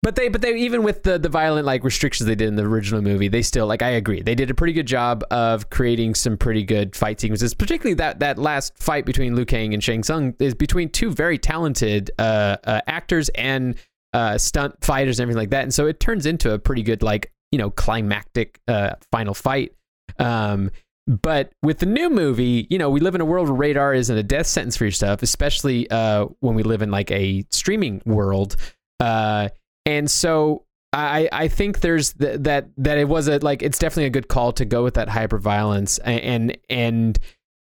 But 0.00 0.14
they, 0.14 0.28
but 0.28 0.40
they, 0.40 0.54
even 0.54 0.84
with 0.84 1.02
the 1.02 1.18
the 1.18 1.28
violent 1.28 1.66
like 1.66 1.82
restrictions 1.82 2.26
they 2.28 2.36
did 2.36 2.48
in 2.48 2.54
the 2.54 2.62
original 2.62 3.02
movie, 3.02 3.26
they 3.26 3.42
still 3.42 3.66
like 3.66 3.82
I 3.82 3.90
agree 3.90 4.22
they 4.22 4.36
did 4.36 4.48
a 4.48 4.54
pretty 4.54 4.72
good 4.72 4.86
job 4.86 5.24
of 5.30 5.70
creating 5.70 6.14
some 6.14 6.38
pretty 6.38 6.62
good 6.62 6.94
fight 6.94 7.20
sequences. 7.20 7.52
Particularly 7.52 7.94
that 7.94 8.20
that 8.20 8.38
last 8.38 8.78
fight 8.78 9.04
between 9.04 9.34
Liu 9.34 9.44
Kang 9.44 9.74
and 9.74 9.82
Shang 9.82 10.04
Tsung 10.04 10.34
is 10.38 10.54
between 10.54 10.88
two 10.88 11.10
very 11.10 11.36
talented 11.36 12.12
uh, 12.18 12.56
uh, 12.64 12.80
actors 12.86 13.28
and 13.30 13.74
uh, 14.14 14.38
stunt 14.38 14.76
fighters 14.82 15.18
and 15.18 15.24
everything 15.24 15.40
like 15.40 15.50
that, 15.50 15.64
and 15.64 15.74
so 15.74 15.86
it 15.86 15.98
turns 15.98 16.26
into 16.26 16.54
a 16.54 16.58
pretty 16.60 16.84
good 16.84 17.02
like 17.02 17.32
you 17.50 17.58
know 17.58 17.70
climactic 17.70 18.60
uh, 18.68 18.92
final 19.10 19.34
fight 19.34 19.72
um, 20.18 20.70
but 21.06 21.52
with 21.62 21.78
the 21.78 21.86
new 21.86 22.10
movie, 22.10 22.66
you 22.68 22.78
know, 22.78 22.90
we 22.90 23.00
live 23.00 23.14
in 23.14 23.20
a 23.20 23.24
world 23.24 23.48
where 23.48 23.56
rated 23.56 23.78
R 23.78 23.94
isn't 23.94 24.16
a 24.16 24.22
death 24.22 24.46
sentence 24.46 24.76
for 24.76 24.84
your 24.84 24.92
stuff, 24.92 25.22
especially 25.22 25.90
uh, 25.90 26.26
when 26.40 26.54
we 26.54 26.62
live 26.62 26.82
in 26.82 26.90
like 26.90 27.10
a 27.10 27.44
streaming 27.50 28.02
world. 28.04 28.56
Uh, 29.00 29.48
and 29.86 30.10
so 30.10 30.64
I, 30.92 31.28
I 31.32 31.48
think 31.48 31.80
there's 31.80 32.12
th- 32.14 32.40
that 32.40 32.68
that 32.78 32.98
it 32.98 33.08
was 33.08 33.28
a 33.28 33.38
like 33.38 33.62
it's 33.62 33.78
definitely 33.78 34.06
a 34.06 34.10
good 34.10 34.28
call 34.28 34.52
to 34.52 34.64
go 34.64 34.82
with 34.82 34.94
that 34.94 35.08
hyper 35.08 35.38
violence 35.38 35.98
and 35.98 36.56
and, 36.68 37.18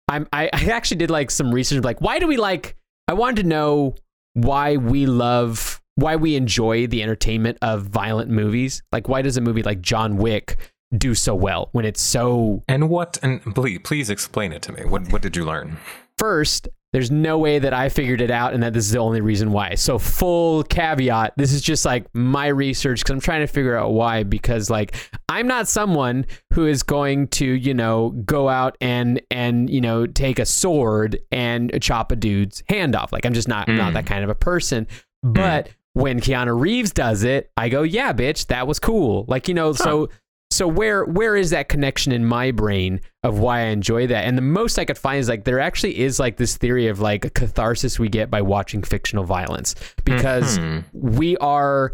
I'm 0.10 0.26
I, 0.32 0.50
I 0.54 0.66
actually 0.72 0.98
did 0.98 1.12
like 1.12 1.30
some 1.30 1.54
research 1.54 1.84
like 1.84 2.00
why 2.00 2.20
do 2.20 2.28
we 2.28 2.38
like 2.38 2.78
I 3.10 3.14
wanted 3.14 3.42
to 3.42 3.48
know 3.48 3.96
why 4.34 4.78
we 4.78 5.06
love 5.06 5.82
why 5.96 6.16
we 6.16 6.38
enjoy 6.38 6.88
the 6.88 7.04
entertainment 7.04 7.58
of 7.62 7.84
violent 7.84 8.32
movies 8.32 8.82
like 8.94 9.10
why 9.10 9.22
does 9.22 9.36
a 9.36 9.42
movie 9.42 9.64
like 9.64 9.82
John 9.82 10.16
Wick 10.16 10.58
do 10.96 11.16
so 11.16 11.36
well 11.36 11.70
when 11.72 11.86
it's 11.86 12.02
so 12.02 12.64
And 12.68 12.90
what? 12.90 13.18
And 13.22 13.42
please, 13.56 13.80
please 13.84 14.10
explain 14.10 14.54
it 14.54 14.62
to 14.64 14.72
me. 14.72 14.86
What 14.86 15.12
What 15.12 15.22
did 15.22 15.36
you 15.36 15.46
learn? 15.46 15.78
first 16.18 16.68
there's 16.94 17.12
no 17.12 17.38
way 17.38 17.60
that 17.60 17.74
I 17.74 17.90
figured 17.90 18.22
it 18.22 18.32
out 18.32 18.54
and 18.54 18.64
that 18.64 18.74
this 18.74 18.86
is 18.86 18.92
the 18.92 19.00
only 19.00 19.20
reason 19.20 19.52
why. 19.52 19.76
So 19.76 20.00
full 20.00 20.64
caveat, 20.64 21.34
this 21.36 21.52
is 21.52 21.62
just 21.62 21.86
like 21.86 22.08
my 22.14 22.48
research 22.48 23.04
cuz 23.04 23.14
I'm 23.14 23.20
trying 23.20 23.42
to 23.42 23.48
figure 23.48 23.76
out 23.76 23.92
why 23.92 24.24
because 24.24 24.70
like 24.70 24.96
I'm 25.28 25.48
not 25.48 25.68
someone 25.68 26.26
who 26.54 26.66
is 26.66 26.84
going 26.84 27.28
to, 27.30 27.46
you 27.46 27.74
know, 27.74 28.12
go 28.26 28.48
out 28.48 28.78
and 28.80 29.22
and 29.30 29.70
you 29.70 29.82
know, 29.82 30.08
take 30.08 30.40
a 30.40 30.46
sword 30.46 31.20
and 31.30 31.78
chop 31.82 32.12
a 32.12 32.16
dude's 32.16 32.64
hand 32.70 32.96
off. 32.96 33.12
Like 33.12 33.26
I'm 33.26 33.34
just 33.34 33.50
not 33.50 33.68
not 33.68 33.94
that 33.94 34.06
mm. 34.06 34.08
kind 34.08 34.24
of 34.24 34.30
a 34.30 34.36
person. 34.36 34.88
Mm. 35.26 35.34
But 35.34 35.70
when 35.94 36.22
Keanu 36.22 36.58
Reeves 36.60 36.92
does 36.92 37.24
it, 37.24 37.52
I 37.58 37.70
go, 37.70 37.82
"Yeah, 37.82 38.14
bitch, 38.14 38.48
that 38.48 38.66
was 38.66 38.80
cool." 38.80 39.26
Like, 39.28 39.48
you 39.48 39.54
know, 39.54 39.74
so 39.74 40.10
so 40.50 40.68
where 40.68 41.06
where 41.06 41.36
is 41.36 41.50
that 41.50 41.70
connection 41.70 42.12
in 42.12 42.26
my 42.26 42.52
brain 42.52 43.02
of 43.24 43.40
why 43.40 43.60
I 43.60 43.66
enjoy 43.66 44.08
that? 44.08 44.26
And 44.26 44.38
the 44.38 44.42
most 44.42 44.80
I 44.80 44.86
could 44.86 44.98
find 44.98 45.20
is 45.20 45.30
like 45.30 45.44
there 45.44 45.60
actually 45.60 46.00
is 46.00 46.20
like 46.20 46.38
this 46.38 46.58
theory 46.58 46.88
of 46.88 47.00
like 47.00 47.26
a 47.26 47.30
catharsis 47.30 48.00
we 48.00 48.10
get 48.10 48.32
by 48.32 48.42
watching 48.42 48.82
fictional 48.82 49.24
violence 49.24 49.76
because 50.06 50.58
mm-hmm. 50.58 50.80
we 50.94 51.38
are 51.38 51.94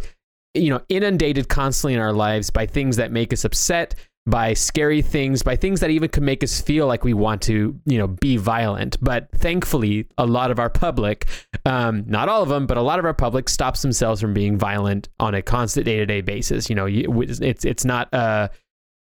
you 0.53 0.69
know 0.69 0.81
inundated 0.89 1.49
constantly 1.49 1.95
in 1.95 1.99
our 1.99 2.13
lives 2.13 2.49
by 2.49 2.65
things 2.65 2.97
that 2.97 3.11
make 3.11 3.33
us 3.33 3.43
upset 3.43 3.95
by 4.25 4.53
scary 4.53 5.01
things 5.01 5.43
by 5.43 5.53
things 5.55 5.81
that 5.81 5.89
even 5.89 6.07
could 6.07 6.23
make 6.23 6.43
us 6.45 6.61
feel 6.61 6.87
like 6.87 7.03
we 7.03 7.13
want 7.13 7.41
to 7.41 7.77
you 7.85 7.97
know 7.97 8.07
be 8.07 8.37
violent 8.37 8.95
but 9.03 9.27
thankfully 9.35 10.07
a 10.17 10.25
lot 10.25 10.49
of 10.49 10.59
our 10.59 10.69
public 10.69 11.27
um, 11.65 12.05
not 12.07 12.29
all 12.29 12.41
of 12.41 12.47
them 12.47 12.65
but 12.65 12.77
a 12.77 12.81
lot 12.81 12.99
of 12.99 13.05
our 13.05 13.13
public 13.13 13.49
stops 13.49 13.81
themselves 13.81 14.21
from 14.21 14.33
being 14.33 14.57
violent 14.57 15.09
on 15.19 15.35
a 15.35 15.41
constant 15.41 15.85
day-to-day 15.85 16.21
basis 16.21 16.69
you 16.69 16.75
know 16.75 16.85
it's 16.87 17.65
it's 17.65 17.83
not 17.83 18.07
uh 18.13 18.47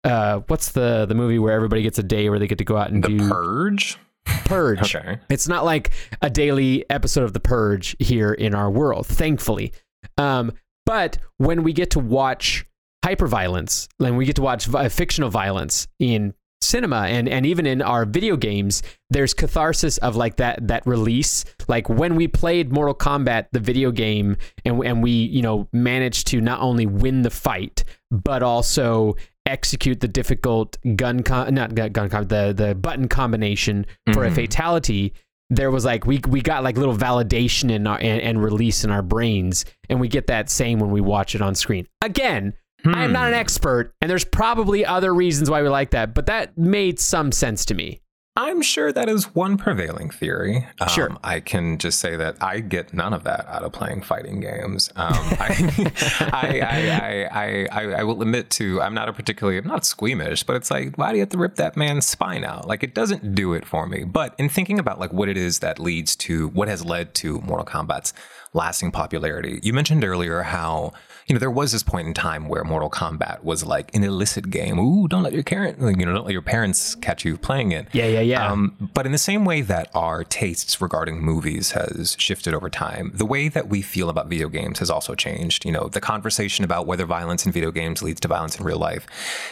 uh 0.04 0.38
what's 0.46 0.70
the 0.70 1.04
the 1.06 1.14
movie 1.16 1.40
where 1.40 1.52
everybody 1.52 1.82
gets 1.82 1.98
a 1.98 2.02
day 2.04 2.30
where 2.30 2.38
they 2.38 2.46
get 2.46 2.58
to 2.58 2.64
go 2.64 2.76
out 2.76 2.92
and 2.92 3.02
The 3.02 3.08
do 3.08 3.28
Purge. 3.28 3.98
purge 4.44 4.94
Okay. 4.94 5.18
it's 5.30 5.48
not 5.48 5.64
like 5.64 5.90
a 6.22 6.30
daily 6.30 6.88
episode 6.90 7.24
of 7.24 7.32
The 7.32 7.40
Purge 7.40 7.96
here 7.98 8.32
in 8.32 8.54
our 8.54 8.70
world, 8.70 9.06
thankfully. 9.06 9.72
Um, 10.16 10.52
but 10.86 11.18
when 11.38 11.62
we 11.64 11.72
get 11.72 11.90
to 11.92 11.98
watch 11.98 12.64
hyperviolence, 13.14 13.88
and 14.00 14.16
we 14.16 14.24
get 14.26 14.36
to 14.36 14.42
watch 14.42 14.66
vi- 14.66 14.88
fictional 14.88 15.30
violence 15.30 15.88
in 15.98 16.34
cinema 16.60 17.02
and, 17.06 17.28
and 17.28 17.46
even 17.46 17.66
in 17.66 17.80
our 17.80 18.04
video 18.04 18.36
games, 18.36 18.82
there's 19.10 19.32
catharsis 19.32 19.96
of 19.98 20.16
like 20.16 20.36
that 20.36 20.66
that 20.68 20.86
release. 20.86 21.44
Like 21.68 21.88
when 21.88 22.16
we 22.16 22.26
played 22.28 22.72
Mortal 22.72 22.94
Kombat, 22.94 23.46
the 23.52 23.60
video 23.60 23.90
game, 23.90 24.36
and 24.64 24.82
and 24.84 25.02
we 25.02 25.10
you 25.10 25.42
know 25.42 25.68
managed 25.72 26.26
to 26.28 26.40
not 26.40 26.60
only 26.60 26.86
win 26.86 27.22
the 27.22 27.30
fight 27.30 27.84
but 28.10 28.42
also 28.42 29.14
execute 29.44 30.00
the 30.00 30.08
difficult 30.08 30.76
gun 30.96 31.22
con- 31.22 31.54
not 31.54 31.74
gun, 31.74 32.08
com- 32.08 32.24
the 32.24 32.52
the 32.56 32.74
button 32.74 33.06
combination 33.08 33.86
for 34.12 34.24
a 34.24 34.30
Mhm. 34.30 34.34
fatality 34.34 35.12
there 35.50 35.70
was 35.70 35.82
like 35.84 36.04
we 36.04 36.20
we 36.28 36.42
got 36.42 36.62
like 36.62 36.76
little 36.76 36.94
validation 36.96 37.70
in 37.70 37.86
our 37.86 37.96
and, 37.98 38.20
and 38.20 38.42
release 38.42 38.84
in 38.84 38.90
our 38.90 39.00
brains 39.02 39.64
and 39.88 39.98
we 40.00 40.06
get 40.08 40.26
that 40.26 40.50
same 40.50 40.78
when 40.78 40.90
we 40.90 41.00
watch 41.00 41.34
it 41.34 41.40
on 41.40 41.54
screen 41.54 41.86
again 42.02 42.52
i 42.86 43.04
am 43.04 43.12
not 43.12 43.28
an 43.28 43.34
expert 43.34 43.92
and 44.00 44.10
there's 44.10 44.24
probably 44.24 44.84
other 44.84 45.12
reasons 45.12 45.50
why 45.50 45.62
we 45.62 45.68
like 45.68 45.90
that 45.90 46.14
but 46.14 46.26
that 46.26 46.56
made 46.56 46.98
some 47.00 47.32
sense 47.32 47.64
to 47.64 47.74
me 47.74 48.00
I'm 48.38 48.62
sure 48.62 48.92
that 48.92 49.08
is 49.08 49.34
one 49.34 49.56
prevailing 49.56 50.10
theory. 50.10 50.64
Um, 50.80 50.88
Sure. 50.88 51.16
I 51.24 51.40
can 51.40 51.76
just 51.76 51.98
say 51.98 52.14
that 52.14 52.36
I 52.40 52.60
get 52.60 52.94
none 52.94 53.12
of 53.12 53.24
that 53.24 53.48
out 53.48 53.64
of 53.64 53.72
playing 53.72 54.02
fighting 54.02 54.38
games. 54.38 54.90
Um, 54.94 55.08
I, 55.12 55.90
I, 56.20 56.60
I, 56.60 57.28
I, 57.32 57.68
I, 57.72 57.92
I 57.94 58.02
will 58.04 58.22
admit 58.22 58.48
to, 58.50 58.80
I'm 58.80 58.94
not 58.94 59.08
a 59.08 59.12
particularly, 59.12 59.58
I'm 59.58 59.66
not 59.66 59.84
squeamish, 59.84 60.44
but 60.44 60.54
it's 60.54 60.70
like, 60.70 60.96
why 60.96 61.10
do 61.10 61.16
you 61.16 61.22
have 61.22 61.30
to 61.30 61.38
rip 61.38 61.56
that 61.56 61.76
man's 61.76 62.06
spine 62.06 62.44
out? 62.44 62.68
Like, 62.68 62.84
it 62.84 62.94
doesn't 62.94 63.34
do 63.34 63.54
it 63.54 63.66
for 63.66 63.88
me. 63.88 64.04
But 64.04 64.36
in 64.38 64.48
thinking 64.48 64.78
about 64.78 65.00
like 65.00 65.12
what 65.12 65.28
it 65.28 65.36
is 65.36 65.58
that 65.58 65.80
leads 65.80 66.14
to, 66.16 66.46
what 66.50 66.68
has 66.68 66.84
led 66.84 67.14
to 67.14 67.40
Mortal 67.40 67.66
Kombat's 67.66 68.14
lasting 68.52 68.90
popularity, 68.92 69.60
you 69.62 69.72
mentioned 69.72 70.04
earlier 70.04 70.42
how, 70.42 70.92
you 71.26 71.34
know, 71.34 71.38
there 71.38 71.50
was 71.50 71.72
this 71.72 71.82
point 71.82 72.08
in 72.08 72.14
time 72.14 72.48
where 72.48 72.64
Mortal 72.64 72.90
Kombat 72.90 73.42
was 73.44 73.64
like 73.64 73.94
an 73.94 74.02
illicit 74.04 74.50
game. 74.50 74.78
Ooh, 74.78 75.06
don't 75.08 75.22
let 75.22 75.32
your 75.32 75.42
parent, 75.42 75.78
you 75.80 76.06
know, 76.06 76.14
don't 76.14 76.24
let 76.24 76.32
your 76.32 76.42
parents 76.42 76.94
catch 76.96 77.24
you 77.24 77.36
playing 77.36 77.72
it. 77.72 77.86
yeah 77.92 78.06
yeah 78.06 78.20
yeah 78.20 78.50
Um, 78.50 78.90
but 78.94 79.06
in 79.06 79.12
the 79.12 79.18
same 79.18 79.44
way 79.44 79.60
that 79.62 79.90
our 79.94 80.24
tastes 80.24 80.80
regarding 80.80 81.20
movies 81.20 81.72
has 81.72 82.16
shifted 82.18 82.54
over 82.54 82.70
time, 82.70 83.12
the 83.14 83.26
way 83.26 83.48
that 83.48 83.68
we 83.68 83.82
feel 83.82 84.08
about 84.08 84.28
video 84.28 84.48
games 84.48 84.78
has 84.78 84.90
also 84.90 85.14
changed. 85.14 85.64
You 85.64 85.72
know, 85.72 85.88
the 85.88 86.00
conversation 86.00 86.64
about 86.64 86.86
whether 86.86 87.04
violence 87.04 87.44
in 87.46 87.52
video 87.52 87.70
games 87.70 88.02
leads 88.02 88.20
to 88.20 88.28
violence 88.28 88.58
in 88.58 88.64
real 88.64 88.78
life 88.78 89.06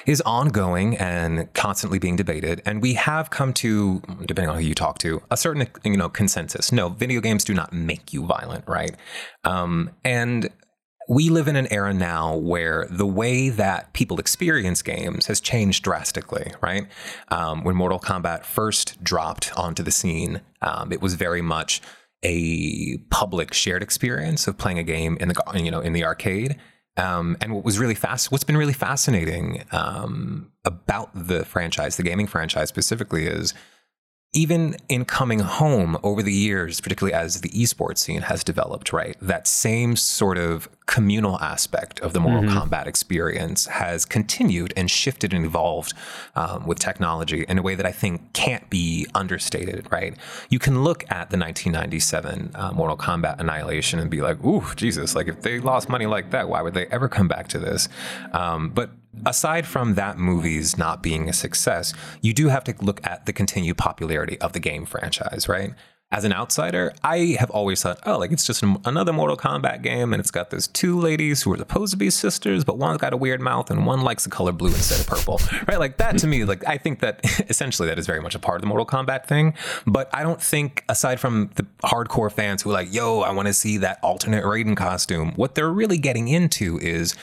is 0.06 0.20
ongoing 0.22 0.96
and 0.96 1.52
constantly 1.54 1.98
being 1.98 2.16
debated. 2.16 2.62
And 2.64 2.80
we 2.80 2.94
have 2.94 3.30
come 3.30 3.52
to, 3.54 4.00
depending 4.24 4.48
on 4.50 4.56
who 4.56 4.64
you 4.64 4.74
talk 4.74 4.98
to, 4.98 5.22
a 5.30 5.36
certain 5.36 5.66
you 5.84 5.96
know 5.96 6.08
consensus. 6.08 6.72
No, 6.72 6.88
video 6.88 7.20
games 7.20 7.44
do 7.44 7.54
not 7.54 7.72
make 7.72 8.12
you 8.12 8.24
violent, 8.24 8.66
right? 8.66 8.85
Um, 9.44 9.90
and 10.04 10.50
we 11.08 11.28
live 11.28 11.46
in 11.48 11.56
an 11.56 11.72
era 11.72 11.94
now 11.94 12.36
where 12.36 12.86
the 12.90 13.06
way 13.06 13.48
that 13.48 13.92
people 13.92 14.18
experience 14.18 14.82
games 14.82 15.26
has 15.26 15.40
changed 15.40 15.84
drastically, 15.84 16.52
right? 16.60 16.86
Um, 17.28 17.62
when 17.62 17.76
Mortal 17.76 18.00
Kombat 18.00 18.44
first 18.44 19.02
dropped 19.04 19.56
onto 19.56 19.82
the 19.82 19.92
scene, 19.92 20.40
um, 20.62 20.92
it 20.92 21.00
was 21.00 21.14
very 21.14 21.42
much 21.42 21.80
a 22.22 22.98
public 23.10 23.54
shared 23.54 23.82
experience 23.82 24.48
of 24.48 24.58
playing 24.58 24.78
a 24.78 24.82
game 24.82 25.16
in 25.20 25.28
the 25.28 25.34
you 25.54 25.70
know 25.70 25.80
in 25.80 25.92
the 25.92 26.04
arcade. 26.04 26.56
Um, 26.96 27.36
and 27.42 27.54
what 27.54 27.62
was 27.62 27.78
really 27.78 27.94
fast, 27.94 28.32
what's 28.32 28.42
been 28.42 28.56
really 28.56 28.72
fascinating 28.72 29.64
um, 29.70 30.50
about 30.64 31.10
the 31.14 31.44
franchise, 31.44 31.98
the 31.98 32.02
gaming 32.02 32.26
franchise 32.26 32.70
specifically, 32.70 33.26
is 33.26 33.52
even 34.36 34.76
in 34.90 35.02
coming 35.06 35.38
home 35.38 35.96
over 36.02 36.22
the 36.22 36.32
years, 36.32 36.78
particularly 36.78 37.14
as 37.14 37.40
the 37.40 37.48
esports 37.48 37.98
scene 37.98 38.20
has 38.20 38.44
developed, 38.44 38.92
right? 38.92 39.16
That 39.22 39.46
same 39.46 39.96
sort 39.96 40.36
of 40.36 40.68
communal 40.84 41.40
aspect 41.40 41.98
of 42.00 42.12
the 42.12 42.20
Mortal 42.20 42.44
Kombat 42.44 42.86
experience 42.86 43.64
has 43.66 44.04
continued 44.04 44.74
and 44.76 44.90
shifted 44.90 45.32
and 45.32 45.46
evolved 45.46 45.94
um, 46.34 46.66
with 46.66 46.78
technology 46.78 47.46
in 47.48 47.56
a 47.56 47.62
way 47.62 47.74
that 47.74 47.86
I 47.86 47.92
think 47.92 48.34
can't 48.34 48.68
be 48.68 49.06
understated, 49.14 49.90
right? 49.90 50.14
You 50.50 50.58
can 50.58 50.84
look 50.84 51.04
at 51.04 51.30
the 51.30 51.38
1997 51.38 52.50
uh, 52.54 52.72
Mortal 52.72 52.98
Kombat 52.98 53.40
Annihilation 53.40 53.98
and 53.98 54.10
be 54.10 54.20
like, 54.20 54.44
ooh, 54.44 54.64
Jesus, 54.76 55.14
like 55.16 55.28
if 55.28 55.40
they 55.40 55.60
lost 55.60 55.88
money 55.88 56.06
like 56.06 56.30
that, 56.32 56.50
why 56.50 56.60
would 56.60 56.74
they 56.74 56.86
ever 56.88 57.08
come 57.08 57.26
back 57.26 57.48
to 57.48 57.58
this? 57.58 57.88
Um, 58.34 58.68
but 58.68 58.90
aside 59.24 59.66
from 59.66 59.94
that 59.94 60.18
movie's 60.18 60.76
not 60.76 61.02
being 61.02 61.28
a 61.28 61.32
success, 61.32 61.92
you 62.20 62.32
do 62.32 62.48
have 62.48 62.64
to 62.64 62.74
look 62.80 63.04
at 63.06 63.26
the 63.26 63.32
continued 63.32 63.78
popularity 63.78 64.38
of 64.40 64.52
the 64.52 64.60
game 64.60 64.84
franchise, 64.84 65.48
right? 65.48 65.72
As 66.12 66.22
an 66.22 66.32
outsider, 66.32 66.92
I 67.02 67.36
have 67.40 67.50
always 67.50 67.82
thought, 67.82 67.98
oh, 68.06 68.16
like 68.16 68.30
it's 68.30 68.46
just 68.46 68.62
another 68.62 69.12
Mortal 69.12 69.36
Kombat 69.36 69.82
game, 69.82 70.12
and 70.12 70.20
it's 70.20 70.30
got 70.30 70.50
those 70.50 70.68
two 70.68 71.00
ladies 71.00 71.42
who 71.42 71.52
are 71.52 71.56
supposed 71.56 71.90
to 71.94 71.96
be 71.96 72.10
sisters, 72.10 72.62
but 72.62 72.78
one's 72.78 72.98
got 72.98 73.12
a 73.12 73.16
weird 73.16 73.40
mouth 73.40 73.72
and 73.72 73.84
one 73.84 74.02
likes 74.02 74.22
the 74.22 74.30
color 74.30 74.52
blue 74.52 74.68
instead 74.68 75.00
of 75.00 75.06
purple, 75.08 75.40
right? 75.68 75.80
Like 75.80 75.96
that 75.96 76.16
to 76.18 76.28
me, 76.28 76.44
like 76.44 76.64
I 76.64 76.78
think 76.78 77.00
that 77.00 77.22
essentially 77.50 77.88
that 77.88 77.98
is 77.98 78.06
very 78.06 78.20
much 78.20 78.36
a 78.36 78.38
part 78.38 78.54
of 78.56 78.60
the 78.60 78.68
Mortal 78.68 78.86
Kombat 78.86 79.26
thing. 79.26 79.54
But 79.84 80.08
I 80.14 80.22
don't 80.22 80.40
think, 80.40 80.84
aside 80.88 81.18
from 81.18 81.50
the 81.56 81.66
hardcore 81.82 82.30
fans 82.30 82.62
who 82.62 82.70
are 82.70 82.74
like, 82.74 82.94
yo, 82.94 83.22
I 83.22 83.32
want 83.32 83.48
to 83.48 83.52
see 83.52 83.78
that 83.78 83.98
alternate 84.04 84.44
Raiden 84.44 84.76
costume, 84.76 85.32
what 85.34 85.56
they're 85.56 85.72
really 85.72 85.98
getting 85.98 86.28
into 86.28 86.78
is 86.78 87.16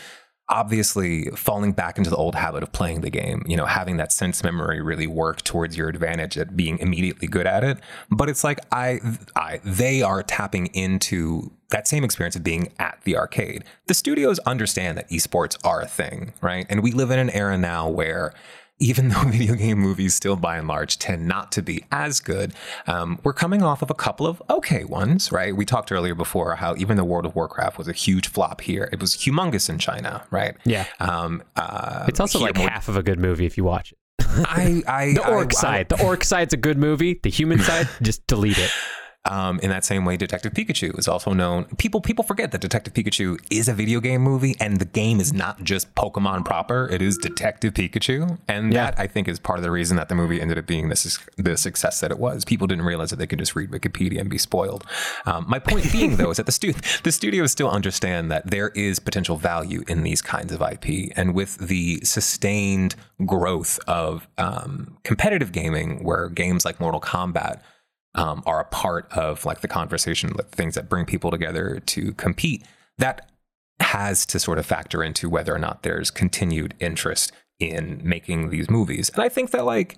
obviously 0.49 1.25
falling 1.31 1.71
back 1.71 1.97
into 1.97 2.09
the 2.09 2.15
old 2.15 2.35
habit 2.35 2.63
of 2.63 2.71
playing 2.71 3.01
the 3.01 3.09
game, 3.09 3.43
you 3.47 3.55
know, 3.55 3.65
having 3.65 3.97
that 3.97 4.11
sense 4.11 4.43
memory 4.43 4.81
really 4.81 5.07
work 5.07 5.41
towards 5.43 5.77
your 5.77 5.87
advantage 5.87 6.37
at 6.37 6.55
being 6.55 6.77
immediately 6.79 7.27
good 7.27 7.47
at 7.47 7.63
it. 7.63 7.77
But 8.11 8.29
it's 8.29 8.43
like 8.43 8.59
I 8.71 8.99
I 9.35 9.61
they 9.63 10.01
are 10.01 10.21
tapping 10.21 10.67
into 10.67 11.51
that 11.69 11.87
same 11.87 12.03
experience 12.03 12.35
of 12.35 12.43
being 12.43 12.71
at 12.77 12.99
the 13.03 13.17
arcade. 13.17 13.63
The 13.87 13.93
studios 13.93 14.37
understand 14.39 14.97
that 14.97 15.09
esports 15.09 15.57
are 15.65 15.81
a 15.81 15.87
thing, 15.87 16.33
right? 16.41 16.65
And 16.69 16.83
we 16.83 16.91
live 16.91 17.09
in 17.09 17.19
an 17.19 17.29
era 17.31 17.57
now 17.57 17.89
where 17.89 18.33
even 18.79 19.07
though 19.09 19.21
video 19.23 19.55
game 19.55 19.79
movies 19.79 20.13
still 20.13 20.35
by 20.35 20.57
and 20.57 20.67
large 20.67 20.99
tend 20.99 21.27
not 21.27 21.51
to 21.53 21.61
be 21.61 21.83
as 21.91 22.19
good, 22.19 22.53
um, 22.87 23.19
we're 23.23 23.33
coming 23.33 23.61
off 23.61 23.81
of 23.81 23.89
a 23.89 23.93
couple 23.95 24.25
of 24.27 24.41
okay 24.49 24.83
ones, 24.83 25.31
right? 25.31 25.55
We 25.55 25.65
talked 25.65 25.91
earlier 25.91 26.15
before 26.15 26.55
how 26.55 26.75
even 26.75 26.97
the 26.97 27.03
World 27.05 27.25
of 27.25 27.35
Warcraft 27.35 27.77
was 27.77 27.87
a 27.87 27.93
huge 27.93 28.27
flop 28.27 28.61
here. 28.61 28.89
It 28.91 28.99
was 28.99 29.15
humongous 29.15 29.69
in 29.69 29.79
China, 29.79 30.25
right? 30.31 30.55
Yeah. 30.65 30.85
Um, 30.99 31.43
uh, 31.55 32.05
it's 32.07 32.19
also 32.19 32.39
like 32.39 32.57
more- 32.57 32.69
half 32.69 32.87
of 32.89 32.97
a 32.97 33.03
good 33.03 33.19
movie 33.19 33.45
if 33.45 33.57
you 33.57 33.63
watch 33.63 33.91
it 33.91 33.97
I, 34.19 34.81
I, 34.87 35.13
the 35.13 35.27
orc 35.29 35.51
I- 35.55 35.59
side 35.59 35.89
the 35.89 36.03
orc 36.03 36.23
side's 36.23 36.53
a 36.53 36.57
good 36.57 36.77
movie 36.77 37.19
the 37.21 37.29
human 37.29 37.59
side 37.59 37.87
just 38.01 38.25
delete 38.27 38.57
it 38.57 38.71
Um, 39.25 39.59
in 39.61 39.69
that 39.69 39.85
same 39.85 40.03
way, 40.03 40.17
Detective 40.17 40.51
Pikachu 40.53 40.97
is 40.99 41.07
also 41.07 41.31
known. 41.31 41.63
People 41.77 42.01
people 42.01 42.23
forget 42.25 42.51
that 42.51 42.59
Detective 42.59 42.93
Pikachu 42.93 43.39
is 43.49 43.69
a 43.69 43.73
video 43.73 44.01
game 44.01 44.21
movie, 44.21 44.55
and 44.59 44.79
the 44.79 44.85
game 44.85 45.21
is 45.21 45.31
not 45.31 45.63
just 45.63 45.95
Pokemon 45.95 46.43
proper. 46.43 46.89
It 46.91 47.01
is 47.01 47.17
Detective 47.17 47.73
Pikachu, 47.73 48.37
and 48.49 48.73
Yeah. 48.73 48.85
that 48.91 48.99
I 48.99 49.07
think 49.07 49.29
is 49.29 49.39
part 49.39 49.59
of 49.59 49.63
the 49.63 49.71
reason 49.71 49.95
that 49.95 50.09
the 50.09 50.15
movie 50.15 50.41
ended 50.41 50.57
up 50.57 50.65
being 50.67 50.89
the, 50.89 50.97
suc- 50.97 51.29
the 51.37 51.55
success 51.55 52.01
that 52.01 52.11
it 52.11 52.19
was. 52.19 52.43
People 52.43 52.67
didn't 52.67 52.83
realize 52.83 53.11
that 53.11 53.15
they 53.15 53.27
could 53.27 53.39
just 53.39 53.55
read 53.55 53.71
Wikipedia 53.71 54.19
and 54.19 54.29
be 54.29 54.37
spoiled. 54.37 54.83
Um, 55.25 55.45
my 55.47 55.57
point 55.59 55.89
being, 55.93 56.17
though, 56.17 56.31
is 56.31 56.37
that 56.37 56.45
the, 56.45 56.51
stu- 56.51 56.73
the 57.03 57.11
studios 57.13 57.51
still 57.53 57.69
understand 57.69 58.29
that 58.29 58.51
there 58.51 58.69
is 58.69 58.99
potential 58.99 59.37
value 59.37 59.83
in 59.87 60.03
these 60.03 60.21
kinds 60.21 60.51
of 60.51 60.61
IP, 60.61 61.13
and 61.15 61.33
with 61.33 61.57
the 61.59 62.01
sustained 62.03 62.95
growth 63.25 63.79
of 63.87 64.27
um, 64.37 64.97
competitive 65.05 65.53
gaming, 65.53 66.03
where 66.03 66.27
games 66.27 66.65
like 66.65 66.81
Mortal 66.81 66.99
Kombat 66.99 67.61
um, 68.15 68.43
are 68.45 68.59
a 68.59 68.65
part 68.65 69.11
of 69.11 69.45
like 69.45 69.61
the 69.61 69.67
conversation, 69.67 70.31
like 70.33 70.49
things 70.49 70.75
that 70.75 70.89
bring 70.89 71.05
people 71.05 71.31
together 71.31 71.81
to 71.87 72.13
compete. 72.13 72.63
That 72.97 73.29
has 73.79 74.25
to 74.27 74.39
sort 74.39 74.59
of 74.59 74.65
factor 74.65 75.03
into 75.03 75.29
whether 75.29 75.53
or 75.53 75.59
not 75.59 75.83
there's 75.83 76.11
continued 76.11 76.73
interest 76.79 77.31
in 77.59 78.01
making 78.03 78.49
these 78.49 78.69
movies. 78.69 79.09
And 79.09 79.23
I 79.23 79.29
think 79.29 79.51
that 79.51 79.65
like 79.65 79.97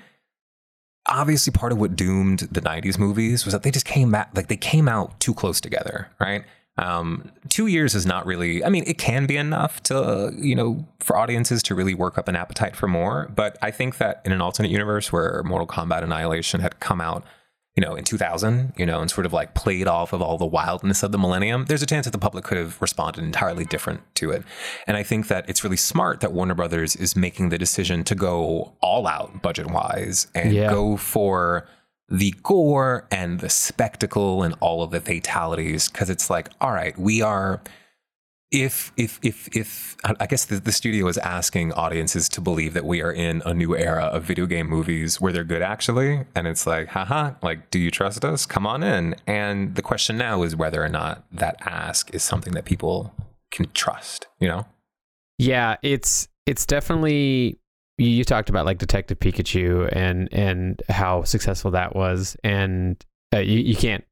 obviously 1.07 1.51
part 1.51 1.71
of 1.71 1.77
what 1.77 1.95
doomed 1.95 2.39
the 2.51 2.61
90s 2.61 2.97
movies 2.97 3.45
was 3.45 3.53
that 3.53 3.63
they 3.63 3.71
just 3.71 3.85
came 3.85 4.11
back 4.11 4.31
like 4.33 4.47
they 4.47 4.57
came 4.57 4.87
out 4.87 5.19
too 5.19 5.33
close 5.33 5.61
together, 5.61 6.09
right? 6.19 6.43
Um, 6.77 7.31
two 7.47 7.67
years 7.67 7.95
is 7.95 8.05
not 8.05 8.25
really, 8.25 8.63
I 8.63 8.69
mean, 8.69 8.83
it 8.85 8.97
can 8.97 9.27
be 9.27 9.37
enough 9.37 9.81
to, 9.83 10.33
you 10.37 10.55
know, 10.55 10.85
for 10.99 11.15
audiences 11.15 11.63
to 11.63 11.75
really 11.75 11.93
work 11.93 12.17
up 12.17 12.27
an 12.27 12.35
appetite 12.35 12.75
for 12.75 12.87
more. 12.87 13.31
But 13.33 13.57
I 13.61 13.71
think 13.71 13.97
that 13.97 14.21
in 14.25 14.33
an 14.33 14.41
alternate 14.41 14.71
universe 14.71 15.11
where 15.11 15.41
Mortal 15.43 15.67
Kombat 15.67 16.03
Annihilation 16.03 16.59
had 16.59 16.81
come 16.81 16.99
out 16.99 17.23
you 17.75 17.81
know, 17.81 17.95
in 17.95 18.03
2000, 18.05 18.73
you 18.77 18.85
know, 18.85 19.01
and 19.01 19.11
sort 19.11 19.25
of 19.25 19.33
like 19.33 19.53
played 19.53 19.85
off 19.87 20.13
of 20.13 20.21
all 20.21 20.37
the 20.37 20.45
wildness 20.45 21.03
of 21.03 21.11
the 21.11 21.17
millennium, 21.17 21.65
there's 21.65 21.81
a 21.81 21.85
chance 21.85 22.05
that 22.05 22.11
the 22.11 22.17
public 22.17 22.45
could 22.45 22.57
have 22.57 22.81
responded 22.81 23.23
entirely 23.23 23.65
different 23.65 24.01
to 24.15 24.31
it. 24.31 24.43
And 24.87 24.95
I 24.95 25.03
think 25.03 25.27
that 25.27 25.49
it's 25.49 25.63
really 25.63 25.75
smart 25.77 26.21
that 26.21 26.31
Warner 26.31 26.53
Brothers 26.55 26.95
is 26.95 27.15
making 27.17 27.49
the 27.49 27.57
decision 27.57 28.03
to 28.05 28.15
go 28.15 28.73
all 28.81 29.07
out 29.07 29.41
budget 29.41 29.67
wise 29.67 30.27
and 30.33 30.53
Yeah. 30.53 30.69
go 30.69 30.95
for 30.95 31.67
the 32.07 32.33
gore 32.43 33.07
and 33.11 33.39
the 33.41 33.49
spectacle 33.49 34.41
and 34.43 34.55
all 34.61 34.81
of 34.81 34.91
the 34.91 35.01
fatalities. 35.01 35.87
Cause 35.89 36.09
it's 36.09 36.29
like, 36.29 36.49
all 36.61 36.71
right, 36.71 36.97
we 36.97 37.21
are. 37.21 37.61
If 38.55 38.93
if 38.95 39.19
if 39.21 39.49
if 39.53 39.97
I 40.05 40.25
guess 40.27 40.45
the, 40.45 40.61
the 40.61 40.71
studio 40.71 41.07
is 41.07 41.17
asking 41.17 41.73
audiences 41.73 42.29
to 42.29 42.39
believe 42.39 42.73
that 42.73 42.85
we 42.85 43.01
are 43.01 43.11
in 43.11 43.41
a 43.45 43.53
new 43.53 43.75
era 43.75 44.03
of 44.05 44.23
video 44.23 44.45
game 44.45 44.69
movies 44.69 45.19
where 45.19 45.33
they're 45.33 45.43
good 45.43 45.61
actually, 45.61 46.23
and 46.35 46.47
it's 46.47 46.65
like, 46.65 46.87
haha, 46.87 47.31
like, 47.43 47.69
do 47.69 47.79
you 47.79 47.91
trust 47.91 48.23
us? 48.23 48.45
Come 48.45 48.65
on 48.65 48.81
in. 48.81 49.15
And 49.27 49.75
the 49.75 49.81
question 49.81 50.17
now 50.17 50.43
is 50.43 50.55
whether 50.55 50.81
or 50.81 50.87
not 50.87 51.25
that 51.33 51.57
ask 51.59 52.15
is 52.15 52.23
something 52.23 52.53
that 52.53 52.63
people 52.63 53.13
can 53.51 53.69
trust. 53.73 54.27
You 54.39 54.47
know? 54.47 54.65
Yeah, 55.37 55.75
it's 55.83 56.29
it's 56.45 56.65
definitely 56.65 57.59
you, 57.97 58.07
you 58.07 58.23
talked 58.23 58.49
about 58.49 58.65
like 58.65 58.77
Detective 58.77 59.19
Pikachu 59.19 59.89
and 59.91 60.29
and 60.31 60.81
how 60.87 61.23
successful 61.23 61.71
that 61.71 61.93
was, 61.93 62.37
and 62.41 63.03
uh, 63.33 63.39
you 63.39 63.59
you 63.59 63.75
can't 63.75 64.05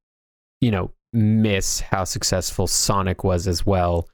you 0.59 0.69
know 0.69 0.91
miss 1.13 1.79
how 1.79 2.03
successful 2.03 2.67
Sonic 2.67 3.23
was 3.23 3.47
as 3.47 3.65
well. 3.65 4.09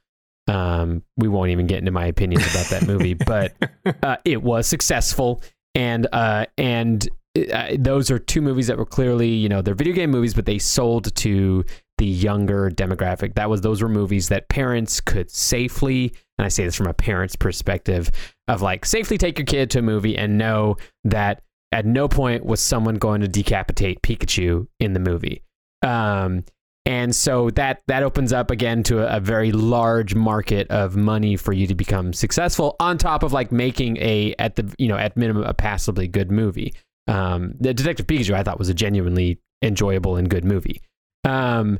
Um, 0.50 1.04
we 1.16 1.28
won't 1.28 1.50
even 1.50 1.68
get 1.68 1.78
into 1.78 1.92
my 1.92 2.06
opinions 2.06 2.42
about 2.50 2.66
that 2.66 2.86
movie, 2.86 3.14
but 3.14 3.54
uh, 4.02 4.16
it 4.24 4.42
was 4.42 4.66
successful, 4.66 5.42
and 5.76 6.08
uh, 6.12 6.46
and 6.58 7.08
uh, 7.52 7.68
those 7.78 8.10
are 8.10 8.18
two 8.18 8.42
movies 8.42 8.66
that 8.66 8.76
were 8.76 8.84
clearly 8.84 9.28
you 9.28 9.48
know 9.48 9.62
they're 9.62 9.76
video 9.76 9.94
game 9.94 10.10
movies, 10.10 10.34
but 10.34 10.46
they 10.46 10.58
sold 10.58 11.14
to 11.14 11.64
the 11.98 12.06
younger 12.06 12.68
demographic. 12.68 13.34
That 13.34 13.48
was 13.48 13.60
those 13.60 13.80
were 13.80 13.88
movies 13.88 14.28
that 14.30 14.48
parents 14.48 15.00
could 15.00 15.30
safely, 15.30 16.12
and 16.36 16.46
I 16.46 16.48
say 16.48 16.64
this 16.64 16.74
from 16.74 16.88
a 16.88 16.94
parent's 16.94 17.36
perspective, 17.36 18.10
of 18.48 18.60
like 18.60 18.84
safely 18.84 19.18
take 19.18 19.38
your 19.38 19.46
kid 19.46 19.70
to 19.70 19.78
a 19.78 19.82
movie 19.82 20.18
and 20.18 20.36
know 20.36 20.78
that 21.04 21.42
at 21.70 21.86
no 21.86 22.08
point 22.08 22.44
was 22.44 22.60
someone 22.60 22.96
going 22.96 23.20
to 23.20 23.28
decapitate 23.28 24.02
Pikachu 24.02 24.66
in 24.80 24.94
the 24.94 25.00
movie. 25.00 25.44
Um, 25.82 26.44
and 26.86 27.14
so 27.14 27.50
that 27.50 27.82
that 27.88 28.02
opens 28.02 28.32
up 28.32 28.50
again 28.50 28.82
to 28.84 29.00
a, 29.00 29.16
a 29.16 29.20
very 29.20 29.52
large 29.52 30.14
market 30.14 30.68
of 30.70 30.96
money 30.96 31.36
for 31.36 31.52
you 31.52 31.66
to 31.66 31.74
become 31.74 32.12
successful 32.12 32.76
on 32.80 32.96
top 32.96 33.22
of 33.22 33.32
like 33.32 33.52
making 33.52 33.96
a 33.98 34.34
at 34.38 34.56
the 34.56 34.74
you 34.78 34.88
know 34.88 34.96
at 34.96 35.16
minimum 35.16 35.44
a 35.44 35.54
passably 35.54 36.08
good 36.08 36.30
movie. 36.30 36.74
Um 37.06 37.54
the 37.60 37.74
detective 37.74 38.06
pikachu 38.06 38.34
i 38.34 38.42
thought 38.42 38.58
was 38.58 38.68
a 38.68 38.74
genuinely 38.74 39.40
enjoyable 39.62 40.16
and 40.16 40.28
good 40.30 40.44
movie. 40.44 40.80
Um 41.24 41.78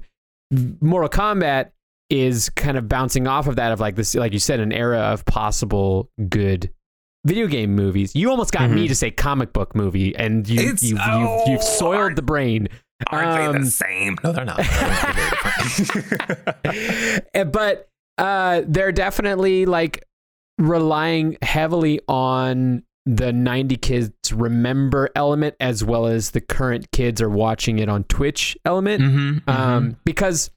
mortal 0.80 1.08
kombat 1.08 1.70
is 2.10 2.50
kind 2.50 2.76
of 2.76 2.88
bouncing 2.88 3.26
off 3.26 3.46
of 3.46 3.56
that 3.56 3.72
of 3.72 3.80
like 3.80 3.96
this 3.96 4.14
like 4.14 4.32
you 4.32 4.38
said 4.38 4.60
an 4.60 4.72
era 4.72 4.98
of 4.98 5.24
possible 5.24 6.10
good 6.28 6.70
video 7.24 7.46
game 7.46 7.74
movies. 7.74 8.14
You 8.14 8.30
almost 8.30 8.52
got 8.52 8.70
me 8.70 8.88
to 8.88 8.94
say 8.94 9.10
comic 9.10 9.52
book 9.52 9.74
movie 9.74 10.16
and 10.16 10.48
you, 10.48 10.74
you've, 10.80 10.98
oh, 11.02 11.38
you've, 11.40 11.48
you've 11.48 11.62
soiled 11.62 12.16
the 12.16 12.22
brain 12.22 12.68
Aren't 13.08 13.38
they 13.52 13.58
Um, 13.58 13.64
the 13.64 13.70
same? 13.70 14.16
No, 14.22 14.32
they're 14.32 14.44
not. 14.44 14.56
They're 14.58 14.66
very 14.66 15.14
different. 16.64 17.52
But 17.52 17.88
uh, 18.18 18.62
they're 18.66 18.92
definitely 18.92 19.66
like 19.66 20.04
relying 20.58 21.36
heavily 21.42 22.00
on 22.08 22.82
the 23.06 23.32
90 23.32 23.76
kids 23.78 24.10
remember 24.32 25.08
element 25.16 25.54
as 25.58 25.82
well 25.82 26.06
as 26.06 26.30
the 26.30 26.40
current 26.40 26.90
kids 26.92 27.22
are 27.22 27.30
watching 27.30 27.78
it 27.78 27.88
on 27.88 28.04
Twitch 28.04 28.56
element. 28.64 29.02
Mhm, 29.02 29.40
mhm. 29.42 29.48
Um, 29.52 29.96
because 30.04 30.50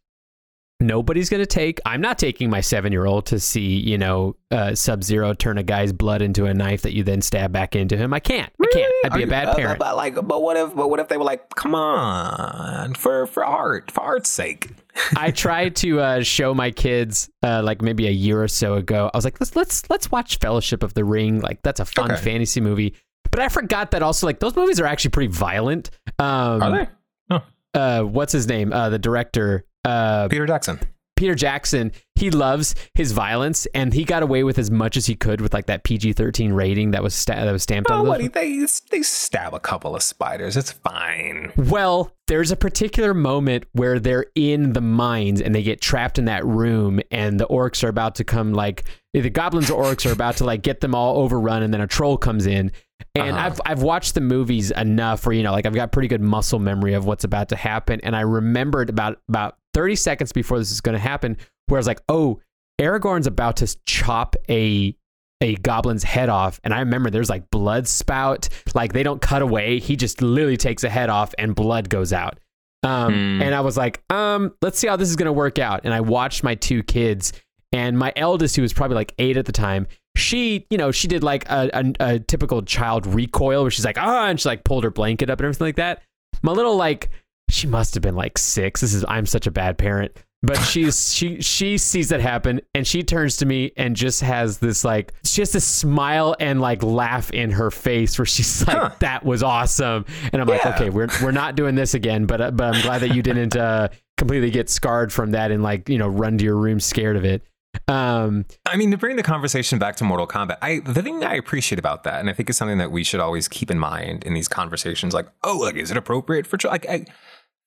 nobody's 0.88 1.30
going 1.30 1.42
to 1.42 1.46
take, 1.48 1.80
I'm 1.86 2.02
not 2.02 2.18
taking 2.18 2.50
my 2.50 2.62
seven 2.62 2.92
year 2.92 3.06
old 3.06 3.26
to 3.28 3.40
see, 3.40 3.80
you 3.80 3.98
know, 3.98 4.36
uh, 4.52 4.76
Sub 4.76 5.04
Zero 5.04 5.34
turn 5.34 5.58
a 5.58 5.64
guy's 5.64 5.92
blood 5.94 6.22
into 6.22 6.46
a 6.46 6.54
knife 6.54 6.82
that 6.84 6.94
you 6.94 7.04
then 7.04 7.22
stab 7.22 7.52
back 7.52 7.76
into 7.76 7.98
him. 7.98 8.14
I 8.14 8.20
can't. 8.20 8.52
I 8.62 8.68
can't. 8.72 8.94
I'd 9.06 9.12
Are 9.14 9.18
be 9.18 9.24
a 9.24 9.28
bad 9.28 9.48
uh, 9.50 9.56
parent. 9.56 9.80
But 9.80 9.96
like, 9.96 10.16
but 10.16 10.42
what 10.42 10.58
if? 10.58 10.76
But 10.76 10.90
what 10.90 11.00
if 11.00 11.08
they 11.08 11.18
were 11.18 11.24
like, 11.24 11.50
come 11.56 11.74
on, 11.76 12.94
for 12.96 13.26
for 13.28 13.44
art, 13.46 13.92
for 13.92 14.02
art's 14.02 14.30
sake. 14.30 14.70
I 15.18 15.32
tried 15.32 15.76
to 15.78 16.00
uh, 16.00 16.22
show 16.24 16.54
my 16.54 16.70
kids 16.72 17.30
uh, 17.42 17.62
like 17.64 17.82
maybe 17.82 18.08
a 18.08 18.12
year 18.12 18.42
or 18.44 18.48
so 18.48 18.76
ago. 18.76 19.10
I 19.14 19.18
was 19.18 19.26
like, 19.26 19.40
let's 19.40 19.56
let's 19.56 19.90
let's 19.90 20.12
watch 20.12 20.38
Fellowship 20.38 20.84
of 20.84 20.94
the 20.94 21.04
Ring. 21.04 21.42
Like 21.42 21.62
that's 21.64 21.80
a 21.80 21.86
fun 21.86 22.12
Okay. 22.12 22.22
fantasy 22.22 22.62
movie. 22.62 22.96
But 23.32 23.40
I 23.40 23.50
forgot 23.50 23.92
that 23.92 24.04
also 24.04 24.28
like 24.28 24.40
those 24.40 24.56
movies 24.56 24.80
are 24.80 24.86
actually 24.86 25.10
pretty 25.12 25.32
violent. 25.34 25.90
Um, 26.20 26.62
Are 26.62 26.72
they? 26.72 26.88
Oh, 27.32 27.42
Uh, 27.74 28.04
what's 28.04 28.32
his 28.32 28.48
name? 28.48 28.72
Uh, 28.72 28.90
the 28.90 29.00
director. 29.00 29.66
Uh, 29.86 30.28
Peter 30.30 30.46
Jackson. 30.46 30.80
Peter 31.16 31.36
Jackson, 31.36 31.92
he 32.16 32.32
loves 32.32 32.74
his 32.96 33.12
violence, 33.12 33.68
and 33.76 33.94
he 33.94 34.04
got 34.04 34.24
away 34.24 34.44
with 34.44 34.58
as 34.58 34.72
much 34.72 34.98
as 34.98 35.06
he 35.06 35.16
could 35.16 35.40
with 35.42 35.54
like 35.54 35.68
that 35.68 35.84
PG 35.84 36.14
thirteen 36.14 36.52
rating 36.54 36.92
that 36.92 37.04
was 37.04 37.14
sta- 37.14 37.36
that 37.46 37.52
was 37.52 37.62
stamped 37.64 37.90
Oh, 37.92 38.00
on. 38.00 38.08
what? 38.08 38.34
They 38.34 38.66
they 38.90 39.02
stab 39.04 39.54
a 39.54 39.60
couple 39.60 39.96
of 39.96 40.02
spiders. 40.02 40.58
It's 40.58 40.72
fine. 40.72 41.54
Well, 41.56 42.12
there's 42.28 42.52
a 42.52 42.56
particular 42.56 43.14
moment 43.14 43.66
where 43.74 44.00
they're 44.00 44.26
in 44.36 44.74
the 44.74 44.82
mines 44.82 45.40
and 45.40 45.54
they 45.54 45.62
get 45.62 45.82
trapped 45.82 46.18
in 46.18 46.26
that 46.26 46.44
room, 46.46 47.00
and 47.12 47.40
the 47.40 47.46
orcs 47.48 47.84
are 47.84 47.90
about 47.90 48.16
to 48.16 48.24
come, 48.24 48.52
like 48.52 48.84
the 49.14 49.30
goblins 49.30 49.70
or 49.70 49.84
orcs 49.84 50.10
are 50.10 50.14
about 50.14 50.38
to 50.38 50.46
like 50.46 50.64
get 50.64 50.82
them 50.82 50.96
all 50.96 51.18
overrun, 51.22 51.62
and 51.62 51.72
then 51.74 51.80
a 51.82 51.88
troll 51.88 52.18
comes 52.18 52.48
in. 52.48 52.72
And 53.16 53.38
Uh-huh. 53.38 53.46
I've 53.46 53.62
I've 53.66 53.84
watched 53.84 54.16
the 54.16 54.22
movies 54.22 54.72
enough 54.72 55.26
where 55.28 55.36
you 55.36 55.44
know, 55.44 55.52
like 55.52 55.68
I've 55.68 55.76
got 55.76 55.92
pretty 55.92 56.08
good 56.08 56.22
muscle 56.22 56.60
memory 56.60 56.94
of 56.96 57.06
what's 57.06 57.24
about 57.24 57.50
to 57.50 57.56
happen, 57.56 58.00
and 58.02 58.16
I 58.16 58.22
remembered 58.22 58.90
about 58.90 59.20
about 59.30 59.58
30 59.74 59.96
seconds 59.96 60.32
before 60.32 60.58
this 60.60 60.72
is 60.72 60.82
going 60.82 60.94
to 60.94 61.00
happen, 61.00 61.38
where 61.68 61.78
I 61.78 61.80
was 61.80 61.88
like, 61.88 62.02
oh, 62.10 62.40
Aragorn's 62.82 63.28
about 63.28 63.58
to 63.58 63.78
chop 63.86 64.36
a 64.50 64.96
a 65.42 65.56
goblin's 65.58 66.04
head 66.04 66.30
off 66.30 66.62
and 66.64 66.74
i 66.74 66.80
remember 66.80 67.10
there's 67.10 67.30
like 67.30 67.50
blood 67.52 67.86
spout 67.86 68.48
like 68.76 68.94
they 68.94 69.04
don't 69.04 69.22
cut 69.22 69.42
away 69.42 69.78
he 69.78 69.98
just 69.98 70.22
literally 70.22 70.56
takes 70.56 70.86
a 70.86 70.90
head 70.90 71.10
off 71.10 71.34
and 71.38 71.54
blood 71.54 71.90
goes 71.90 72.14
out. 72.14 72.40
Um, 72.82 73.14
Hmm. 73.14 73.42
and 73.42 73.54
i 73.56 73.60
was 73.60 73.76
like 73.76 74.02
um, 74.10 74.54
let's 74.62 74.80
see 74.80 74.88
how 74.88 74.96
this 74.96 75.10
is 75.10 75.18
going 75.18 75.26
to 75.26 75.34
work 75.34 75.60
out. 75.60 75.82
And 75.84 75.94
i 75.94 76.00
watched 76.00 76.44
my 76.46 76.56
two 76.56 76.82
kids 76.84 77.34
and 77.74 77.98
my 78.00 78.14
eldest 78.16 78.56
who 78.56 78.62
was 78.62 78.72
probably 78.72 78.96
like 78.96 79.14
eight 79.20 79.36
at 79.36 79.46
the 79.46 79.52
time 79.52 79.86
she 80.16 80.66
you 80.70 80.78
know 80.78 80.92
she 80.92 81.10
did 81.10 81.24
like 81.24 81.44
a, 81.50 81.70
a, 81.74 81.94
a 82.14 82.20
typical 82.20 82.62
child 82.62 83.06
recoil 83.06 83.64
where 83.64 83.72
she's 83.72 83.84
like 83.86 83.98
ah 83.98 84.28
and 84.28 84.40
she 84.40 84.48
like 84.48 84.64
pulled 84.64 84.86
her 84.86 84.92
blanket 84.92 85.30
up 85.30 85.40
and 85.40 85.46
everything 85.46 85.68
like 85.68 85.76
that. 85.76 86.02
My 86.42 86.54
little 86.54 86.78
like 86.78 87.10
she 87.50 87.68
must 87.68 87.94
have 87.94 88.02
been 88.04 88.16
like 88.16 88.38
six 88.38 88.82
this 88.82 88.94
is 88.94 89.06
i'm 89.08 89.26
such 89.26 89.48
a 89.48 89.52
bad 89.52 89.78
parent 89.78 90.12
but 90.42 90.58
she's 90.64 91.14
she 91.14 91.42
she 91.42 91.78
sees 91.78 92.10
that 92.10 92.20
happen 92.22 92.60
and 92.74 92.86
she 92.88 93.04
turns 93.04 93.38
to 93.38 93.46
me 93.46 93.72
and 93.78 93.96
just 93.96 94.22
has 94.22 94.58
this 94.58 94.84
like 94.84 95.14
she 95.24 95.42
has 95.42 95.52
this 95.52 95.66
smile 95.66 96.36
and 96.40 96.60
like 96.62 96.82
laugh 96.84 97.32
in 97.32 97.52
her 97.52 97.70
face 97.72 98.18
where 98.18 98.26
she's 98.26 98.66
like 98.68 98.78
Huh. 98.78 98.90
that 99.00 99.24
was 99.24 99.44
awesome 99.44 100.06
and 100.32 100.42
i'm 100.42 100.48
like 100.48 100.66
okay 100.66 100.90
we're 100.90 101.08
we're 101.22 101.32
not 101.32 101.56
doing 101.56 101.76
this 101.76 101.94
again 101.94 102.26
but 102.26 102.42
uh, 102.42 102.52
but 102.52 102.76
i'm 102.76 102.82
glad 102.82 103.00
that 103.02 103.14
you 103.16 103.22
didn't 103.22 103.56
uh 103.56 103.88
completely 104.18 104.52
get 104.52 104.70
scarred 104.70 105.12
from 105.14 105.32
that 105.32 105.52
and 105.52 105.64
like 105.64 105.90
you 105.90 105.98
know 105.98 106.08
run 106.08 106.38
to 106.38 106.44
your 106.44 106.56
room 106.58 106.80
scared 106.80 107.16
of 107.16 107.24
it 107.26 107.42
um 107.88 108.46
I 108.68 108.78
mean, 108.78 108.92
to 108.92 108.98
bring 108.98 109.16
the 109.16 109.24
conversation 109.24 109.80
back 109.80 109.96
to 109.96 110.04
Mortal 110.04 110.28
Kombat, 110.28 110.60
I 110.62 110.80
the 110.86 111.02
thing 111.02 111.24
I 111.24 111.34
appreciate 111.34 111.80
about 111.80 112.04
that, 112.04 112.20
and 112.20 112.30
I 112.30 112.34
think 112.34 112.48
is 112.50 112.56
something 112.56 112.78
that 112.78 112.92
we 112.92 113.04
should 113.04 113.20
always 113.20 113.48
keep 113.48 113.72
in 113.72 113.80
mind 113.80 114.24
in 114.26 114.36
these 114.36 114.48
conversations, 114.48 115.14
like, 115.16 115.28
oh, 115.44 115.58
like, 115.58 115.76
is 115.76 115.90
it 115.90 115.98
appropriate 115.98 116.46
for? 116.46 116.58
Like, 116.68 116.88
I, 116.88 117.06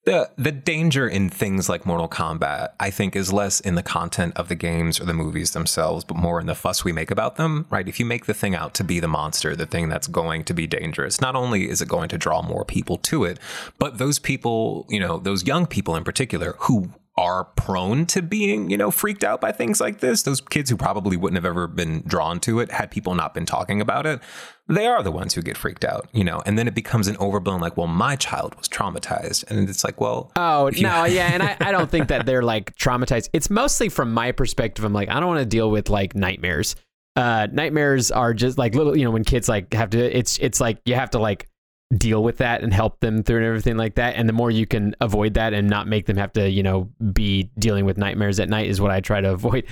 the 0.07 0.31
the 0.37 0.53
danger 0.53 1.05
in 1.05 1.29
things 1.29 1.67
like 1.67 1.85
Mortal 1.85 2.07
Kombat, 2.07 2.69
I 2.79 2.89
think, 2.91 3.13
is 3.13 3.33
less 3.33 3.59
in 3.59 3.75
the 3.75 3.83
content 3.83 4.37
of 4.37 4.47
the 4.47 4.55
games 4.55 5.01
or 5.01 5.05
the 5.05 5.13
movies 5.13 5.51
themselves, 5.51 6.05
but 6.05 6.15
more 6.15 6.39
in 6.39 6.47
the 6.47 6.55
fuss 6.55 6.85
we 6.85 6.93
make 6.93 7.11
about 7.11 7.35
them. 7.35 7.65
Right? 7.69 7.89
If 7.89 7.99
you 7.99 8.05
make 8.05 8.25
the 8.25 8.33
thing 8.33 8.55
out 8.55 8.73
to 8.75 8.85
be 8.85 9.01
the 9.01 9.09
monster, 9.09 9.53
the 9.53 9.65
thing 9.65 9.89
that's 9.89 10.07
going 10.07 10.45
to 10.45 10.53
be 10.53 10.65
dangerous, 10.65 11.19
not 11.19 11.35
only 11.35 11.69
is 11.69 11.81
it 11.81 11.89
going 11.89 12.07
to 12.07 12.17
draw 12.17 12.41
more 12.41 12.63
people 12.63 12.95
to 12.99 13.25
it, 13.25 13.37
but 13.79 13.97
those 13.97 14.17
people, 14.17 14.85
you 14.87 15.01
know, 15.01 15.17
those 15.17 15.45
young 15.45 15.65
people 15.65 15.93
in 15.97 16.05
particular 16.05 16.55
who 16.59 16.89
are 17.17 17.45
prone 17.55 18.05
to 18.05 18.21
being, 18.21 18.69
you 18.69 18.77
know, 18.77 18.91
freaked 18.91 19.23
out 19.23 19.41
by 19.41 19.51
things 19.51 19.81
like 19.81 19.99
this. 19.99 20.21
Those 20.21 20.39
kids 20.39 20.69
who 20.69 20.77
probably 20.77 21.17
wouldn't 21.17 21.35
have 21.37 21.45
ever 21.45 21.67
been 21.67 22.03
drawn 22.05 22.39
to 22.41 22.59
it 22.59 22.71
had 22.71 22.91
people 22.91 23.15
not 23.15 23.33
been 23.33 23.45
talking 23.45 23.81
about 23.81 24.05
it. 24.05 24.21
They 24.67 24.85
are 24.85 25.01
the 25.01 25.11
ones 25.11 25.33
who 25.33 25.41
get 25.41 25.57
freaked 25.57 25.83
out, 25.83 26.07
you 26.11 26.23
know, 26.23 26.43
and 26.45 26.59
then 26.59 26.67
it 26.67 26.75
becomes 26.75 27.07
an 27.07 27.17
overblown, 27.17 27.59
like, 27.59 27.75
well, 27.75 27.87
my 27.87 28.15
child 28.15 28.53
was 28.55 28.67
traumatized. 28.67 29.49
And 29.49 29.67
it's 29.67 29.83
like, 29.83 29.99
well, 29.99 30.31
oh, 30.35 30.69
no, 30.79 31.05
yeah. 31.05 31.31
And 31.33 31.41
I, 31.41 31.57
I 31.59 31.71
don't 31.71 31.89
think 31.89 32.09
that 32.09 32.25
they're 32.25 32.43
like 32.43 32.75
traumatized. 32.75 33.29
It's 33.33 33.49
mostly 33.49 33.89
from 33.89 34.13
my 34.13 34.31
perspective. 34.31 34.85
I'm 34.85 34.93
like, 34.93 35.09
I 35.09 35.19
don't 35.19 35.27
want 35.27 35.39
to 35.39 35.45
deal 35.45 35.71
with 35.71 35.89
like 35.89 36.15
nightmares. 36.15 36.75
Uh, 37.15 37.47
nightmares 37.51 38.11
are 38.11 38.33
just 38.35 38.59
like 38.59 38.75
little, 38.75 38.95
you 38.95 39.05
know, 39.05 39.11
when 39.11 39.23
kids 39.23 39.49
like 39.49 39.73
have 39.73 39.89
to, 39.91 40.17
it's, 40.17 40.37
it's 40.37 40.61
like 40.61 40.79
you 40.85 40.93
have 40.93 41.09
to 41.11 41.19
like, 41.19 41.47
deal 41.95 42.21
with 42.21 42.37
that 42.37 42.63
and 42.63 42.73
help 42.73 42.99
them 42.99 43.23
through 43.23 43.37
and 43.37 43.45
everything 43.45 43.77
like 43.77 43.95
that. 43.95 44.15
And 44.15 44.27
the 44.27 44.33
more 44.33 44.51
you 44.51 44.65
can 44.65 44.95
avoid 44.99 45.35
that 45.35 45.53
and 45.53 45.69
not 45.69 45.87
make 45.87 46.05
them 46.05 46.17
have 46.17 46.33
to, 46.33 46.49
you 46.49 46.63
know, 46.63 46.89
be 47.13 47.49
dealing 47.57 47.85
with 47.85 47.97
nightmares 47.97 48.39
at 48.39 48.49
night 48.49 48.67
is 48.67 48.81
what 48.81 48.91
I 48.91 48.99
try 48.99 49.21
to 49.21 49.31
avoid. 49.33 49.65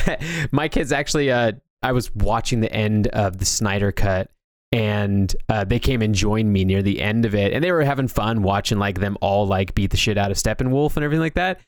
My 0.52 0.68
kids 0.68 0.92
actually, 0.92 1.30
uh, 1.30 1.52
I 1.82 1.92
was 1.92 2.14
watching 2.14 2.60
the 2.60 2.72
end 2.72 3.06
of 3.08 3.38
the 3.38 3.44
Snyder 3.44 3.92
cut 3.92 4.30
and 4.72 5.34
uh, 5.48 5.64
they 5.64 5.78
came 5.78 6.02
and 6.02 6.14
joined 6.14 6.52
me 6.52 6.64
near 6.64 6.82
the 6.82 7.00
end 7.00 7.24
of 7.24 7.34
it 7.34 7.52
and 7.52 7.64
they 7.64 7.72
were 7.72 7.82
having 7.82 8.06
fun 8.06 8.42
watching 8.42 8.78
like 8.78 9.00
them 9.00 9.16
all 9.20 9.46
like 9.46 9.74
beat 9.74 9.90
the 9.90 9.96
shit 9.96 10.18
out 10.18 10.30
of 10.30 10.36
Steppenwolf 10.36 10.96
and 10.96 11.04
everything 11.04 11.20
like 11.20 11.34
that. 11.34 11.60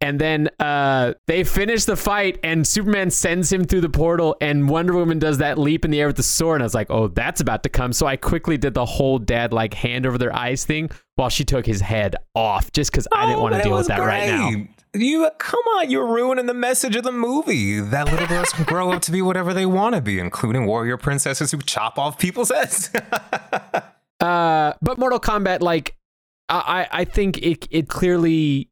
And 0.00 0.20
then 0.20 0.50
uh, 0.60 1.14
they 1.26 1.44
finish 1.44 1.84
the 1.84 1.96
fight, 1.96 2.38
and 2.44 2.66
Superman 2.66 3.10
sends 3.10 3.52
him 3.52 3.64
through 3.64 3.80
the 3.80 3.88
portal, 3.88 4.36
and 4.40 4.68
Wonder 4.68 4.94
Woman 4.94 5.18
does 5.18 5.38
that 5.38 5.58
leap 5.58 5.84
in 5.84 5.90
the 5.90 6.00
air 6.00 6.06
with 6.06 6.16
the 6.16 6.22
sword. 6.22 6.56
And 6.56 6.62
I 6.62 6.66
was 6.66 6.74
like, 6.74 6.90
oh, 6.90 7.08
that's 7.08 7.40
about 7.40 7.62
to 7.62 7.68
come. 7.68 7.92
So 7.92 8.06
I 8.06 8.16
quickly 8.16 8.58
did 8.58 8.74
the 8.74 8.84
whole 8.84 9.18
dad 9.18 9.52
like 9.52 9.74
hand 9.74 10.06
over 10.06 10.18
their 10.18 10.34
eyes 10.34 10.64
thing 10.64 10.90
while 11.14 11.30
she 11.30 11.44
took 11.44 11.66
his 11.66 11.80
head 11.80 12.16
off, 12.34 12.72
just 12.72 12.90
because 12.90 13.08
I 13.12 13.26
didn't 13.26 13.42
want 13.42 13.54
to 13.54 13.62
deal 13.62 13.76
with 13.76 13.88
that 13.88 14.00
great. 14.00 14.30
right 14.30 14.30
now. 14.30 14.66
You 14.94 15.28
come 15.38 15.62
on, 15.76 15.90
you're 15.90 16.06
ruining 16.06 16.46
the 16.46 16.54
message 16.54 16.96
of 16.96 17.02
the 17.04 17.12
movie. 17.12 17.80
That 17.80 18.10
little 18.10 18.26
girls 18.26 18.50
can 18.50 18.64
grow 18.64 18.92
up 18.92 19.02
to 19.02 19.12
be 19.12 19.20
whatever 19.20 19.52
they 19.52 19.66
want 19.66 19.94
to 19.94 20.00
be, 20.00 20.18
including 20.18 20.66
warrior 20.66 20.96
princesses 20.96 21.50
who 21.50 21.58
chop 21.58 21.98
off 21.98 22.18
people's 22.18 22.50
heads. 22.50 22.90
uh, 24.20 24.72
but 24.80 24.98
Mortal 24.98 25.20
Kombat, 25.20 25.60
like, 25.60 25.96
I 26.48 26.86
I 26.90 27.04
think 27.04 27.38
it 27.38 27.66
it 27.70 27.88
clearly 27.88 28.70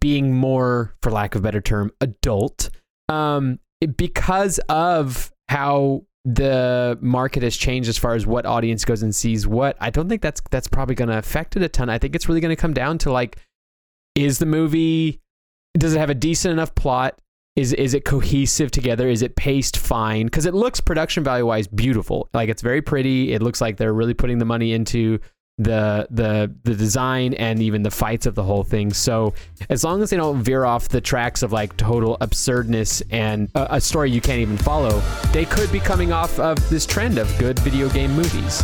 being 0.00 0.34
more, 0.34 0.94
for 1.02 1.10
lack 1.10 1.34
of 1.34 1.40
a 1.40 1.42
better 1.42 1.60
term, 1.60 1.90
adult, 2.00 2.70
um, 3.08 3.58
because 3.96 4.58
of 4.68 5.32
how 5.48 6.04
the 6.24 6.98
market 7.00 7.44
has 7.44 7.56
changed 7.56 7.88
as 7.88 7.96
far 7.96 8.14
as 8.14 8.26
what 8.26 8.44
audience 8.46 8.84
goes 8.84 9.02
and 9.02 9.14
sees 9.14 9.46
what. 9.46 9.76
I 9.80 9.90
don't 9.90 10.08
think 10.08 10.22
that's 10.22 10.42
that's 10.50 10.66
probably 10.66 10.96
going 10.96 11.08
to 11.08 11.18
affect 11.18 11.56
it 11.56 11.62
a 11.62 11.68
ton. 11.68 11.88
I 11.88 11.98
think 11.98 12.14
it's 12.16 12.28
really 12.28 12.40
going 12.40 12.54
to 12.54 12.60
come 12.60 12.74
down 12.74 12.98
to 12.98 13.12
like, 13.12 13.38
is 14.16 14.38
the 14.38 14.46
movie 14.46 15.20
does 15.78 15.94
it 15.94 15.98
have 15.98 16.10
a 16.10 16.14
decent 16.14 16.52
enough 16.52 16.74
plot? 16.74 17.20
Is 17.54 17.72
is 17.72 17.94
it 17.94 18.04
cohesive 18.04 18.70
together? 18.70 19.08
Is 19.08 19.22
it 19.22 19.36
paced 19.36 19.76
fine? 19.78 20.26
Because 20.26 20.46
it 20.46 20.54
looks 20.54 20.80
production 20.80 21.22
value 21.22 21.46
wise 21.46 21.68
beautiful. 21.68 22.28
Like 22.34 22.48
it's 22.48 22.60
very 22.60 22.82
pretty. 22.82 23.32
It 23.32 23.40
looks 23.40 23.60
like 23.60 23.76
they're 23.76 23.94
really 23.94 24.14
putting 24.14 24.38
the 24.38 24.44
money 24.44 24.72
into 24.72 25.20
the 25.58 26.06
the 26.10 26.54
the 26.64 26.74
design 26.74 27.32
and 27.34 27.62
even 27.62 27.82
the 27.82 27.90
fights 27.90 28.26
of 28.26 28.34
the 28.34 28.42
whole 28.42 28.62
thing. 28.62 28.92
So 28.92 29.32
as 29.70 29.84
long 29.84 30.02
as 30.02 30.10
they 30.10 30.16
don't 30.16 30.42
veer 30.42 30.64
off 30.64 30.88
the 30.88 31.00
tracks 31.00 31.42
of 31.42 31.52
like 31.52 31.76
total 31.76 32.18
absurdness 32.20 33.02
and 33.10 33.50
a, 33.54 33.76
a, 33.76 33.80
story 33.80 34.10
you 34.10 34.20
can't 34.20 34.40
even 34.40 34.58
follow, 34.58 35.00
they 35.32 35.46
could 35.46 35.72
be 35.72 35.80
coming 35.80 36.12
off 36.12 36.38
of 36.38 36.56
this 36.68 36.84
trend 36.84 37.16
of 37.16 37.38
good 37.38 37.58
video 37.60 37.88
game 37.88 38.12
movies. 38.12 38.62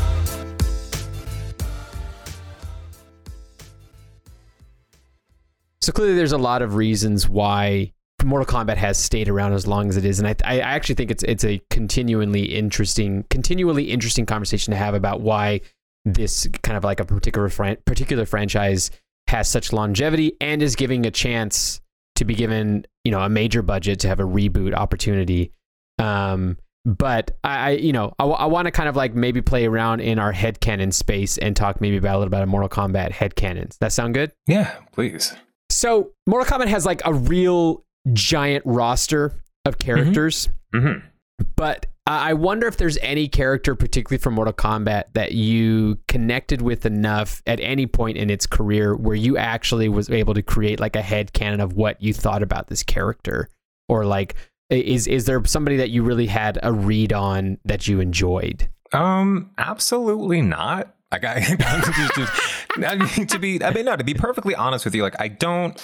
So 5.80 5.90
clearly, 5.92 6.14
there's 6.14 6.32
a 6.32 6.38
lot 6.38 6.62
of 6.62 6.76
reasons 6.76 7.28
why 7.28 7.92
Mortal 8.22 8.46
Kombat 8.46 8.76
has 8.76 8.98
stayed 8.98 9.28
around 9.28 9.54
as 9.54 9.66
long 9.66 9.88
as 9.88 9.96
it 9.96 10.04
is, 10.04 10.20
and 10.20 10.28
I, 10.28 10.36
I 10.44 10.58
actually 10.58 10.94
think 10.94 11.10
it's 11.10 11.24
it's 11.24 11.44
a 11.44 11.60
continually 11.70 12.54
interesting, 12.54 13.24
continually 13.30 13.90
interesting 13.90 14.24
conversation 14.26 14.70
to 14.72 14.76
have 14.76 14.94
about 14.94 15.22
why 15.22 15.62
this 16.04 16.46
kind 16.62 16.76
of 16.76 16.84
like 16.84 17.00
a 17.00 17.04
particular 17.04 17.48
fran- 17.48 17.78
particular 17.84 18.26
franchise 18.26 18.90
has 19.28 19.48
such 19.48 19.72
longevity 19.72 20.36
and 20.40 20.62
is 20.62 20.76
giving 20.76 21.06
a 21.06 21.10
chance 21.10 21.80
to 22.16 22.24
be 22.24 22.34
given 22.34 22.84
you 23.04 23.10
know 23.10 23.20
a 23.20 23.28
major 23.28 23.62
budget 23.62 24.00
to 24.00 24.08
have 24.08 24.20
a 24.20 24.24
reboot 24.24 24.74
opportunity 24.74 25.52
um, 25.98 26.56
but 26.84 27.30
I, 27.44 27.72
you 27.72 27.92
know, 27.92 28.12
I, 28.18 28.24
I 28.24 28.46
want 28.46 28.66
to 28.66 28.72
kind 28.72 28.88
of 28.88 28.96
like 28.96 29.14
maybe 29.14 29.40
play 29.40 29.66
around 29.66 30.00
in 30.00 30.18
our 30.18 30.32
head 30.32 30.60
canon 30.60 30.90
space 30.90 31.38
and 31.38 31.54
talk 31.54 31.80
maybe 31.80 31.96
about 31.96 32.16
a 32.16 32.18
little 32.18 32.30
bit 32.30 32.42
of 32.42 32.48
Mortal 32.48 32.68
Kombat 32.68 33.12
head 33.12 33.36
canons. 33.36 33.76
That 33.80 33.92
sound 33.92 34.14
good? 34.14 34.32
Yeah, 34.46 34.74
please. 34.92 35.34
So 35.70 36.10
Mortal 36.26 36.58
Kombat 36.58 36.68
has 36.68 36.84
like 36.84 37.00
a 37.04 37.14
real 37.14 37.84
giant 38.12 38.64
roster 38.66 39.32
of 39.64 39.78
characters, 39.78 40.48
mm-hmm. 40.74 40.86
Mm-hmm. 40.86 41.48
but 41.54 41.86
I 42.04 42.34
wonder 42.34 42.66
if 42.66 42.78
there's 42.78 42.98
any 42.98 43.28
character, 43.28 43.76
particularly 43.76 44.20
from 44.20 44.34
Mortal 44.34 44.52
Kombat, 44.52 45.04
that 45.12 45.32
you 45.32 45.98
connected 46.08 46.60
with 46.60 46.84
enough 46.84 47.42
at 47.46 47.60
any 47.60 47.86
point 47.86 48.16
in 48.16 48.28
its 48.28 48.44
career 48.44 48.96
where 48.96 49.14
you 49.14 49.36
actually 49.36 49.88
was 49.88 50.10
able 50.10 50.34
to 50.34 50.42
create 50.42 50.80
like 50.80 50.96
a 50.96 51.02
head 51.02 51.32
canon 51.32 51.60
of 51.60 51.74
what 51.74 52.02
you 52.02 52.12
thought 52.12 52.42
about 52.42 52.66
this 52.66 52.82
character, 52.82 53.48
or 53.88 54.04
like 54.04 54.34
is 54.68 55.06
is 55.06 55.26
there 55.26 55.44
somebody 55.44 55.76
that 55.76 55.90
you 55.90 56.02
really 56.02 56.26
had 56.26 56.58
a 56.64 56.72
read 56.72 57.12
on 57.12 57.58
that 57.64 57.86
you 57.86 58.00
enjoyed? 58.00 58.68
Um, 58.92 59.52
absolutely 59.56 60.42
not. 60.42 60.94
Like 61.12 61.24
I, 61.24 61.44
I 62.78 62.96
mean, 62.96 63.26
to 63.28 63.38
be, 63.38 63.62
I 63.62 63.72
mean, 63.72 63.84
no, 63.84 63.96
to 63.96 64.04
be 64.04 64.14
perfectly 64.14 64.54
honest 64.54 64.84
with 64.84 64.94
you, 64.94 65.02
like 65.02 65.20
I 65.20 65.28
don't. 65.28 65.76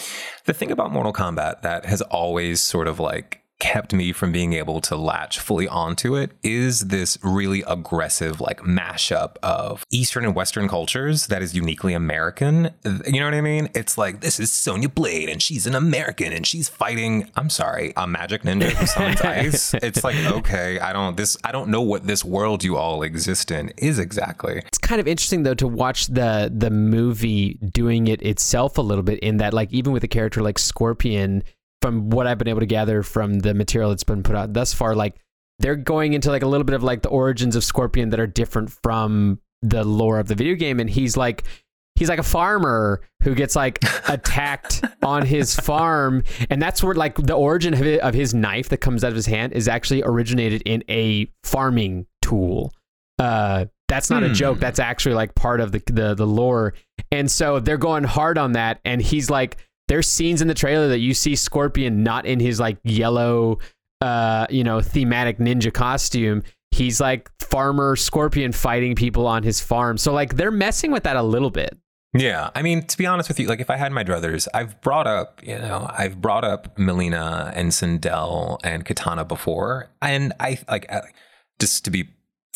The 0.46 0.54
thing 0.54 0.72
about 0.72 0.90
Mortal 0.90 1.12
Kombat 1.12 1.62
that 1.62 1.84
has 1.84 2.02
always 2.02 2.60
sort 2.60 2.88
of 2.88 2.98
like 2.98 3.44
kept 3.58 3.92
me 3.92 4.12
from 4.12 4.30
being 4.30 4.52
able 4.52 4.80
to 4.80 4.96
latch 4.96 5.38
fully 5.38 5.66
onto 5.66 6.14
it 6.14 6.30
is 6.42 6.80
this 6.80 7.18
really 7.22 7.62
aggressive 7.66 8.40
like 8.40 8.60
mashup 8.60 9.36
of 9.42 9.84
eastern 9.90 10.24
and 10.24 10.34
western 10.34 10.68
cultures 10.68 11.26
that 11.26 11.42
is 11.42 11.54
uniquely 11.54 11.92
american. 11.92 12.70
You 12.84 13.18
know 13.18 13.26
what 13.26 13.34
i 13.34 13.40
mean? 13.40 13.68
It's 13.74 13.98
like 13.98 14.20
this 14.20 14.38
is 14.38 14.52
sonya 14.52 14.88
blade 14.88 15.28
and 15.28 15.42
she's 15.42 15.66
an 15.66 15.74
american 15.74 16.32
and 16.32 16.46
she's 16.46 16.68
fighting 16.68 17.30
i'm 17.36 17.50
sorry 17.50 17.92
a 17.96 18.06
magic 18.06 18.42
ninja 18.42 18.70
who 18.70 18.86
summons 18.86 19.20
ice. 19.22 19.74
It's 19.88 20.04
like 20.04 20.16
okay 20.16 20.78
i 20.80 20.92
don't 20.92 21.16
this 21.16 21.36
i 21.44 21.52
don't 21.52 21.68
know 21.68 21.82
what 21.82 22.06
this 22.06 22.24
world 22.24 22.62
you 22.62 22.76
all 22.76 23.02
exist 23.02 23.50
in 23.50 23.70
is 23.76 23.98
exactly. 23.98 24.62
It's 24.66 24.78
kind 24.78 25.00
of 25.00 25.08
interesting 25.08 25.42
though 25.42 25.54
to 25.54 25.66
watch 25.66 26.06
the 26.06 26.52
the 26.54 26.70
movie 26.70 27.54
doing 27.54 28.06
it 28.06 28.22
itself 28.22 28.78
a 28.78 28.82
little 28.82 29.02
bit 29.04 29.18
in 29.20 29.38
that 29.38 29.52
like 29.52 29.72
even 29.72 29.92
with 29.92 30.04
a 30.04 30.08
character 30.08 30.42
like 30.42 30.58
scorpion 30.58 31.42
from 31.82 32.10
what 32.10 32.26
I've 32.26 32.38
been 32.38 32.48
able 32.48 32.60
to 32.60 32.66
gather 32.66 33.02
from 33.02 33.40
the 33.40 33.54
material 33.54 33.90
that's 33.90 34.04
been 34.04 34.22
put 34.22 34.36
out 34.36 34.52
thus 34.52 34.74
far, 34.74 34.94
like 34.94 35.16
they're 35.58 35.76
going 35.76 36.12
into 36.12 36.30
like 36.30 36.42
a 36.42 36.46
little 36.46 36.64
bit 36.64 36.74
of 36.74 36.82
like 36.82 37.02
the 37.02 37.08
origins 37.08 37.56
of 37.56 37.64
Scorpion 37.64 38.10
that 38.10 38.20
are 38.20 38.26
different 38.26 38.70
from 38.82 39.40
the 39.62 39.84
lore 39.84 40.18
of 40.18 40.28
the 40.28 40.34
video 40.34 40.54
game. 40.54 40.80
And 40.80 40.88
he's 40.88 41.16
like, 41.16 41.44
he's 41.96 42.08
like 42.08 42.18
a 42.18 42.24
farmer 42.24 43.00
who 43.22 43.34
gets 43.34 43.56
like 43.56 43.78
attacked 44.08 44.84
on 45.02 45.26
his 45.26 45.54
farm. 45.54 46.22
And 46.48 46.62
that's 46.62 46.82
where 46.82 46.94
like 46.94 47.16
the 47.16 47.34
origin 47.34 47.74
of, 47.74 47.82
it, 47.82 48.00
of 48.00 48.14
his 48.14 48.34
knife 48.34 48.68
that 48.68 48.78
comes 48.78 49.02
out 49.02 49.08
of 49.08 49.16
his 49.16 49.26
hand 49.26 49.52
is 49.52 49.68
actually 49.68 50.02
originated 50.04 50.62
in 50.64 50.84
a 50.88 51.30
farming 51.44 52.06
tool. 52.22 52.72
Uh 53.18 53.66
that's 53.88 54.10
not 54.10 54.22
hmm. 54.22 54.30
a 54.30 54.34
joke. 54.34 54.60
That's 54.60 54.78
actually 54.78 55.14
like 55.14 55.34
part 55.34 55.60
of 55.60 55.72
the, 55.72 55.82
the 55.86 56.14
the 56.14 56.26
lore. 56.26 56.74
And 57.10 57.28
so 57.30 57.58
they're 57.58 57.78
going 57.78 58.04
hard 58.04 58.38
on 58.38 58.52
that. 58.52 58.80
And 58.84 59.00
he's 59.00 59.30
like 59.30 59.56
there's 59.88 60.06
scenes 60.06 60.40
in 60.40 60.48
the 60.48 60.54
trailer 60.54 60.88
that 60.88 61.00
you 61.00 61.14
see 61.14 61.34
Scorpion 61.34 62.02
not 62.02 62.26
in 62.26 62.38
his 62.40 62.60
like 62.60 62.78
yellow, 62.84 63.58
uh, 64.00 64.46
you 64.50 64.62
know, 64.62 64.80
thematic 64.80 65.38
ninja 65.38 65.72
costume. 65.72 66.42
He's 66.70 67.00
like 67.00 67.30
farmer 67.40 67.96
Scorpion 67.96 68.52
fighting 68.52 68.94
people 68.94 69.26
on 69.26 69.42
his 69.42 69.60
farm. 69.60 69.98
So 69.98 70.12
like 70.12 70.36
they're 70.36 70.50
messing 70.50 70.92
with 70.92 71.02
that 71.04 71.16
a 71.16 71.22
little 71.22 71.50
bit. 71.50 71.76
Yeah, 72.14 72.50
I 72.54 72.62
mean, 72.62 72.86
to 72.86 72.96
be 72.96 73.06
honest 73.06 73.28
with 73.28 73.38
you, 73.38 73.48
like 73.48 73.60
if 73.60 73.68
I 73.68 73.76
had 73.76 73.92
my 73.92 74.02
druthers, 74.02 74.48
I've 74.54 74.80
brought 74.80 75.06
up, 75.06 75.40
you 75.42 75.58
know, 75.58 75.90
I've 75.92 76.20
brought 76.22 76.42
up 76.42 76.76
Mileena 76.76 77.52
and 77.54 77.70
Sindel 77.70 78.58
and 78.64 78.84
Katana 78.84 79.26
before, 79.26 79.90
and 80.00 80.32
I 80.40 80.58
like 80.68 80.90
just 81.58 81.84
to 81.84 81.90
be 81.90 82.08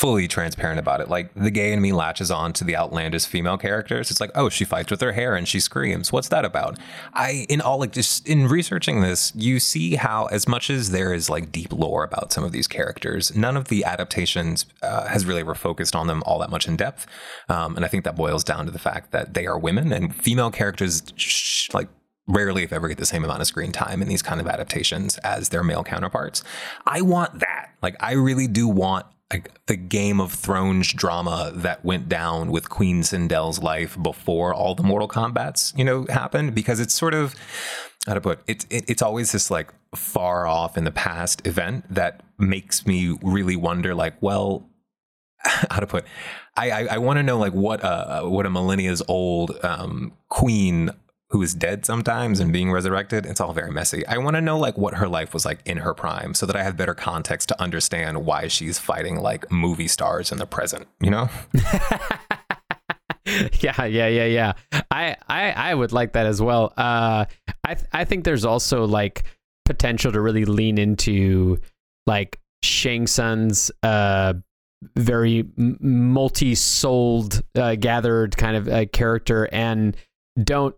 fully 0.02 0.26
transparent 0.26 0.80
about 0.80 1.00
it. 1.00 1.08
Like 1.08 1.32
the 1.34 1.52
gay 1.52 1.72
in 1.72 1.80
me 1.80 1.92
latches 1.92 2.28
on 2.28 2.52
to 2.54 2.64
the 2.64 2.74
outlandish 2.76 3.24
female 3.24 3.56
characters. 3.56 4.10
It's 4.10 4.20
like, 4.20 4.32
oh, 4.34 4.48
she 4.48 4.64
fights 4.64 4.90
with 4.90 5.00
her 5.00 5.12
hair 5.12 5.36
and 5.36 5.46
she 5.46 5.60
screams. 5.60 6.10
What's 6.10 6.26
that 6.30 6.44
about? 6.44 6.76
I 7.14 7.46
in 7.48 7.60
all 7.60 7.78
like 7.78 7.92
just 7.92 8.28
in 8.28 8.48
researching 8.48 9.00
this, 9.00 9.32
you 9.36 9.60
see 9.60 9.94
how 9.94 10.26
as 10.26 10.48
much 10.48 10.70
as 10.70 10.90
there 10.90 11.14
is 11.14 11.30
like 11.30 11.52
deep 11.52 11.72
lore 11.72 12.02
about 12.02 12.32
some 12.32 12.42
of 12.42 12.50
these 12.50 12.66
characters, 12.66 13.36
none 13.36 13.56
of 13.56 13.68
the 13.68 13.84
adaptations 13.84 14.66
uh, 14.82 15.06
has 15.06 15.24
really 15.24 15.44
refocused 15.44 15.94
on 15.94 16.08
them 16.08 16.24
all 16.26 16.40
that 16.40 16.50
much 16.50 16.66
in 16.66 16.74
depth. 16.74 17.06
Um, 17.48 17.76
and 17.76 17.84
I 17.84 17.88
think 17.88 18.02
that 18.02 18.16
boils 18.16 18.42
down 18.42 18.66
to 18.66 18.72
the 18.72 18.80
fact 18.80 19.12
that 19.12 19.34
they 19.34 19.46
are 19.46 19.56
women 19.56 19.92
and 19.92 20.12
female 20.12 20.50
characters 20.50 21.04
sh- 21.14 21.68
like 21.72 21.88
rarely 22.26 22.64
if 22.64 22.72
ever 22.72 22.88
get 22.88 22.98
the 22.98 23.06
same 23.06 23.22
amount 23.22 23.40
of 23.40 23.46
screen 23.46 23.70
time 23.70 24.02
in 24.02 24.08
these 24.08 24.22
kind 24.22 24.40
of 24.40 24.48
adaptations 24.48 25.18
as 25.18 25.50
their 25.50 25.62
male 25.62 25.84
counterparts. 25.84 26.42
I 26.88 27.02
want 27.02 27.38
that. 27.38 27.70
Like 27.80 27.94
I 28.00 28.14
really 28.14 28.48
do 28.48 28.66
want 28.66 29.06
like 29.32 29.66
the 29.66 29.76
Game 29.76 30.20
of 30.20 30.32
Thrones 30.32 30.92
drama 30.92 31.52
that 31.54 31.84
went 31.84 32.08
down 32.08 32.50
with 32.50 32.68
Queen 32.68 33.02
Sindel's 33.02 33.62
life 33.62 34.00
before 34.00 34.52
all 34.54 34.74
the 34.74 34.82
Mortal 34.82 35.08
Kombat's, 35.08 35.72
you 35.76 35.84
know, 35.84 36.06
happened 36.08 36.54
because 36.54 36.80
it's 36.80 36.94
sort 36.94 37.14
of 37.14 37.34
how 38.06 38.14
to 38.14 38.20
put 38.20 38.40
it, 38.46 38.66
it 38.68 38.84
it's 38.88 39.02
always 39.02 39.32
this 39.32 39.50
like 39.50 39.72
far 39.94 40.46
off 40.46 40.76
in 40.76 40.84
the 40.84 40.90
past 40.90 41.46
event 41.46 41.84
that 41.88 42.22
makes 42.38 42.86
me 42.86 43.16
really 43.22 43.56
wonder 43.56 43.94
like, 43.94 44.14
well, 44.20 44.68
how 45.44 45.80
to 45.80 45.86
put 45.86 46.04
I 46.56 46.70
I, 46.70 46.86
I 46.92 46.98
want 46.98 47.18
to 47.18 47.22
know 47.22 47.38
like 47.38 47.52
what 47.52 47.82
uh 47.82 48.22
what 48.22 48.46
a 48.46 48.50
millennia's 48.50 49.02
old 49.08 49.58
um 49.64 50.12
queen 50.28 50.90
who 51.32 51.42
is 51.42 51.54
dead 51.54 51.86
sometimes 51.86 52.40
and 52.40 52.52
being 52.52 52.70
resurrected. 52.70 53.24
It's 53.24 53.40
all 53.40 53.54
very 53.54 53.70
messy. 53.70 54.06
I 54.06 54.18
want 54.18 54.36
to 54.36 54.42
know 54.42 54.58
like 54.58 54.76
what 54.76 54.94
her 54.94 55.08
life 55.08 55.32
was 55.32 55.46
like 55.46 55.60
in 55.64 55.78
her 55.78 55.94
prime 55.94 56.34
so 56.34 56.44
that 56.44 56.54
I 56.54 56.62
have 56.62 56.76
better 56.76 56.94
context 56.94 57.48
to 57.48 57.60
understand 57.60 58.26
why 58.26 58.48
she's 58.48 58.78
fighting 58.78 59.16
like 59.16 59.50
movie 59.50 59.88
stars 59.88 60.30
in 60.30 60.36
the 60.36 60.44
present, 60.44 60.86
you 61.00 61.10
know? 61.10 61.30
yeah, 63.60 63.86
yeah, 63.86 64.08
yeah, 64.08 64.26
yeah. 64.26 64.52
I, 64.90 65.16
I 65.26 65.52
I 65.52 65.74
would 65.74 65.92
like 65.92 66.12
that 66.12 66.26
as 66.26 66.42
well. 66.42 66.74
Uh 66.76 67.24
I 67.66 67.76
I 67.92 68.04
think 68.04 68.24
there's 68.24 68.44
also 68.44 68.86
like 68.86 69.24
potential 69.64 70.12
to 70.12 70.20
really 70.20 70.44
lean 70.44 70.76
into 70.76 71.58
like 72.06 72.38
Shang 72.62 73.06
Tsung's 73.06 73.70
uh 73.82 74.34
very 74.96 75.46
multi-souled 75.56 77.42
uh, 77.54 77.76
gathered 77.76 78.36
kind 78.36 78.56
of 78.56 78.68
uh, 78.68 78.84
character 78.86 79.48
and 79.52 79.96
don't 80.42 80.74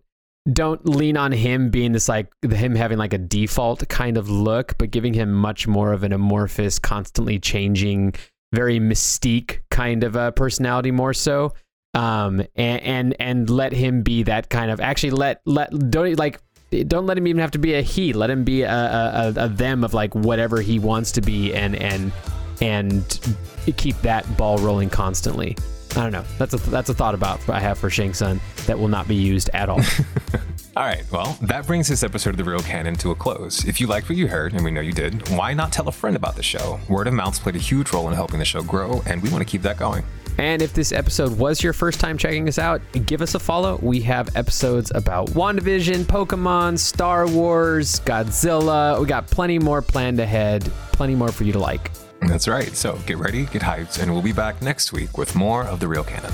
don't 0.53 0.87
lean 0.87 1.17
on 1.17 1.33
him 1.33 1.71
being 1.71 1.93
this 1.93 2.09
like 2.09 2.31
him 2.43 2.75
having 2.75 2.99
like 2.99 3.15
a 3.15 3.19
default 3.19 3.87
kind 3.89 4.17
of 4.17 4.29
look, 4.29 4.77
but 4.79 4.91
giving 4.91 5.15
him 5.15 5.33
much 5.33 5.67
more 5.67 5.93
of 5.93 6.03
an 6.03 6.13
amorphous, 6.13 6.79
constantly 6.79 7.39
changing, 7.39 8.15
very 8.53 8.79
mystique 8.79 9.61
kind 9.71 10.05
of 10.05 10.17
a 10.17 10.33
personality 10.33 10.91
more 10.91 11.15
so. 11.15 11.55
Um, 11.95 12.41
and, 12.57 12.83
and 12.83 13.17
and 13.21 13.51
let 13.51 13.73
him 13.73 14.03
be 14.03 14.25
that 14.25 14.51
kind 14.51 14.71
of 14.71 14.81
actually 14.81 15.13
let 15.13 15.41
let 15.47 15.71
don't 15.91 16.19
like 16.19 16.41
don't 16.83 17.07
let 17.07 17.17
him 17.17 17.27
even 17.27 17.41
have 17.41 17.53
to 17.53 17.59
be 17.59 17.75
a 17.75 17.83
he. 17.83 18.13
Let 18.13 18.31
him 18.31 18.45
be 18.45 18.63
a, 18.63 18.71
a, 18.71 19.33
a 19.37 19.49
them 19.49 19.85
of 19.85 19.95
like 19.95 20.15
whatever 20.15 20.61
he 20.61 20.79
wants 20.79 21.13
to 21.13 21.21
be, 21.21 21.55
and 21.55 21.77
and 21.77 22.13
and 22.61 23.37
keep 23.77 23.97
that 24.03 24.37
ball 24.37 24.59
rolling 24.59 24.91
constantly. 24.91 25.57
I 25.97 26.03
don't 26.03 26.13
know. 26.13 26.25
That's 26.39 26.55
a 26.55 26.57
that's 26.71 26.89
a 26.89 26.95
thought 26.95 27.15
about 27.15 27.49
I 27.49 27.61
have 27.61 27.79
for 27.79 27.89
Shang 27.89 28.15
Tsung 28.15 28.41
that 28.67 28.79
will 28.79 28.89
not 28.89 29.07
be 29.07 29.15
used 29.15 29.49
at 29.55 29.69
all. 29.69 29.81
all 30.77 30.83
right. 30.83 31.05
Well, 31.13 31.39
that 31.43 31.67
brings 31.67 31.87
this 31.89 32.03
episode 32.03 32.31
of 32.31 32.37
the 32.37 32.45
Real 32.45 32.61
Canon 32.61 32.97
to 32.97 33.13
a 33.13 33.15
close. 33.15 33.65
If 33.65 33.81
you 33.81 33.87
liked 33.87 34.09
what 34.09 34.19
you 34.19 34.27
heard, 34.27 34.55
and 34.55 34.65
we 34.65 34.73
know 34.73 34.81
you 34.81 34.93
did, 34.93 35.29
why 35.31 35.55
not 35.55 35.73
tell 35.73 35.87
a 35.87 35.93
friend 35.93 36.17
about 36.17 36.35
the 36.35 36.43
show? 36.43 36.81
Word 36.89 37.07
of 37.07 37.15
mouth's 37.15 37.39
played 37.39 37.55
a 37.55 37.61
huge 37.61 37.93
role 37.93 38.09
in 38.09 38.15
helping 38.15 38.41
the 38.41 38.45
show 38.45 38.63
grow, 38.63 39.03
and 39.07 39.23
we 39.23 39.31
want 39.31 39.41
to 39.41 39.51
keep 39.51 39.63
that 39.63 39.77
going. 39.77 40.05
And 40.37 40.63
if 40.63 40.73
this 40.73 40.91
episode 40.91 41.39
was 41.39 41.63
your 41.63 41.73
first 41.73 42.01
time 42.01 42.19
checking 42.19 42.49
us 42.49 42.59
out, 42.59 42.83
give 43.07 43.23
us 43.23 43.37
a 43.37 43.39
follow. 43.39 43.79
We 43.81 44.01
have 44.01 44.37
episodes 44.37 44.91
about 44.93 45.29
WandaVision, 45.29 46.05
Pokemon, 46.05 46.79
Star 46.81 47.29
Wars, 47.29 48.01
Godzilla. 48.01 48.99
We 48.99 49.07
got 49.07 49.29
plenty 49.29 49.61
more 49.61 49.81
planned 49.81 50.19
ahead, 50.19 50.65
plenty 50.93 51.15
more 51.15 51.29
for 51.29 51.45
you 51.45 51.53
to 51.53 51.61
like. 51.61 51.93
That's 52.27 52.49
right. 52.49 52.75
So 52.75 52.99
get 53.07 53.19
ready, 53.19 53.47
get 53.47 53.63
hyped, 53.63 54.03
and 54.03 54.13
we'll 54.13 54.23
be 54.23 54.33
back 54.33 54.61
next 54.63 54.93
week 54.93 55.19
with 55.19 55.35
more 55.35 55.65
of 55.65 55.81
The 55.81 55.89
Real 55.89 56.05
Canon. 56.05 56.33